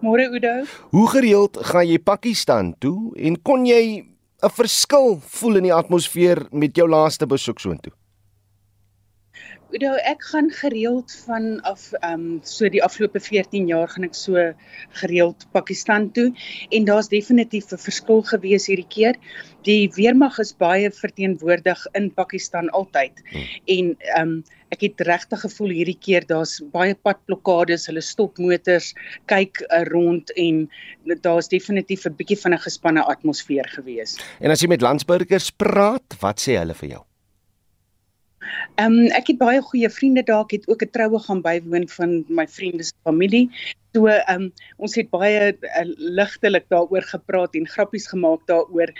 Môre 0.00 0.30
Udo. 0.32 0.64
Hoe 0.90 1.08
gereeld 1.08 1.58
gaan 1.60 1.86
jy 1.86 1.98
Pakistan 1.98 2.74
toe 2.78 3.12
en 3.16 3.42
kon 3.42 3.66
jy 3.66 4.06
'n 4.42 4.50
verskil 4.50 5.20
voel 5.20 5.56
in 5.56 5.62
die 5.68 5.74
atmosfeer 5.74 6.46
met 6.50 6.74
jou 6.74 6.88
laaste 6.88 7.26
besoek 7.26 7.58
soontoe? 7.60 7.92
Udo, 9.70 9.92
ek 10.02 10.24
gaan 10.32 10.48
gereeld 10.50 11.12
van 11.26 11.60
af 11.62 11.92
ehm 12.00 12.12
um, 12.12 12.38
so 12.42 12.66
die 12.68 12.82
afgelope 12.82 13.20
14 13.22 13.68
jaar 13.70 13.88
gaan 13.88 14.06
ek 14.08 14.16
so 14.18 14.42
gereeld 14.98 15.44
Pakistan 15.54 16.08
toe 16.10 16.32
en 16.74 16.88
daar's 16.88 17.10
definitief 17.12 17.70
'n 17.70 17.78
verskil 17.78 18.24
gewees 18.26 18.66
hierdie 18.66 18.88
keer. 18.88 19.14
Die 19.62 19.86
weermag 19.94 20.38
is 20.42 20.50
baie 20.58 20.90
verteenwoordig 20.90 21.84
in 21.94 22.10
Pakistan 22.14 22.70
altyd. 22.70 23.22
Hmm. 23.30 23.44
En 23.66 23.92
ehm 23.98 24.22
um, 24.22 24.32
ek 24.74 24.80
het 24.86 25.00
regtig 25.06 25.40
gevoel 25.40 25.70
hierdie 25.74 25.98
keer 25.98 26.26
daar's 26.26 26.60
baie 26.72 26.94
padblokkades, 26.94 27.86
hulle 27.86 28.02
stop 28.02 28.38
motors, 28.38 28.94
kyk 29.26 29.62
uh, 29.68 29.84
rond 29.86 30.30
en 30.34 30.66
daar's 31.22 31.48
definitief 31.48 32.06
'n 32.06 32.16
bietjie 32.18 32.40
van 32.42 32.54
'n 32.54 32.66
gespanne 32.66 33.06
atmosfeer 33.06 33.70
gewees. 33.76 34.18
En 34.40 34.50
as 34.50 34.60
jy 34.60 34.68
met 34.68 34.82
landsburgers 34.82 35.50
praat, 35.50 36.18
wat 36.20 36.40
sê 36.40 36.58
hulle 36.58 36.74
vir 36.74 36.88
jou? 36.88 37.09
Ehm 38.74 38.94
um, 38.98 39.06
ek 39.18 39.26
het 39.32 39.38
baie 39.40 39.60
goeie 39.62 39.90
vriende 39.92 40.22
daar, 40.22 40.44
ek 40.46 40.54
het 40.56 40.68
ook 40.72 40.82
'n 40.84 40.90
troue 40.96 41.18
gaan 41.26 41.42
bywoon 41.44 41.88
van 41.88 42.24
my 42.28 42.46
vriende 42.48 42.82
se 42.82 42.94
familie. 43.02 43.50
So 43.90 44.06
ehm 44.06 44.44
um, 44.44 44.44
ons 44.78 44.94
het 44.94 45.08
baie 45.10 45.50
uh, 45.50 45.80
ligtelik 45.98 46.68
daaroor 46.70 47.02
gepraat 47.08 47.56
en 47.58 47.66
grappies 47.66 48.06
gemaak 48.10 48.44
daaroor. 48.46 48.92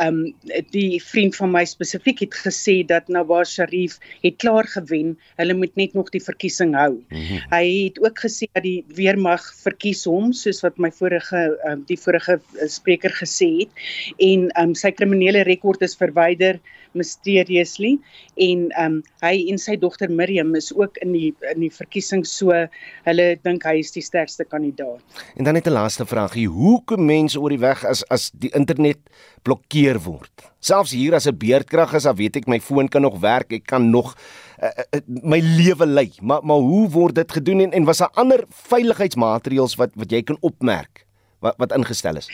Ehm 0.00 0.22
um, 0.24 0.62
die 0.72 1.00
vriend 1.04 1.36
van 1.36 1.52
my 1.52 1.64
spesifiek 1.68 2.22
het 2.24 2.38
gesê 2.46 2.78
dat 2.86 3.10
Nawaz 3.12 3.52
Sharif 3.52 3.98
het 4.22 4.38
klaar 4.40 4.64
gewen. 4.72 5.18
Hulle 5.36 5.54
moet 5.54 5.76
net 5.76 5.92
nog 5.94 6.08
die 6.14 6.24
verkiesing 6.24 6.74
hou. 6.74 6.94
Mm 6.96 7.20
-hmm. 7.20 7.44
Hy 7.52 7.66
het 7.84 8.00
ook 8.00 8.24
gesê 8.24 8.48
dat 8.52 8.64
die 8.64 8.84
weermag 8.88 9.44
verkies 9.62 10.04
hom 10.08 10.32
soos 10.32 10.62
wat 10.64 10.78
my 10.78 10.90
vorige 10.90 11.44
um, 11.68 11.84
die 11.86 12.00
vorige 12.00 12.40
uh, 12.40 12.68
spreker 12.68 13.12
gesê 13.12 13.50
het 13.60 13.72
en 14.16 14.48
ehm 14.48 14.68
um, 14.68 14.74
sy 14.74 14.90
kriminele 14.90 15.44
rekord 15.44 15.82
is 15.82 15.96
verwyder 15.96 16.60
mysteriously 16.92 17.98
en 18.34 18.68
ehm 18.70 18.98
um, 18.98 19.02
hy 19.22 19.34
en 19.52 19.58
sy 19.60 19.76
dogter 19.80 20.10
Miriam 20.10 20.54
is 20.58 20.70
ook 20.74 20.98
in 21.04 21.12
die 21.12 21.30
in 21.52 21.60
die 21.64 21.72
verkiesing 21.74 22.24
so 22.28 22.54
hulle 23.06 23.26
dink 23.44 23.66
hy 23.68 23.78
is 23.82 23.92
die 23.94 24.04
sterkste 24.04 24.37
sterkste 24.38 24.44
kandidaat. 24.46 25.00
En 25.36 25.44
dan 25.44 25.54
net 25.54 25.66
'n 25.66 25.72
laaste 25.72 26.06
vraagie, 26.06 26.48
hoe 26.48 26.82
kom 26.84 27.04
mense 27.04 27.40
oor 27.40 27.50
die 27.50 27.58
weg 27.58 27.84
as 27.84 28.04
as 28.08 28.30
die 28.32 28.50
internet 28.54 28.98
blokkeer 29.42 29.98
word? 29.98 30.30
Selfs 30.60 30.92
hier 30.92 31.14
as 31.14 31.26
'n 31.26 31.36
beerdkrag 31.36 31.94
is, 31.94 32.02
dan 32.02 32.16
weet 32.16 32.36
ek 32.36 32.46
my 32.46 32.60
foon 32.60 32.88
kan 32.88 33.02
nog 33.02 33.18
werk, 33.20 33.52
ek 33.52 33.66
kan 33.66 33.90
nog 33.90 34.16
uh, 34.62 34.68
uh, 34.92 35.00
my 35.06 35.40
lewe 35.40 35.86
lei. 35.86 36.12
Maar 36.20 36.40
maar 36.42 36.56
hoe 36.56 36.88
word 36.88 37.14
dit 37.14 37.32
gedoen 37.32 37.60
en 37.60 37.72
en 37.72 37.84
was 37.84 37.98
daar 37.98 38.14
ander 38.14 38.44
veiligheidsmaatreëls 38.48 39.76
wat 39.76 39.90
wat 39.94 40.10
jy 40.10 40.22
kan 40.22 40.36
opmerk 40.40 41.06
wat 41.40 41.54
wat 41.58 41.72
ingestel 41.72 42.16
is? 42.16 42.28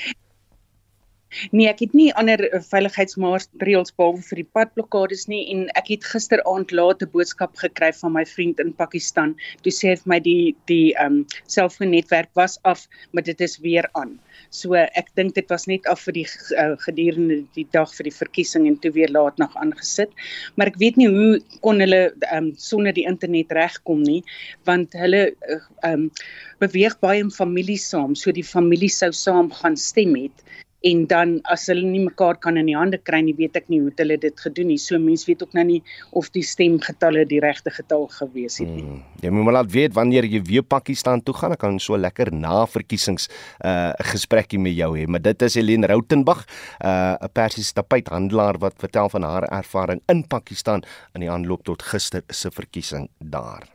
Nee, 1.51 1.69
ek 1.69 1.81
het 1.85 1.95
nie 1.97 2.11
ander 2.21 2.41
veiligheidsmaatreëls 2.69 3.95
behalwe 3.99 4.23
vir 4.29 4.41
die 4.41 4.47
padblokkades 4.57 5.27
nie 5.31 5.43
en 5.55 5.65
ek 5.81 5.91
het 5.95 6.07
gisteraand 6.13 6.75
laat 6.79 7.03
'n 7.03 7.11
boodskap 7.15 7.57
gekry 7.63 7.91
van 8.01 8.13
my 8.17 8.25
vriend 8.25 8.61
in 8.65 8.73
Pakistan. 8.73 9.35
Toe 9.63 9.73
sê 9.73 9.91
hy 9.93 9.97
vir 10.03 10.11
my 10.13 10.21
die 10.21 10.55
die 10.71 10.95
ehm 10.95 11.19
um, 11.21 11.27
selfoonnetwerk 11.57 12.31
was 12.35 12.59
af, 12.63 12.87
maar 13.13 13.25
dit 13.27 13.41
is 13.41 13.59
weer 13.59 13.89
aan. 13.93 14.19
So 14.51 14.75
ek 14.75 15.11
dink 15.17 15.35
dit 15.35 15.49
was 15.51 15.67
net 15.67 15.87
af 15.87 16.05
vir 16.07 16.15
die 16.21 16.27
uh, 16.59 16.77
gedurende 16.87 17.45
die 17.55 17.67
dag 17.71 17.91
vir 17.95 18.05
die 18.11 18.19
verkiesing 18.19 18.67
en 18.67 18.79
toe 18.79 18.93
weer 18.93 19.11
laat 19.11 19.39
nog 19.39 19.57
aangesit. 19.57 20.11
Maar 20.55 20.73
ek 20.73 20.79
weet 20.79 20.97
nie 20.97 21.09
hoe 21.09 21.41
kon 21.61 21.81
hulle 21.81 22.03
ehm 22.31 22.37
um, 22.45 22.53
sonder 22.57 22.93
die 22.93 23.07
internet 23.11 23.53
regkom 23.53 24.03
nie, 24.03 24.23
want 24.65 24.93
hulle 24.93 25.35
eh, 25.35 25.61
ehm 25.83 25.93
uh, 25.93 25.93
um, 25.93 26.11
beweeg 26.59 26.99
baie 27.01 27.21
in 27.21 27.31
familie 27.35 27.79
saam, 27.79 28.15
so 28.15 28.33
die 28.33 28.47
familie 28.47 28.89
sou 28.89 29.11
saam 29.13 29.51
gaan 29.53 29.77
stem 29.77 30.15
het 30.15 30.45
en 30.85 31.05
dan 31.09 31.39
as 31.51 31.67
hulle 31.71 31.85
nie 31.89 32.03
mekaar 32.05 32.37
kan 32.41 32.59
in 32.61 32.69
die 32.69 32.77
hande 32.77 32.99
kry 33.01 33.23
nie, 33.25 33.35
weet 33.39 33.57
ek 33.61 33.71
nie 33.73 33.81
hoe 33.81 33.93
hulle 33.97 34.19
dit 34.21 34.43
gedoen 34.47 34.69
nie. 34.73 34.79
So 34.81 35.01
mense 35.01 35.27
weet 35.29 35.43
ook 35.45 35.57
nou 35.57 35.65
nie 35.69 35.81
of 36.13 36.29
die 36.35 36.45
stemgetalle 36.45 37.25
die 37.31 37.41
regte 37.45 37.73
getal 37.73 38.07
gewees 38.13 38.61
het 38.61 38.69
nie. 38.69 38.85
Hmm. 38.85 39.03
Jy 39.25 39.33
moet 39.33 39.49
maar 39.49 39.59
laat 39.61 39.73
weet 39.73 39.97
wanneer 39.97 40.29
jy 40.29 40.43
weer 40.45 40.67
Pakistan 40.67 41.23
toe 41.25 41.35
gaan, 41.39 41.55
dan 41.57 41.63
kan 41.63 41.81
so 41.81 41.97
lekker 41.97 42.33
na 42.33 42.65
verkiesings 42.69 43.29
'n 43.29 43.67
uh, 43.67 43.93
gesprekie 44.13 44.59
met 44.59 44.77
jou 44.77 44.93
hê. 44.99 45.07
Maar 45.09 45.23
dit 45.23 45.43
is 45.43 45.55
Helene 45.55 45.87
Rautenbach, 45.87 46.45
'n 46.45 46.87
uh, 46.87 47.33
Persiese 47.33 47.73
tapijthandelaar 47.73 48.59
wat 48.59 48.75
vertel 48.79 49.09
van 49.09 49.23
haar 49.23 49.49
ervaring 49.49 50.03
in 50.09 50.27
Pakistan 50.27 50.85
in 51.15 51.21
die 51.21 51.31
aanloop 51.31 51.65
tot 51.65 51.83
gister 51.83 52.23
se 52.29 52.51
verkiesing 52.51 53.09
daar. 53.19 53.75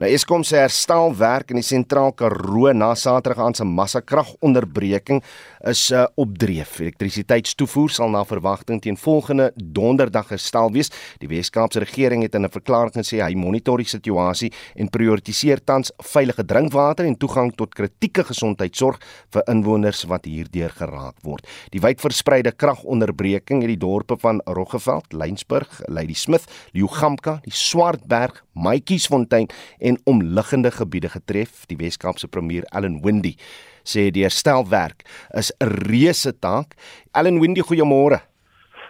Nou 0.00 0.08
Eskom 0.08 0.40
se 0.42 0.56
herstelwerk 0.56 1.50
in 1.52 1.58
die 1.60 1.66
sentraal 1.66 2.14
Karoo 2.16 2.72
na 2.72 2.94
Saterdag 2.96 3.42
aan 3.44 3.54
se 3.54 3.64
massakragonderbreking 3.68 5.20
is 5.68 5.90
uh, 5.90 6.06
opdreef. 6.18 6.78
Elektrisiteitstoevoer 6.82 7.92
sal 7.92 8.10
na 8.12 8.22
verwagting 8.26 8.80
teen 8.82 8.96
volgende 8.98 9.50
donderdag 9.54 10.32
herstel 10.34 10.72
wees. 10.74 10.90
Die 11.22 11.30
Wes-Kaapse 11.30 11.82
regering 11.84 12.22
het 12.22 12.34
in 12.34 12.44
'n 12.44 12.50
verklaring 12.50 12.94
gesê 12.94 13.22
hy 13.22 13.34
monitor 13.34 13.78
die 13.78 13.86
situasie 13.86 14.52
en 14.74 14.90
prioritiseer 14.90 15.64
tans 15.64 15.92
veilige 15.98 16.44
drinkwater 16.44 17.04
en 17.04 17.16
toegang 17.16 17.54
tot 17.54 17.74
kritieke 17.74 18.24
gesondheidsorg 18.24 18.98
vir 19.30 19.42
inwoners 19.46 20.04
wat 20.04 20.24
hierdeur 20.24 20.70
geraak 20.70 21.16
word. 21.22 21.46
Die 21.70 21.80
wydverspreide 21.80 22.52
kragonderbreking 22.52 23.62
het 23.62 23.68
die 23.68 23.76
dorpe 23.76 24.16
van 24.16 24.40
Roggeveld, 24.46 25.12
Lensburg, 25.12 25.80
Ladysmith, 25.88 26.46
Liugamka, 26.72 27.40
die 27.44 27.54
Swartberg, 27.54 28.44
Maatjiesfontein 28.54 29.48
en 29.80 29.98
omliggende 30.04 30.70
gebiede 30.70 31.08
getref. 31.08 31.66
Die 31.66 31.76
Wes-Kaapse 31.76 32.28
premier 32.28 32.64
Allan 32.70 33.00
Windey 33.02 33.36
sê 33.84 34.10
die 34.10 34.24
herstelwerk 34.24 35.04
is 35.34 35.52
'n 35.60 35.68
reuse 35.88 36.32
taak. 36.40 36.74
Allan 37.12 37.40
Windey, 37.40 37.62
goeiemôre. 37.62 38.20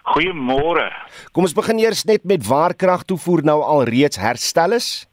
Goeiemôre. 0.02 0.90
Kom 1.32 1.44
ons 1.44 1.54
begin 1.54 1.78
eers 1.78 2.04
net 2.04 2.24
met 2.24 2.46
waar 2.46 2.74
kragtoevoer 2.74 3.44
nou 3.44 3.62
al 3.62 3.84
reeds 3.84 4.18
herstel 4.18 4.72
is. 4.72 5.06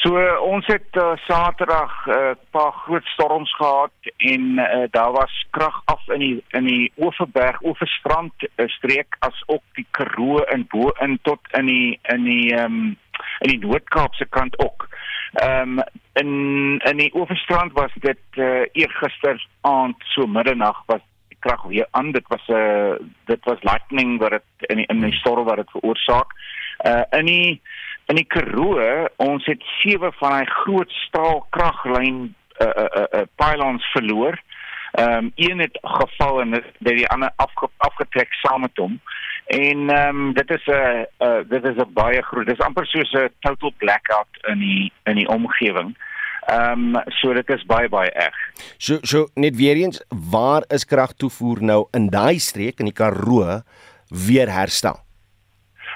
So 0.00 0.16
ons 0.40 0.64
het 0.72 0.96
uh, 0.96 1.12
Saterdag 1.26 1.92
'n 2.06 2.10
uh, 2.10 2.32
paar 2.50 2.72
groot 2.72 3.04
storms 3.04 3.52
gehad 3.56 3.92
en 4.16 4.42
uh, 4.58 4.88
daar 4.90 5.12
was 5.12 5.46
krag 5.50 5.82
af 5.84 6.08
in 6.08 6.18
die 6.18 6.44
in 6.48 6.64
die 6.64 6.92
Oeverberg, 6.96 7.60
Oeverstrand 7.62 8.32
uh, 8.42 8.68
streek 8.68 9.16
as 9.18 9.42
ook 9.46 9.62
die 9.74 9.86
Karoo 9.90 10.40
in 10.54 10.66
bo 10.70 10.88
in 11.00 11.18
tot 11.22 11.40
in 11.52 11.66
die 11.66 11.98
in 12.02 12.24
die 12.24 12.54
ehm 12.54 12.64
um, 12.64 12.96
in 13.40 13.48
die 13.50 13.58
Noord-Kaapse 13.58 14.26
kant 14.28 14.58
ook. 14.58 14.88
Ehm 15.32 15.78
um, 15.78 15.84
in 16.12 16.78
in 16.84 16.96
die 16.96 17.14
Oeverstrand 17.14 17.72
was 17.72 17.92
dit 17.94 18.18
uh, 18.30 18.66
eergister 18.72 19.46
aand 19.60 19.96
so 19.98 20.26
middernag 20.26 20.82
was 20.86 21.00
krag 21.38 21.62
weer 21.62 21.86
aan. 21.90 22.12
Dit 22.12 22.24
was 22.28 22.46
'n 22.48 22.52
uh, 22.52 22.94
dit 23.24 23.44
was 23.44 23.62
lightning 23.62 24.18
wat 24.18 24.30
dit 24.30 24.42
in 24.58 24.76
die, 24.76 24.86
in 24.86 25.00
die 25.00 25.12
storm 25.12 25.44
wat 25.44 25.56
dit 25.56 25.70
veroorsaak. 25.70 26.32
Uh 26.86 27.02
in 27.10 27.26
die 27.26 27.62
in 28.06 28.16
die 28.16 28.26
Karoo, 28.26 29.06
ons 29.16 29.46
het 29.46 29.62
sewe 29.62 30.12
van 30.12 30.30
daai 30.30 30.46
groot 30.46 30.90
staal 30.90 31.46
kraglyn 31.50 32.34
uh 32.58 32.66
uh 32.66 33.06
uh 33.10 33.26
pylons 33.34 33.84
verloor. 33.92 34.38
Ehm 34.90 35.24
um, 35.24 35.32
een 35.34 35.58
het 35.58 35.78
geval 35.82 36.40
en 36.40 36.50
dit 36.50 36.64
die 36.78 37.08
ander 37.08 37.30
afge, 37.36 37.68
afgetrek 37.76 38.32
saam 38.32 38.60
met 38.60 38.76
hom. 38.76 39.00
En 39.46 39.90
ehm 39.90 40.16
um, 40.16 40.32
dit 40.34 40.50
is 40.50 40.66
'n 40.66 40.72
uh, 40.72 41.28
uh, 41.28 41.48
dit 41.48 41.64
is 41.64 41.76
'n 41.76 41.92
baie 41.92 42.22
groot. 42.22 42.46
Dit 42.46 42.58
is 42.58 42.64
amper 42.64 42.86
soos 42.86 43.12
'n 43.12 43.28
total 43.40 43.72
blackout 43.76 44.34
in 44.40 44.58
die 44.58 44.92
in 45.04 45.14
die 45.14 45.28
omgewing. 45.28 45.96
Ehm 46.46 46.96
um, 46.96 47.02
so 47.06 47.32
dit 47.32 47.48
is 47.48 47.64
baie 47.64 47.88
baie 47.88 48.10
erg. 48.10 48.36
So 48.76 48.98
so 49.00 49.28
net 49.34 49.56
weer 49.56 49.76
eens, 49.76 50.04
waar 50.30 50.64
is 50.68 50.84
kragtoevoer 50.84 51.62
nou 51.62 51.86
in 51.90 52.08
daai 52.08 52.38
streek 52.38 52.78
in 52.78 52.84
die 52.84 52.94
Karoo 52.94 53.60
weer 54.08 54.48
herstel? 54.48 55.00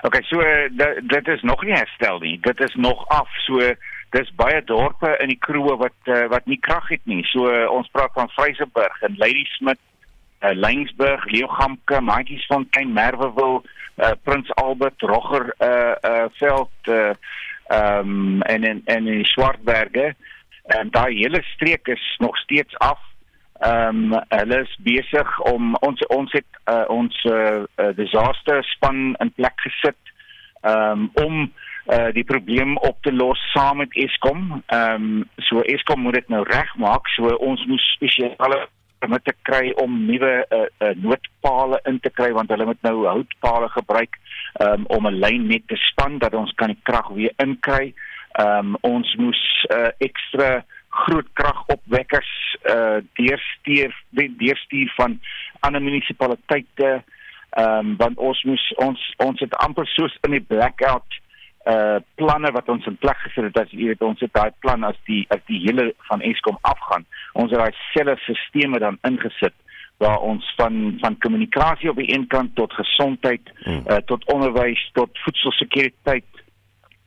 OK, 0.02 0.18
so 0.22 0.40
dit, 0.70 1.08
dit 1.08 1.28
is 1.28 1.42
nog 1.42 1.62
nie 1.64 1.72
herstel 1.72 2.18
nie. 2.18 2.38
Dit 2.40 2.60
is 2.60 2.74
nog 2.74 3.08
af. 3.08 3.28
So 3.46 3.74
dis 4.14 4.30
baie 4.38 4.60
dorpe 4.64 5.10
in 5.22 5.32
die 5.32 5.40
Karoo 5.40 5.76
wat 5.80 6.10
uh, 6.10 6.24
wat 6.32 6.46
nie 6.50 6.60
krag 6.62 6.88
het 6.92 7.02
nie. 7.10 7.22
So 7.32 7.50
uh, 7.50 7.66
ons 7.72 7.90
praat 7.94 8.14
van 8.14 8.30
Vryseburg 8.36 9.02
en 9.06 9.16
Ladysmith, 9.18 9.80
uh, 10.40 10.52
Lyngsburg, 10.54 11.24
Leeugamke, 11.32 12.00
Maatjiesfontein, 12.00 12.92
Merwewil, 12.94 13.62
uh, 13.98 14.12
Prins 14.22 14.50
Albert, 14.62 15.02
Rogger 15.02 15.50
uh 15.58 15.94
uh 16.02 16.28
veld 16.40 16.92
uh 16.92 17.14
ehm 17.64 18.08
um, 18.08 18.42
en 18.42 18.64
in 18.64 18.82
en 18.84 19.06
in 19.06 19.24
Swartberge 19.24 20.14
en 20.64 20.90
daai 20.90 21.16
hele 21.16 21.42
streek 21.42 21.88
is 21.88 22.14
nog 22.18 22.36
steeds 22.36 22.78
af. 22.78 23.00
Ehm 23.58 24.12
um, 24.12 24.22
hulle 24.28 24.60
is 24.62 24.76
besig 24.82 25.40
om 25.40 25.74
ons 25.74 26.06
ons 26.06 26.32
het 26.32 26.50
uh, 26.68 26.84
ons 26.88 27.24
uh, 27.24 27.62
uh, 27.76 27.92
disaster 27.96 28.64
span 28.64 29.14
in 29.18 29.32
plek 29.32 29.60
gesit 29.64 29.96
um, 30.62 31.10
om 31.14 31.52
uh, 31.86 32.12
die 32.12 32.24
probleem 32.24 32.76
op 32.76 33.02
te 33.02 33.12
los 33.12 33.40
saam 33.52 33.76
met 33.82 33.96
Eskom. 33.96 34.62
Ehm 34.66 35.02
um, 35.02 35.28
so 35.36 35.60
Eskom 35.60 36.00
moet 36.00 36.14
dit 36.20 36.28
nou 36.28 36.42
regmaak. 36.48 37.08
So 37.16 37.36
ons 37.36 37.64
moet 37.66 37.80
spesiale 37.80 38.66
permitte 38.98 39.34
kry 39.42 39.72
om 39.82 40.04
nuwe 40.06 40.32
uh, 40.48 40.66
uh, 40.80 40.92
noodpale 40.96 41.80
in 41.84 42.00
te 42.00 42.10
kry 42.10 42.30
want 42.32 42.50
hulle 42.50 42.64
moet 42.64 42.82
nou 42.86 43.06
houtpale 43.06 43.68
gebruik 43.68 44.16
um, 44.64 44.86
om 44.86 45.06
'n 45.06 45.20
lyn 45.20 45.46
net 45.46 45.68
te 45.68 45.76
span 45.76 46.18
dat 46.18 46.34
ons 46.34 46.52
kan 46.54 46.72
die 46.72 46.80
krag 46.82 47.08
weer 47.08 47.32
inkry. 47.36 47.92
Ehm 48.38 48.74
um, 48.74 48.76
ons 48.80 49.14
moes 49.14 49.42
uh, 49.70 49.90
ekstra 49.98 50.64
groot 50.94 51.26
kragopwekkers 51.32 52.30
uh 52.70 53.02
deurstuur 53.18 53.94
deurstuur 54.10 54.92
van 54.96 55.20
ander 55.60 55.82
munisipaliteite 55.82 57.02
ehm 57.50 57.78
um, 57.78 57.96
want 57.96 58.18
ons 58.18 58.42
moes 58.42 58.72
ons 58.76 59.00
ons 59.16 59.40
het 59.40 59.54
amper 59.66 59.86
soos 59.86 60.16
in 60.26 60.38
die 60.38 60.46
blackout 60.52 61.18
uh 61.72 61.96
planne 62.20 62.50
wat 62.52 62.68
ons 62.68 62.86
in 62.86 62.96
plek 63.00 63.18
gesit 63.24 63.48
het 63.48 63.58
as 63.62 63.70
jy 63.72 63.90
weet 63.92 64.02
ons 64.02 64.20
het 64.20 64.32
daai 64.36 64.50
plan 64.60 64.84
as 64.84 64.98
die 65.08 65.24
as 65.34 65.40
die 65.48 65.60
hele 65.64 65.92
van 66.10 66.20
Eskom 66.20 66.58
afgaan 66.62 67.06
ons 67.32 67.50
het 67.50 67.60
daai 67.60 67.76
selfe 67.92 68.36
stelsels 68.46 68.80
dan 68.84 68.98
ingesit 69.08 69.56
waar 70.02 70.20
ons 70.20 70.44
van 70.58 70.98
van 71.00 71.18
kommunikasie 71.18 71.90
op 71.90 71.96
die 71.96 72.12
een 72.12 72.26
kant 72.26 72.54
tot 72.54 72.72
gesondheid 72.72 73.52
hmm. 73.64 73.84
uh, 73.88 74.02
tot 74.10 74.26
onderwys 74.34 74.90
tot 74.92 75.24
voedselsekuriteit 75.24 76.44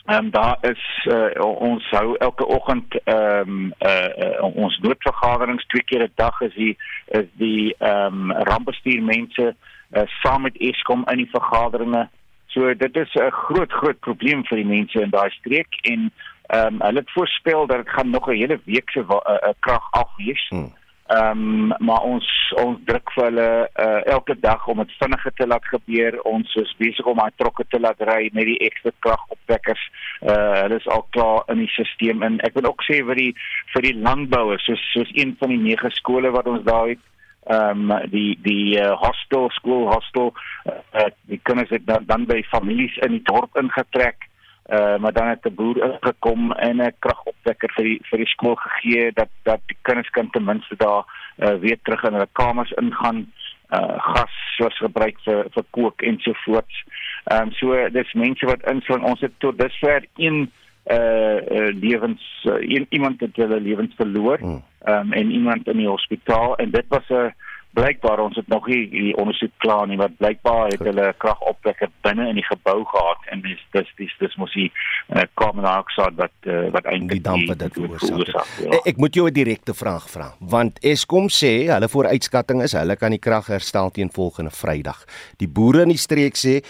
Ehm 0.07 0.25
um, 0.25 0.31
daar 0.31 0.57
is 0.61 1.07
uh, 1.11 1.43
ons 1.43 1.89
hou 1.89 2.15
elke 2.17 2.45
oggend 2.45 2.99
ehm 3.03 3.49
um, 3.49 3.73
uh, 3.79 4.09
uh, 4.17 4.55
ons 4.55 4.77
noodvergaderings 4.79 5.65
twee 5.65 5.83
keer 5.83 6.03
'n 6.03 6.11
dag 6.15 6.41
is 6.41 6.53
die 6.53 6.77
is 7.05 7.25
die 7.33 7.75
ehm 7.77 8.31
um, 8.31 8.31
rampbestuur 8.31 9.03
mense 9.03 9.55
uh, 9.91 10.01
saam 10.21 10.41
met 10.41 10.57
Eskom 10.57 11.03
in 11.11 11.17
die 11.17 11.29
vergaderinge. 11.31 12.09
So 12.57 12.73
dit 12.73 12.95
is 12.95 13.13
'n 13.13 13.29
groot 13.29 13.71
groot 13.71 13.99
probleem 13.99 14.41
vir 14.45 14.57
die 14.57 14.71
mense 14.75 15.01
in 15.01 15.09
daai 15.09 15.29
streek 15.29 15.73
en 15.81 16.11
ehm 16.47 16.73
um, 16.73 16.81
hulle 16.81 16.99
het 16.99 17.11
voorspel 17.11 17.67
dat 17.67 17.77
dit 17.77 17.89
gaan 17.89 18.09
nog 18.09 18.29
'n 18.29 18.39
hele 18.41 18.59
week 18.63 18.89
se 18.89 18.99
uh, 18.99 19.53
krag 19.59 19.91
afwees. 19.91 20.47
Hmm. 20.49 20.73
Ehm 21.07 21.71
um, 21.71 21.73
maar 21.77 22.01
ons 22.01 22.53
ons 22.63 22.79
druk 22.85 23.11
vir 23.11 23.23
hulle 23.23 23.69
uh, 23.85 24.05
elke 24.05 24.39
dag 24.39 24.67
om 24.67 24.77
dit 24.77 24.95
vinniger 24.99 25.33
te 25.33 25.47
laat 25.47 25.65
gebeur. 25.65 26.21
Ons 26.21 26.55
is 26.55 26.75
besig 26.77 27.05
om 27.05 27.17
daai 27.17 27.31
trokke 27.35 27.65
te 27.67 27.79
laat 27.79 28.01
ry 28.01 28.29
met 28.33 28.45
die 28.45 28.59
ekstra 28.69 28.91
kragopwekkers. 28.99 29.83
Uh 30.21 30.61
hulle 30.61 30.75
is 30.75 30.87
al 30.87 31.07
klaar 31.09 31.43
in 31.47 31.57
die 31.57 31.71
stelsel 31.75 32.21
en 32.21 32.39
ek 32.39 32.53
wil 32.53 32.69
ook 32.71 32.83
sê 32.89 33.03
vir 33.05 33.15
die 33.15 33.33
vir 33.73 33.81
die 33.81 33.97
landbouers 34.07 34.65
soos 34.65 34.91
soos 34.93 35.11
een 35.13 35.35
van 35.39 35.49
die 35.49 35.63
nege 35.69 35.89
skole 35.89 36.31
wat 36.31 36.47
ons 36.47 36.63
daar 36.63 36.87
het 36.87 37.05
ehm 37.47 37.91
um, 37.91 38.09
die 38.11 38.37
die 38.43 38.79
uh, 38.79 38.91
hostel 38.99 39.49
skool 39.55 39.87
hostel 39.91 40.33
uh, 40.65 41.09
die 41.31 41.39
kinders 41.43 41.69
het 41.69 41.85
dan, 41.85 42.03
dan 42.05 42.25
by 42.25 42.41
families 42.51 42.97
in 43.07 43.11
die 43.17 43.23
dorp 43.23 43.55
ingetrek 43.57 44.27
uh, 44.69 44.97
maar 44.97 45.13
dan 45.13 45.27
het 45.27 45.45
'n 45.45 45.55
boer 45.55 45.77
ingekom 45.83 46.51
en 46.51 46.77
'n 46.81 46.93
kragopwekker 46.99 47.71
vir 47.75 47.83
die 47.83 47.99
vir 48.09 48.17
die 48.17 48.33
skool 48.35 48.55
gegee 48.55 49.11
dat 49.11 49.29
dat 49.43 49.61
die 49.65 49.77
kinders 49.81 50.09
kan 50.09 50.29
ten 50.29 50.43
minste 50.43 50.75
daar 50.75 51.05
uh, 51.37 51.55
weer 51.59 51.79
terug 51.83 52.03
in 52.03 52.13
hulle 52.13 52.29
kamers 52.31 52.71
ingaan 52.71 53.31
uh 53.71 53.99
gas 53.99 54.35
soos 54.57 54.77
gebruik 54.77 55.17
vir 55.23 55.45
vir 55.53 55.63
kook 55.69 56.01
ensovoorts. 56.01 56.83
Ehm 57.23 57.41
um, 57.47 57.51
so 57.51 57.89
dis 57.89 58.13
mense 58.13 58.45
wat 58.45 58.63
insluit 58.71 59.03
ons 59.03 59.21
het 59.21 59.33
tot 59.37 59.59
dusver 59.59 60.05
een 60.15 60.51
uh, 60.91 61.37
lewens 61.75 62.45
uh, 62.45 62.85
iemand 62.89 63.19
het 63.19 63.35
hulle 63.35 63.59
lewens 63.59 63.95
verloor. 63.95 64.39
Hmm. 64.39 64.63
Um, 64.87 65.13
en 65.13 65.31
iemand 65.31 65.67
in 65.67 65.77
die 65.77 65.87
hospitaal 65.87 66.55
en 66.63 66.71
dit 66.71 66.85
was 66.87 67.09
'n 67.09 67.13
uh, 67.13 67.31
blykbaar 67.77 68.19
ons 68.19 68.35
het 68.35 68.47
nog 68.47 68.67
nie 68.67 68.89
die 68.89 69.11
ondersoek 69.17 69.51
klaar 69.63 69.87
nie 69.89 69.97
wat 69.99 70.15
blykbaar 70.17 70.71
het 70.71 70.83
hulle 70.87 71.11
kragopwekker 71.21 71.91
binne 72.05 72.29
in 72.31 72.39
die 72.39 72.45
gebou 72.47 72.79
gehad 72.89 73.27
en 73.33 73.43
dis 73.45 73.61
dis 73.75 73.91
dis 73.99 74.15
dis 74.21 74.37
mos 74.41 74.53
die 74.57 74.69
uh, 74.71 75.25
carbon 75.39 75.67
dioxide 75.67 76.17
wat 76.21 76.49
uh, 76.49 76.63
wat 76.73 76.89
eintlik 76.89 77.19
die 77.19 77.25
damp 77.29 77.51
wat 77.51 77.61
dit 77.65 77.77
veroorsaak. 77.77 78.53
Ja. 78.63 78.81
Ek 78.91 78.97
moet 78.97 79.19
jou 79.19 79.27
'n 79.27 79.33
direkte 79.33 79.77
vraag 79.77 80.09
vra 80.09 80.33
want 80.39 80.79
Eskom 80.81 81.29
sê 81.29 81.53
hulle 81.69 81.89
vooruitskatting 81.95 82.63
is 82.65 82.77
hulle 82.77 82.95
kan 82.95 83.11
die 83.13 83.23
krag 83.27 83.47
herstel 83.47 83.91
teen 83.91 84.09
volgende 84.09 84.51
Vrydag. 84.51 85.05
Die 85.37 85.49
boere 85.49 85.81
in 85.81 85.93
die 85.93 86.05
streek 86.07 86.35
sê 86.35 86.63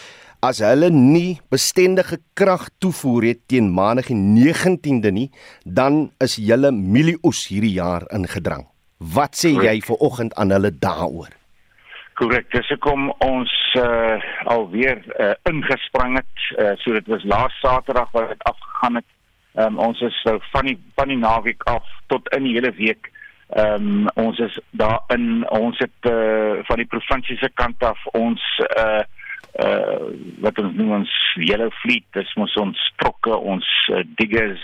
as 0.46 0.60
hulle 0.62 0.90
nie 0.94 1.40
bestendige 1.52 2.20
krag 2.38 2.68
toevoer 2.80 3.32
het 3.32 3.42
teen 3.50 3.72
Maandag 3.74 4.12
die 4.12 4.18
19de 4.18 5.12
nie, 5.12 5.30
dan 5.66 6.12
is 6.24 6.38
hulle 6.38 6.72
mielieoes 6.72 7.48
hierdie 7.50 7.74
jaar 7.78 8.06
ingedrang. 8.14 8.68
Wat 8.98 9.38
sê 9.38 9.54
jy 9.54 9.80
vir 9.86 9.98
oggend 10.02 10.34
aan 10.38 10.54
hulle 10.54 10.72
daaroor? 10.72 11.34
Korrek, 12.18 12.50
dis 12.50 12.70
hoekom 12.74 13.12
ons 13.22 13.52
uh, 13.78 14.18
alweer 14.50 15.04
uh, 15.22 15.34
ingespring 15.50 16.18
het. 16.18 16.46
Uh, 16.58 16.74
so 16.82 16.94
dit 16.98 17.12
was 17.14 17.26
laas 17.30 17.54
Saterdag 17.62 18.10
wat 18.16 18.32
dit 18.34 18.48
afgegaan 18.50 19.02
het. 19.02 19.10
Um, 19.58 19.78
ons 19.82 20.02
is 20.06 20.14
so 20.22 20.38
van 20.54 20.68
die 20.70 20.78
van 20.98 21.10
die 21.10 21.18
naweek 21.18 21.64
af 21.70 21.86
tot 22.14 22.26
in 22.38 22.46
die 22.46 22.56
hele 22.58 22.74
week. 22.78 23.12
Ehm 23.58 23.86
um, 24.06 24.10
ons 24.22 24.40
is 24.44 24.58
daar 24.78 25.00
in 25.14 25.46
ons 25.50 25.78
het 25.82 26.10
uh, 26.10 26.58
van 26.68 26.82
die 26.82 26.90
provinsie 26.90 27.38
se 27.38 27.50
kant 27.54 27.86
af 27.86 28.02
ons 28.18 28.44
uh 28.68 29.06
uh 29.66 30.10
wat 30.46 30.60
ons 30.62 30.76
noem 30.78 30.92
ons 31.00 31.14
yellow 31.50 31.70
fleet 31.82 32.06
dis 32.14 32.34
mos 32.38 32.56
ons 32.62 32.82
trokke 33.02 33.38
ons 33.54 33.68
uh, 33.92 34.04
diggers 34.20 34.64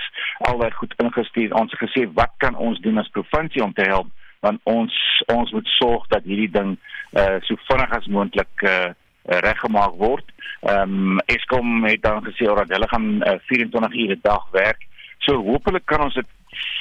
albei 0.49 0.71
goed 0.77 0.93
ingestuur 1.03 1.55
ons 1.57 1.71
het 1.73 1.81
gesê 1.85 2.05
wat 2.19 2.33
kan 2.37 2.55
ons 2.55 2.81
doen 2.85 3.01
as 3.01 3.13
provinsie 3.15 3.63
om 3.63 3.73
te 3.73 3.87
help 3.89 4.11
want 4.45 4.61
ons 4.69 4.93
ons 5.33 5.51
moet 5.55 5.69
sorg 5.79 6.05
dat 6.13 6.27
hierdie 6.29 6.51
ding 6.51 6.75
uh 7.21 7.39
so 7.47 7.57
vinnig 7.69 7.97
as 7.97 8.11
moontlik 8.17 8.67
uh 8.67 8.91
reggemaak 9.23 9.95
word. 9.97 10.25
Ehm 10.61 11.15
um, 11.15 11.19
Eskom 11.25 11.83
het 11.85 12.01
dan 12.01 12.23
gesê 12.23 12.45
dat 12.45 12.69
hulle 12.69 12.87
gaan 12.87 13.23
uh, 13.23 13.39
24 13.47 13.93
ure 13.93 14.15
'n 14.15 14.19
dag 14.21 14.49
werk. 14.51 14.81
So 15.19 15.35
hopelik 15.35 15.85
kan 15.85 16.01
ons 16.01 16.13
dit 16.13 16.27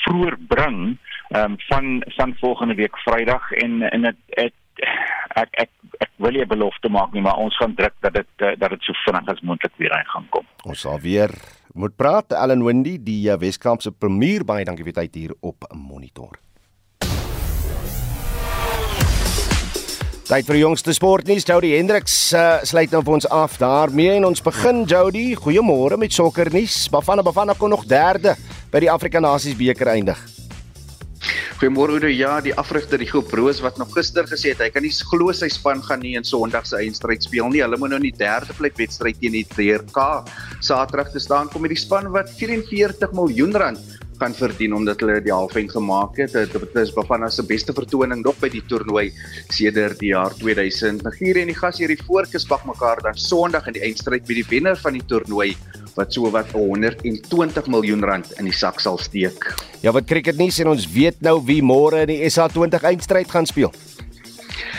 vroeër 0.04 0.36
bring 0.48 0.98
ehm 1.28 1.52
um, 1.52 1.56
van 1.68 2.02
van 2.16 2.36
volgende 2.40 2.74
week 2.74 2.98
Vrydag 2.98 3.50
en 3.52 3.82
en 3.82 4.02
dit 4.02 4.52
ek 5.42 5.48
ek 5.66 5.70
ek 6.02 6.12
wil 6.22 6.36
nie 6.36 6.46
belofte 6.48 6.88
maak 6.92 7.12
nie, 7.12 7.22
maar 7.24 7.40
ons 7.40 7.56
gaan 7.60 7.74
druk 7.78 7.94
dat 8.00 8.14
dit 8.14 8.46
dat 8.60 8.70
dit 8.70 8.86
so 8.86 8.96
vinnig 9.06 9.28
as 9.28 9.42
moontlik 9.42 9.74
weer 9.76 9.92
reg 9.94 10.08
gaan 10.14 10.28
kom. 10.30 10.46
Ons 10.64 10.86
sal 10.86 11.00
weer 11.02 11.34
moet 11.74 11.96
praat 11.96 12.32
Allan 12.36 12.64
Windy, 12.64 12.98
die 13.00 13.32
Weskaapse 13.40 13.92
premier 13.92 14.44
baie 14.44 14.64
dankie 14.68 14.84
vir 14.84 14.98
tyd 15.00 15.14
hier 15.16 15.36
op 15.40 15.64
Monitor. 15.72 16.36
Tyd 20.32 20.46
vir 20.48 20.56
die 20.56 20.62
jongste 20.62 20.94
sportnuus. 20.96 21.44
Jody 21.44 21.74
Hendriks 21.74 22.14
uh, 22.32 22.62
sluit 22.64 22.92
nou 22.94 23.02
vir 23.04 23.16
ons 23.18 23.26
af 23.36 23.58
daarmee 23.60 24.14
en 24.16 24.30
ons 24.30 24.40
begin 24.40 24.84
Jody. 24.88 25.34
Goeiemôre 25.36 25.98
met 26.00 26.14
sokkernuus. 26.14 26.86
Bafana 26.92 27.24
Bafana 27.26 27.56
kon 27.58 27.74
nog 27.74 27.84
derde 27.90 28.32
by 28.72 28.80
die 28.80 28.88
Afrika 28.88 29.20
Nasies 29.20 29.58
beker 29.58 29.92
eindig. 29.92 30.22
Goeiemôre 31.60 31.94
Oudo. 31.94 32.08
Ja, 32.10 32.40
die 32.42 32.54
afrigter 32.58 32.98
die 32.98 33.06
groep 33.06 33.30
Roos 33.38 33.60
wat 33.62 33.78
nog 33.78 33.92
gister 33.94 34.26
gesê 34.26 34.52
het 34.52 34.62
hy 34.64 34.70
kan 34.74 34.82
nie 34.82 34.92
glo 35.12 35.30
sy 35.36 35.48
span 35.52 35.82
gaan 35.86 36.02
nie 36.02 36.16
in 36.18 36.26
Sondag 36.26 36.66
se 36.66 36.80
eindstryd 36.80 37.22
speel 37.22 37.52
nie. 37.52 37.62
Hulle 37.62 37.78
moet 37.78 37.94
nou 37.94 38.00
in 38.02 38.08
die 38.08 38.18
derde 38.18 38.56
plek 38.58 38.78
wedstryd 38.80 39.20
teen 39.22 39.36
die 39.38 39.46
TRK 39.46 40.24
Saterdag 40.64 41.12
te 41.14 41.22
staan 41.22 41.50
kom 41.52 41.62
met 41.62 41.74
die 41.74 41.80
span 41.80 42.10
wat 42.14 42.32
44 42.40 43.14
miljoen 43.14 43.54
rand 43.54 44.00
kan 44.22 44.34
verdien 44.38 44.74
omdat 44.76 45.00
hulle 45.02 45.18
die 45.22 45.34
halfing 45.34 45.70
gemaak 45.70 46.18
het. 46.20 46.34
Dit 46.34 46.76
is 46.78 46.92
Bafana 46.94 47.30
se 47.30 47.42
beste 47.46 47.74
vertoning 47.74 48.22
nog 48.22 48.38
by 48.42 48.50
die 48.52 48.62
toernooi 48.70 49.08
sedert 49.50 49.98
die 50.02 50.12
jaar 50.12 50.34
2000. 50.38 51.02
Nigerië 51.06 51.46
en 51.46 51.50
die 51.50 51.58
gas 51.58 51.80
hierdie 51.82 51.98
voorkes 52.02 52.46
bak 52.50 52.66
mekaar 52.68 53.02
dan 53.06 53.18
Sondag 53.18 53.70
in 53.70 53.78
die 53.78 53.84
eindstryd 53.86 54.26
by 54.28 54.38
die 54.38 54.48
wenner 54.50 54.78
van 54.78 54.98
die 54.98 55.06
toernooi 55.10 55.52
wat 55.96 56.12
so 56.14 56.30
wat 56.32 56.50
120 56.54 57.68
miljoen 57.72 58.04
rand 58.04 58.32
in 58.38 58.48
die 58.48 58.56
sak 58.56 58.80
sal 58.80 58.98
steek. 58.98 59.46
Ja, 59.82 59.92
wat 59.92 60.06
cricket 60.06 60.38
nie 60.38 60.50
sien 60.54 60.70
ons 60.70 60.86
weet 60.92 61.20
nou 61.20 61.38
wie 61.44 61.60
môre 61.62 62.04
in 62.06 62.12
die 62.14 62.22
SA20 62.30 62.86
eindstryd 62.92 63.30
gaan 63.32 63.48
speel. 63.48 63.72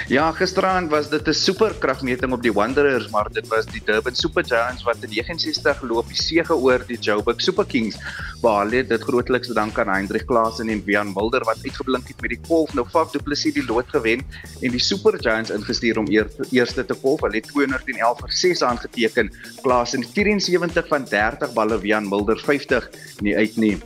Ja, 0.07 0.31
gisteraan 0.31 0.89
was 0.89 1.09
dit 1.09 1.27
'n 1.27 1.33
superkragmeting 1.33 2.33
op 2.33 2.41
die 2.41 2.53
Wanderers, 2.53 3.09
maar 3.09 3.31
dit 3.31 3.47
was 3.47 3.65
die 3.65 3.81
Durban 3.85 4.15
Super 4.15 4.45
Giants 4.45 4.83
wat 4.83 4.97
in 4.99 5.09
69 5.09 5.81
loop 5.81 6.07
die 6.07 6.21
sege 6.21 6.55
oor 6.55 6.83
die 6.87 6.99
Joburg 6.99 7.41
Super 7.41 7.65
Kings 7.65 7.95
behaal 8.41 8.69
het. 8.71 8.89
Dit 8.89 9.03
grootliks 9.03 9.47
te 9.47 9.53
danke 9.53 9.81
aan 9.81 9.95
Hendrik 9.95 10.25
Klaasen 10.25 10.69
en 10.69 10.83
Bian 10.83 11.13
Mulder 11.13 11.43
wat 11.43 11.63
uitgeblink 11.63 12.07
het 12.07 12.21
met 12.21 12.29
die 12.29 12.41
kolf. 12.47 12.73
Nou 12.73 12.87
Faf 12.89 13.11
Du 13.11 13.19
Plessis 13.19 13.53
die 13.53 13.65
lood 13.65 13.87
gewen 13.87 14.25
en 14.61 14.71
die 14.71 14.83
Super 14.83 15.17
Giants 15.19 15.49
ingestuur 15.49 15.97
om 15.97 16.07
eer, 16.11 16.27
eerste 16.51 16.85
te 16.85 16.93
kolf. 16.93 17.21
Hulle 17.21 17.39
het 17.39 17.47
211 17.47 18.19
vir 18.19 18.31
6 18.31 18.63
aangeteken. 18.63 19.33
Klaasen 19.61 20.03
74 20.03 20.87
van 20.87 21.05
30 21.09 21.53
balle, 21.53 21.77
Bian 21.77 22.07
Mulder 22.07 22.39
50 22.39 22.89
nie 23.21 23.37
uit 23.37 23.57
nie. 23.57 23.77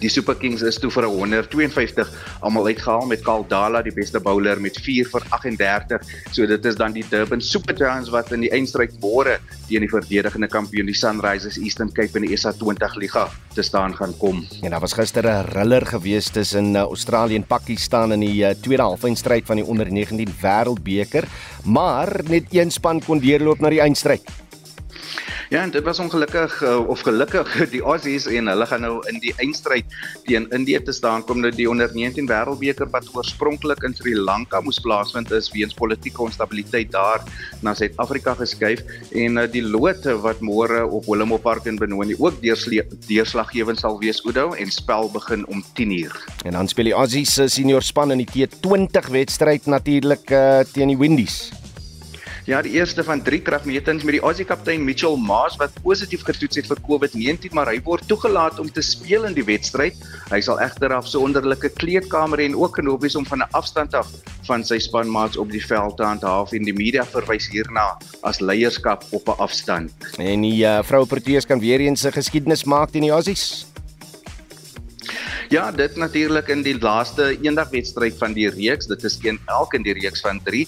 Die 0.00 0.08
Super 0.08 0.34
Kings 0.34 0.62
is 0.64 0.78
toe 0.80 0.90
vir 0.90 1.04
152 1.04 2.08
almal 2.40 2.70
uitgehaal 2.70 3.04
met 3.10 3.22
Kaldala 3.26 3.82
die 3.84 3.92
beste 3.94 4.20
bowler 4.20 4.60
met 4.60 4.78
4 4.80 5.08
vir 5.12 5.26
38. 5.36 6.06
So 6.32 6.46
dit 6.48 6.64
is 6.64 6.78
dan 6.80 6.94
die 6.96 7.04
Durban 7.08 7.42
Super 7.44 7.76
Giants 7.76 8.10
wat 8.14 8.32
in 8.32 8.46
die 8.46 8.50
eindstryd 8.54 8.94
môre 9.02 9.38
teen 9.68 9.84
die 9.84 9.90
verdedigende 9.92 10.48
kampioen 10.52 10.88
die 10.88 10.96
Sunrisers 10.96 11.58
Eastern 11.60 11.92
Cape 11.92 12.20
in 12.20 12.28
die 12.28 12.36
SA20 12.38 12.96
liga 13.02 13.26
te 13.54 13.64
staan 13.66 13.96
gaan 13.98 14.14
kom. 14.18 14.42
En 14.62 14.72
daar 14.72 14.80
was 14.80 14.96
gister 14.96 15.26
'n 15.26 15.52
riller 15.52 15.86
gewees 15.86 16.30
tussen 16.30 16.74
uh, 16.74 16.88
Australië 16.88 17.36
en 17.36 17.46
Pakistan 17.46 18.12
in 18.12 18.20
die 18.20 18.44
uh, 18.44 18.50
tweede 18.50 18.82
halfeindstryd 18.82 19.46
van 19.46 19.56
die 19.56 19.64
onder 19.64 19.92
19 19.92 20.28
Wêreldbeker, 20.40 21.28
maar 21.64 22.20
net 22.28 22.44
een 22.50 22.70
span 22.70 23.02
kon 23.04 23.20
deurloop 23.20 23.60
na 23.60 23.68
die 23.68 23.80
eindstryd. 23.80 24.22
Ja, 25.52 25.60
en 25.62 25.70
dit 25.70 25.84
was 25.84 25.98
ongelukkig 25.98 26.62
uh, 26.62 26.88
of 26.88 27.00
gelukkig 27.04 27.50
die 27.74 27.82
Aussies 27.84 28.24
en 28.24 28.46
hulle 28.48 28.66
gaan 28.66 28.80
nou 28.80 28.94
in 29.10 29.18
die 29.20 29.34
eindstryd 29.36 29.84
teen 30.24 30.46
Indië 30.56 30.80
te 30.80 30.94
staan 30.96 31.26
kom 31.28 31.42
nou 31.44 31.50
die 31.52 31.66
onder 31.68 31.92
19 31.92 32.24
wêreldbeker 32.30 32.88
wat 32.94 33.10
oorspronklik 33.12 33.84
in 33.84 33.92
Sri 33.92 34.14
Lanka 34.16 34.62
moes 34.64 34.80
plaasvind 34.80 35.28
is 35.36 35.50
weens 35.52 35.76
politieke 35.76 36.24
onstabiliteit 36.24 36.88
daar 36.96 37.20
na 37.60 37.76
Suid-Afrika 37.76 38.32
geskuif 38.40 38.80
en 39.12 39.36
uh, 39.36 39.44
die 39.44 39.60
lood 39.60 40.08
wat 40.24 40.40
môre 40.40 40.86
op 40.88 41.04
Willemo 41.04 41.36
Park 41.36 41.68
in 41.68 41.76
Benoni 41.76 42.16
ook 42.16 42.40
deurslaggewend 42.40 43.84
sal 43.84 44.00
wees 44.00 44.24
Oudo 44.24 44.54
en 44.56 44.72
spel 44.72 45.12
begin 45.12 45.44
om 45.52 45.60
10uur. 45.76 46.16
En 46.48 46.56
dan 46.56 46.68
speel 46.72 46.94
die 46.94 46.96
Aussies 46.96 47.36
se 47.36 47.52
senior 47.52 47.84
span 47.84 48.16
in 48.16 48.24
die 48.24 48.48
T20 48.48 49.12
wedstryd 49.20 49.68
natuurlik 49.68 50.32
uh, 50.32 50.62
teen 50.72 50.96
die 50.96 51.02
Windies. 51.04 51.50
Ja, 52.44 52.58
die 52.62 52.72
eerste 52.74 53.04
van 53.06 53.20
3 53.22 53.38
kragmetings 53.46 54.02
met 54.02 54.16
die 54.16 54.20
Aussie 54.26 54.44
kaptein 54.44 54.82
Mitchell 54.82 55.14
Maas 55.14 55.54
wat 55.60 55.76
positief 55.84 56.24
getoets 56.26 56.58
het 56.58 56.66
vir 56.66 56.80
COVID-19, 56.88 57.54
maar 57.54 57.70
hy 57.70 57.76
word 57.86 58.02
toegelaat 58.10 58.58
om 58.58 58.66
te 58.66 58.82
speel 58.82 59.28
in 59.28 59.36
die 59.36 59.44
wedstryd. 59.46 59.94
Hy 60.32 60.40
sal 60.42 60.58
egter 60.64 60.90
af 60.96 61.06
so 61.06 61.22
onderlike 61.22 61.70
kleedkamer 61.78 62.42
en 62.42 62.58
ook 62.58 62.80
genoop 62.80 63.06
wees 63.06 63.14
om 63.14 63.26
van 63.30 63.46
'n 63.46 63.50
afstand 63.54 63.94
af 63.94 64.10
van 64.50 64.64
sy 64.64 64.80
spanmaats 64.82 65.38
op 65.38 65.50
die 65.54 65.62
veld 65.62 65.96
te 65.96 66.02
handhaaf 66.02 66.52
en 66.52 66.64
die 66.64 66.74
media 66.74 67.04
verwys 67.06 67.46
hierna 67.46 67.96
as 68.22 68.40
leierskap 68.40 69.06
op 69.10 69.28
'n 69.28 69.38
afstand. 69.38 69.92
En 70.18 70.40
die 70.42 70.64
uh, 70.66 70.82
vroue 70.82 71.06
Proteas 71.06 71.46
kan 71.46 71.60
weer 71.60 71.80
eens 71.80 72.02
'n 72.02 72.10
geskiedenis 72.10 72.64
maak 72.64 72.90
teen 72.90 73.02
die 73.02 73.10
Aussies. 73.10 73.71
Ja, 75.52 75.66
dit 75.68 75.98
natuurlik 76.00 76.48
in 76.48 76.62
die 76.64 76.78
laaste 76.80 77.26
eendagwedstryd 77.34 78.14
van 78.16 78.32
die 78.32 78.46
reeks. 78.48 78.86
Dit 78.88 79.02
is 79.04 79.18
een 79.20 79.36
elk 79.52 79.74
in 79.76 79.82
die 79.84 79.92
reeks 79.92 80.22
van 80.24 80.38
3 80.46 80.62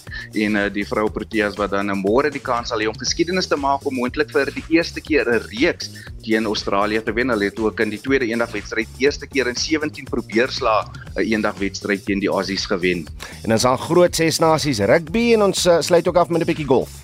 en 0.45 0.59
uh, 0.61 0.65
die 0.75 0.85
vrou 0.85 1.07
Proteas 1.09 1.57
wat 1.57 1.73
dan 1.73 1.89
môre 2.03 2.29
die 2.29 2.43
kans 2.45 2.69
sal 2.69 2.85
hê 2.85 2.89
om 2.91 2.99
geskiedenis 3.01 3.49
te 3.49 3.57
maak 3.57 3.87
om 3.89 3.97
moontlik 3.97 4.35
vir 4.35 4.53
die 4.53 4.65
eerste 4.77 5.01
keer 5.01 5.25
'n 5.25 5.41
reeks 5.55 5.89
teen 6.21 6.45
Australië 6.45 7.01
te 7.01 7.17
wen. 7.17 7.33
Hulle 7.33 7.49
het 7.49 7.59
ook 7.59 7.81
in 7.81 7.97
die 7.97 8.01
tweede 8.01 8.29
eendagwedstryd 8.29 9.01
eerste 9.01 9.27
keer 9.27 9.49
in 9.49 9.57
17 9.57 10.05
probeerslae 10.05 10.85
'n 11.17 11.33
eendagwedstryd 11.33 12.05
teen 12.05 12.21
die 12.21 12.29
Aussies 12.29 12.67
gewen. 12.67 13.09
En 13.41 13.49
dan 13.49 13.57
is 13.57 13.63
daar 13.63 13.79
groot 13.79 14.15
ses 14.15 14.39
nasies 14.39 14.85
rugby 14.85 15.33
en 15.33 15.49
ons 15.49 15.67
uh, 15.67 15.81
sluit 15.81 16.09
ook 16.09 16.17
af 16.17 16.29
met 16.29 16.43
'n 16.43 16.45
bietjie 16.45 16.69
golf. 16.69 17.04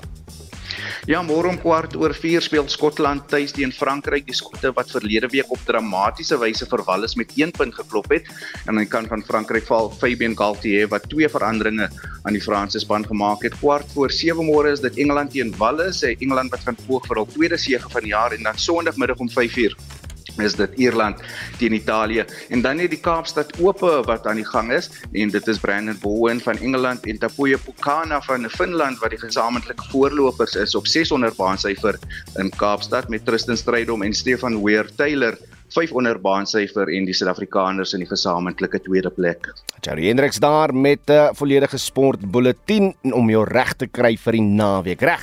Ja, 1.11 1.23
môre 1.25 1.49
om 1.51 1.59
kwart 1.59 1.97
oor 1.99 2.13
4 2.15 2.45
speel 2.45 2.67
Skotland 2.69 3.27
tuis 3.31 3.55
teen 3.57 3.73
Frankryk. 3.73 4.27
Die 4.29 4.37
Skotte 4.37 4.73
wat 4.77 4.93
verlede 4.93 5.31
week 5.33 5.51
op 5.51 5.63
dramatiese 5.67 6.39
wyse 6.41 6.69
vir 6.71 6.85
Wallis 6.87 7.17
met 7.21 7.33
1 7.37 7.55
punt 7.57 7.75
geklop 7.75 8.11
het. 8.15 8.29
En 8.67 8.75
aan 8.75 8.83
die 8.85 8.91
kant 8.91 9.09
van 9.13 9.25
Frankryk 9.27 9.67
val 9.71 9.91
Fabien 10.01 10.37
Galtier 10.39 10.91
wat 10.93 11.09
twee 11.11 11.29
veranderinge 11.29 11.89
aan 12.23 12.37
die 12.37 12.45
Franse 12.45 12.83
span 12.83 13.07
gemaak 13.07 13.47
het. 13.47 13.57
Kwart 13.63 13.89
voor 13.95 14.13
7 14.13 14.47
môre 14.47 14.75
is 14.77 14.85
dit 14.85 15.01
Engeland 15.05 15.35
teen 15.35 15.55
Wallis. 15.59 16.05
Engeland 16.13 16.53
wat 16.55 16.69
gaan 16.69 16.79
poog 16.87 17.09
vir 17.09 17.23
hul 17.23 17.33
tweede 17.35 17.59
sege 17.59 17.91
van 17.91 18.07
die 18.07 18.15
jaar 18.15 18.37
en 18.37 18.47
dan 18.47 18.59
Sondagmiddag 18.59 19.19
om 19.19 19.31
5:00 19.31 20.00
is 20.41 20.57
dit 20.59 20.79
Ierland 20.79 21.21
teen 21.59 21.77
Italië 21.77 22.25
en 22.49 22.63
dan 22.63 22.77
net 22.77 22.91
die 22.91 23.01
Kaapstad 23.01 23.53
Ope 23.61 24.03
wat 24.07 24.27
aan 24.27 24.41
die 24.41 24.47
gang 24.47 24.73
is 24.73 24.91
en 25.13 25.31
dit 25.31 25.49
is 25.49 25.61
Brandon 25.63 25.99
Bowen 26.03 26.41
van 26.41 26.59
Engeland 26.59 27.07
en 27.07 27.19
Tapuja 27.19 27.59
Pokana 27.65 28.21
van 28.27 28.49
Finland 28.51 28.99
wat 28.99 29.11
die 29.11 29.21
gesamentlike 29.21 29.91
voorlopers 29.91 30.57
is 30.57 30.75
op 30.75 30.87
600 30.87 31.37
baansyfer 31.37 31.99
in 32.39 32.51
Kaapstad 32.57 33.09
met 33.09 33.25
Tristan 33.25 33.57
Strydom 33.57 34.03
en 34.03 34.15
Stefan 34.15 34.63
Weir 34.65 34.91
Taylor 34.97 35.39
500 35.71 36.21
baansyfer 36.23 36.91
en 36.91 37.07
die 37.07 37.15
Suid-Afrikaners 37.15 37.95
in 37.95 38.05
die 38.05 38.09
gesamentlike 38.11 38.81
tweede 38.83 39.13
plek. 39.15 39.53
Jerry 39.85 40.09
Hendriks 40.09 40.43
daar 40.43 40.75
met 40.75 41.07
'n 41.07 41.13
uh, 41.13 41.29
volledige 41.33 41.79
sportbulletin 41.79 42.95
om 43.03 43.31
jou 43.31 43.45
reg 43.45 43.73
te 43.75 43.87
kry 43.87 44.17
vir 44.17 44.33
die 44.33 44.43
naweek. 44.43 45.03
Reg. 45.03 45.23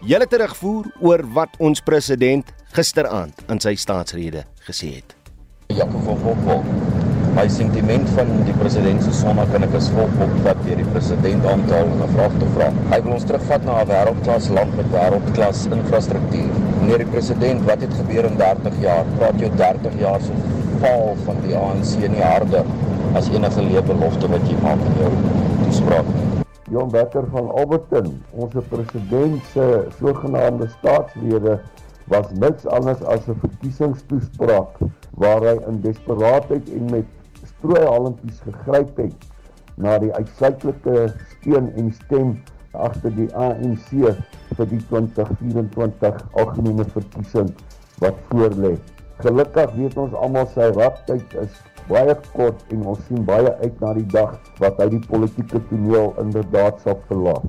Julle 0.00 0.26
terugvoer 0.26 0.90
oor 1.00 1.22
wat 1.32 1.50
ons 1.58 1.80
president 1.80 2.44
gisteraand 2.72 3.44
in 3.48 3.60
sy 3.60 3.74
staatsrede 3.74 4.51
gesê 4.66 4.94
het. 4.98 5.14
Jakob 5.72 6.02
van 6.04 6.18
Wolfwil. 6.22 6.62
My 7.32 7.46
sentiment 7.48 8.08
van 8.12 8.28
die 8.44 8.54
president 8.60 9.00
se 9.02 9.12
sonne 9.16 9.44
kan 9.52 9.64
ek 9.64 9.76
as 9.78 9.86
volg 9.94 10.18
opvat 10.26 10.58
deur 10.66 10.80
die 10.82 10.88
president 10.92 11.46
aantal 11.48 11.86
en 11.94 12.02
'n 12.06 12.10
vraag 12.12 12.34
te 12.40 12.48
vra. 12.56 12.66
Hy 12.90 12.98
wil 13.04 13.14
ons 13.14 13.24
terugvat 13.30 13.64
na 13.64 13.78
'n 13.80 13.88
wêreldklas 13.92 14.48
land 14.56 14.76
met 14.76 14.90
wêreldklas 14.92 15.64
infrastruktuur. 15.78 16.52
Meneer 16.80 16.98
die 17.04 17.12
president, 17.14 17.64
wat 17.70 17.80
het 17.80 17.94
gebeur 17.94 18.24
in 18.24 18.36
30 18.36 18.80
jaar? 18.80 19.04
Praat 19.18 19.40
jy 19.40 19.50
30 19.56 19.98
jaar 19.98 20.20
se 20.20 20.32
val 20.80 21.16
van 21.24 21.36
die 21.46 21.56
ANC 21.56 22.04
in 22.04 22.12
die 22.12 22.22
harde 22.22 22.64
as 23.14 23.28
enige 23.28 23.62
leebelofte 23.62 24.28
wat 24.28 24.48
jy 24.48 24.56
maak 24.62 24.80
in 24.86 24.94
jou 25.00 25.12
toespraak? 25.64 26.06
Jon 26.70 26.90
Becker 26.90 27.24
van 27.30 27.50
Alberton, 27.50 28.22
ons 28.30 28.54
president 28.68 29.42
se 29.52 29.86
sogenaamde 29.98 30.68
staatslede 30.78 31.60
was 32.10 32.30
niks 32.32 32.66
anders 32.66 33.02
as 33.02 33.28
'n 33.28 33.38
verkiesingstoespraak 33.44 34.78
waar 35.14 35.42
hy 35.42 35.56
in 35.68 35.80
desperaatheid 35.80 36.70
en 36.72 36.90
met 36.90 37.06
strooihalmpies 37.44 38.40
gegryp 38.46 38.96
het 38.96 39.28
na 39.76 39.98
die 39.98 40.12
uitsluitlike 40.12 41.12
steun 41.34 41.72
en 41.76 41.92
stem 41.92 42.42
agter 42.72 43.14
die 43.16 43.28
ANC 43.36 43.90
vir 44.56 44.66
die 44.70 44.80
2024 44.88 46.22
algemene 46.32 46.84
verkiesing 46.84 47.52
wat 48.00 48.18
voorlê. 48.30 48.76
Gelukkig 49.22 49.74
weet 49.76 49.96
ons 49.96 50.14
almal 50.14 50.48
sy 50.54 50.70
raptyd 50.76 51.34
is 51.44 51.60
baie 51.88 52.14
kort 52.32 52.62
en 52.74 52.86
ons 52.92 53.00
sien 53.08 53.24
baie 53.26 53.52
uit 53.62 53.80
na 53.80 53.92
die 53.98 54.08
dag 54.14 54.38
wat 54.62 54.78
hy 54.82 54.88
die 54.94 55.02
politieke 55.08 55.60
toneel 55.68 56.14
inderdaad 56.22 56.80
sal 56.84 56.98
verlaat. 57.08 57.48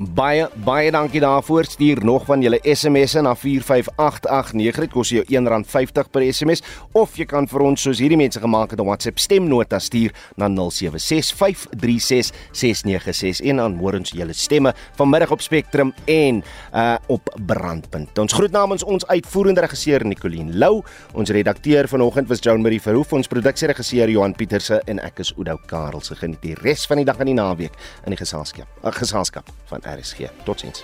Baie 0.00 0.46
baie 0.64 0.88
dankie 0.88 1.20
daarvoor. 1.20 1.66
Stuur 1.68 1.98
nog 2.04 2.24
van 2.24 2.40
julle 2.40 2.58
SMS'e 2.62 3.20
na 3.20 3.34
45889. 3.36 4.80
Dit 4.80 4.90
kos 4.94 5.10
jou 5.12 5.24
R1.50 5.28 6.08
per 6.08 6.24
SMS 6.32 6.64
of 6.96 7.12
jy 7.20 7.28
kan 7.28 7.44
vir 7.44 7.60
ons 7.66 7.76
soos 7.84 8.00
hierdie 8.00 8.16
mense 8.16 8.40
gemaak 8.40 8.72
het 8.72 8.80
'n 8.80 8.88
WhatsApp 8.88 9.20
stemnota 9.20 9.76
stuur 9.78 10.10
na 10.36 10.48
0765366961 10.48 13.44
en 13.44 13.56
dan 13.56 13.76
hoor 13.76 13.94
ons 13.94 14.10
julle 14.10 14.32
stemme 14.32 14.74
vanmiddag 14.96 15.30
op 15.30 15.40
Spectrum 15.40 15.92
en 16.06 16.42
uh 16.74 16.96
op 17.06 17.36
Brandpunt. 17.46 18.18
Ons 18.18 18.32
groet 18.32 18.52
namens 18.52 18.84
ons 18.84 19.06
uitvoerende 19.06 19.60
regisseur 19.60 20.04
Nicoline 20.04 20.52
Lou, 20.52 20.82
ons 21.12 21.30
redakteur 21.30 21.88
vanoggend 21.88 22.28
was 22.28 22.38
Joan 22.40 22.62
Marie 22.62 22.80
Verhoef, 22.80 23.12
ons 23.12 23.26
produksieregisseur 23.26 24.08
Johan 24.08 24.32
Pieterse 24.32 24.82
en 24.86 24.98
ek 24.98 25.18
is 25.18 25.34
Oudou 25.36 25.58
Karel. 25.66 26.00
Se 26.00 26.14
geniet 26.14 26.42
die 26.42 26.54
res 26.54 26.86
van 26.86 26.96
die 26.96 27.04
dag 27.04 27.18
en 27.18 27.26
die 27.26 27.34
naweek 27.34 27.72
in 28.04 28.10
die 28.10 28.16
geselskap. 28.16 28.66
'n 28.82 28.92
Geselskap 28.92 29.50
van 29.66 29.89
is 29.98 30.12
Geer. 30.12 30.30
Tot 30.44 30.60
ziens. 30.60 30.82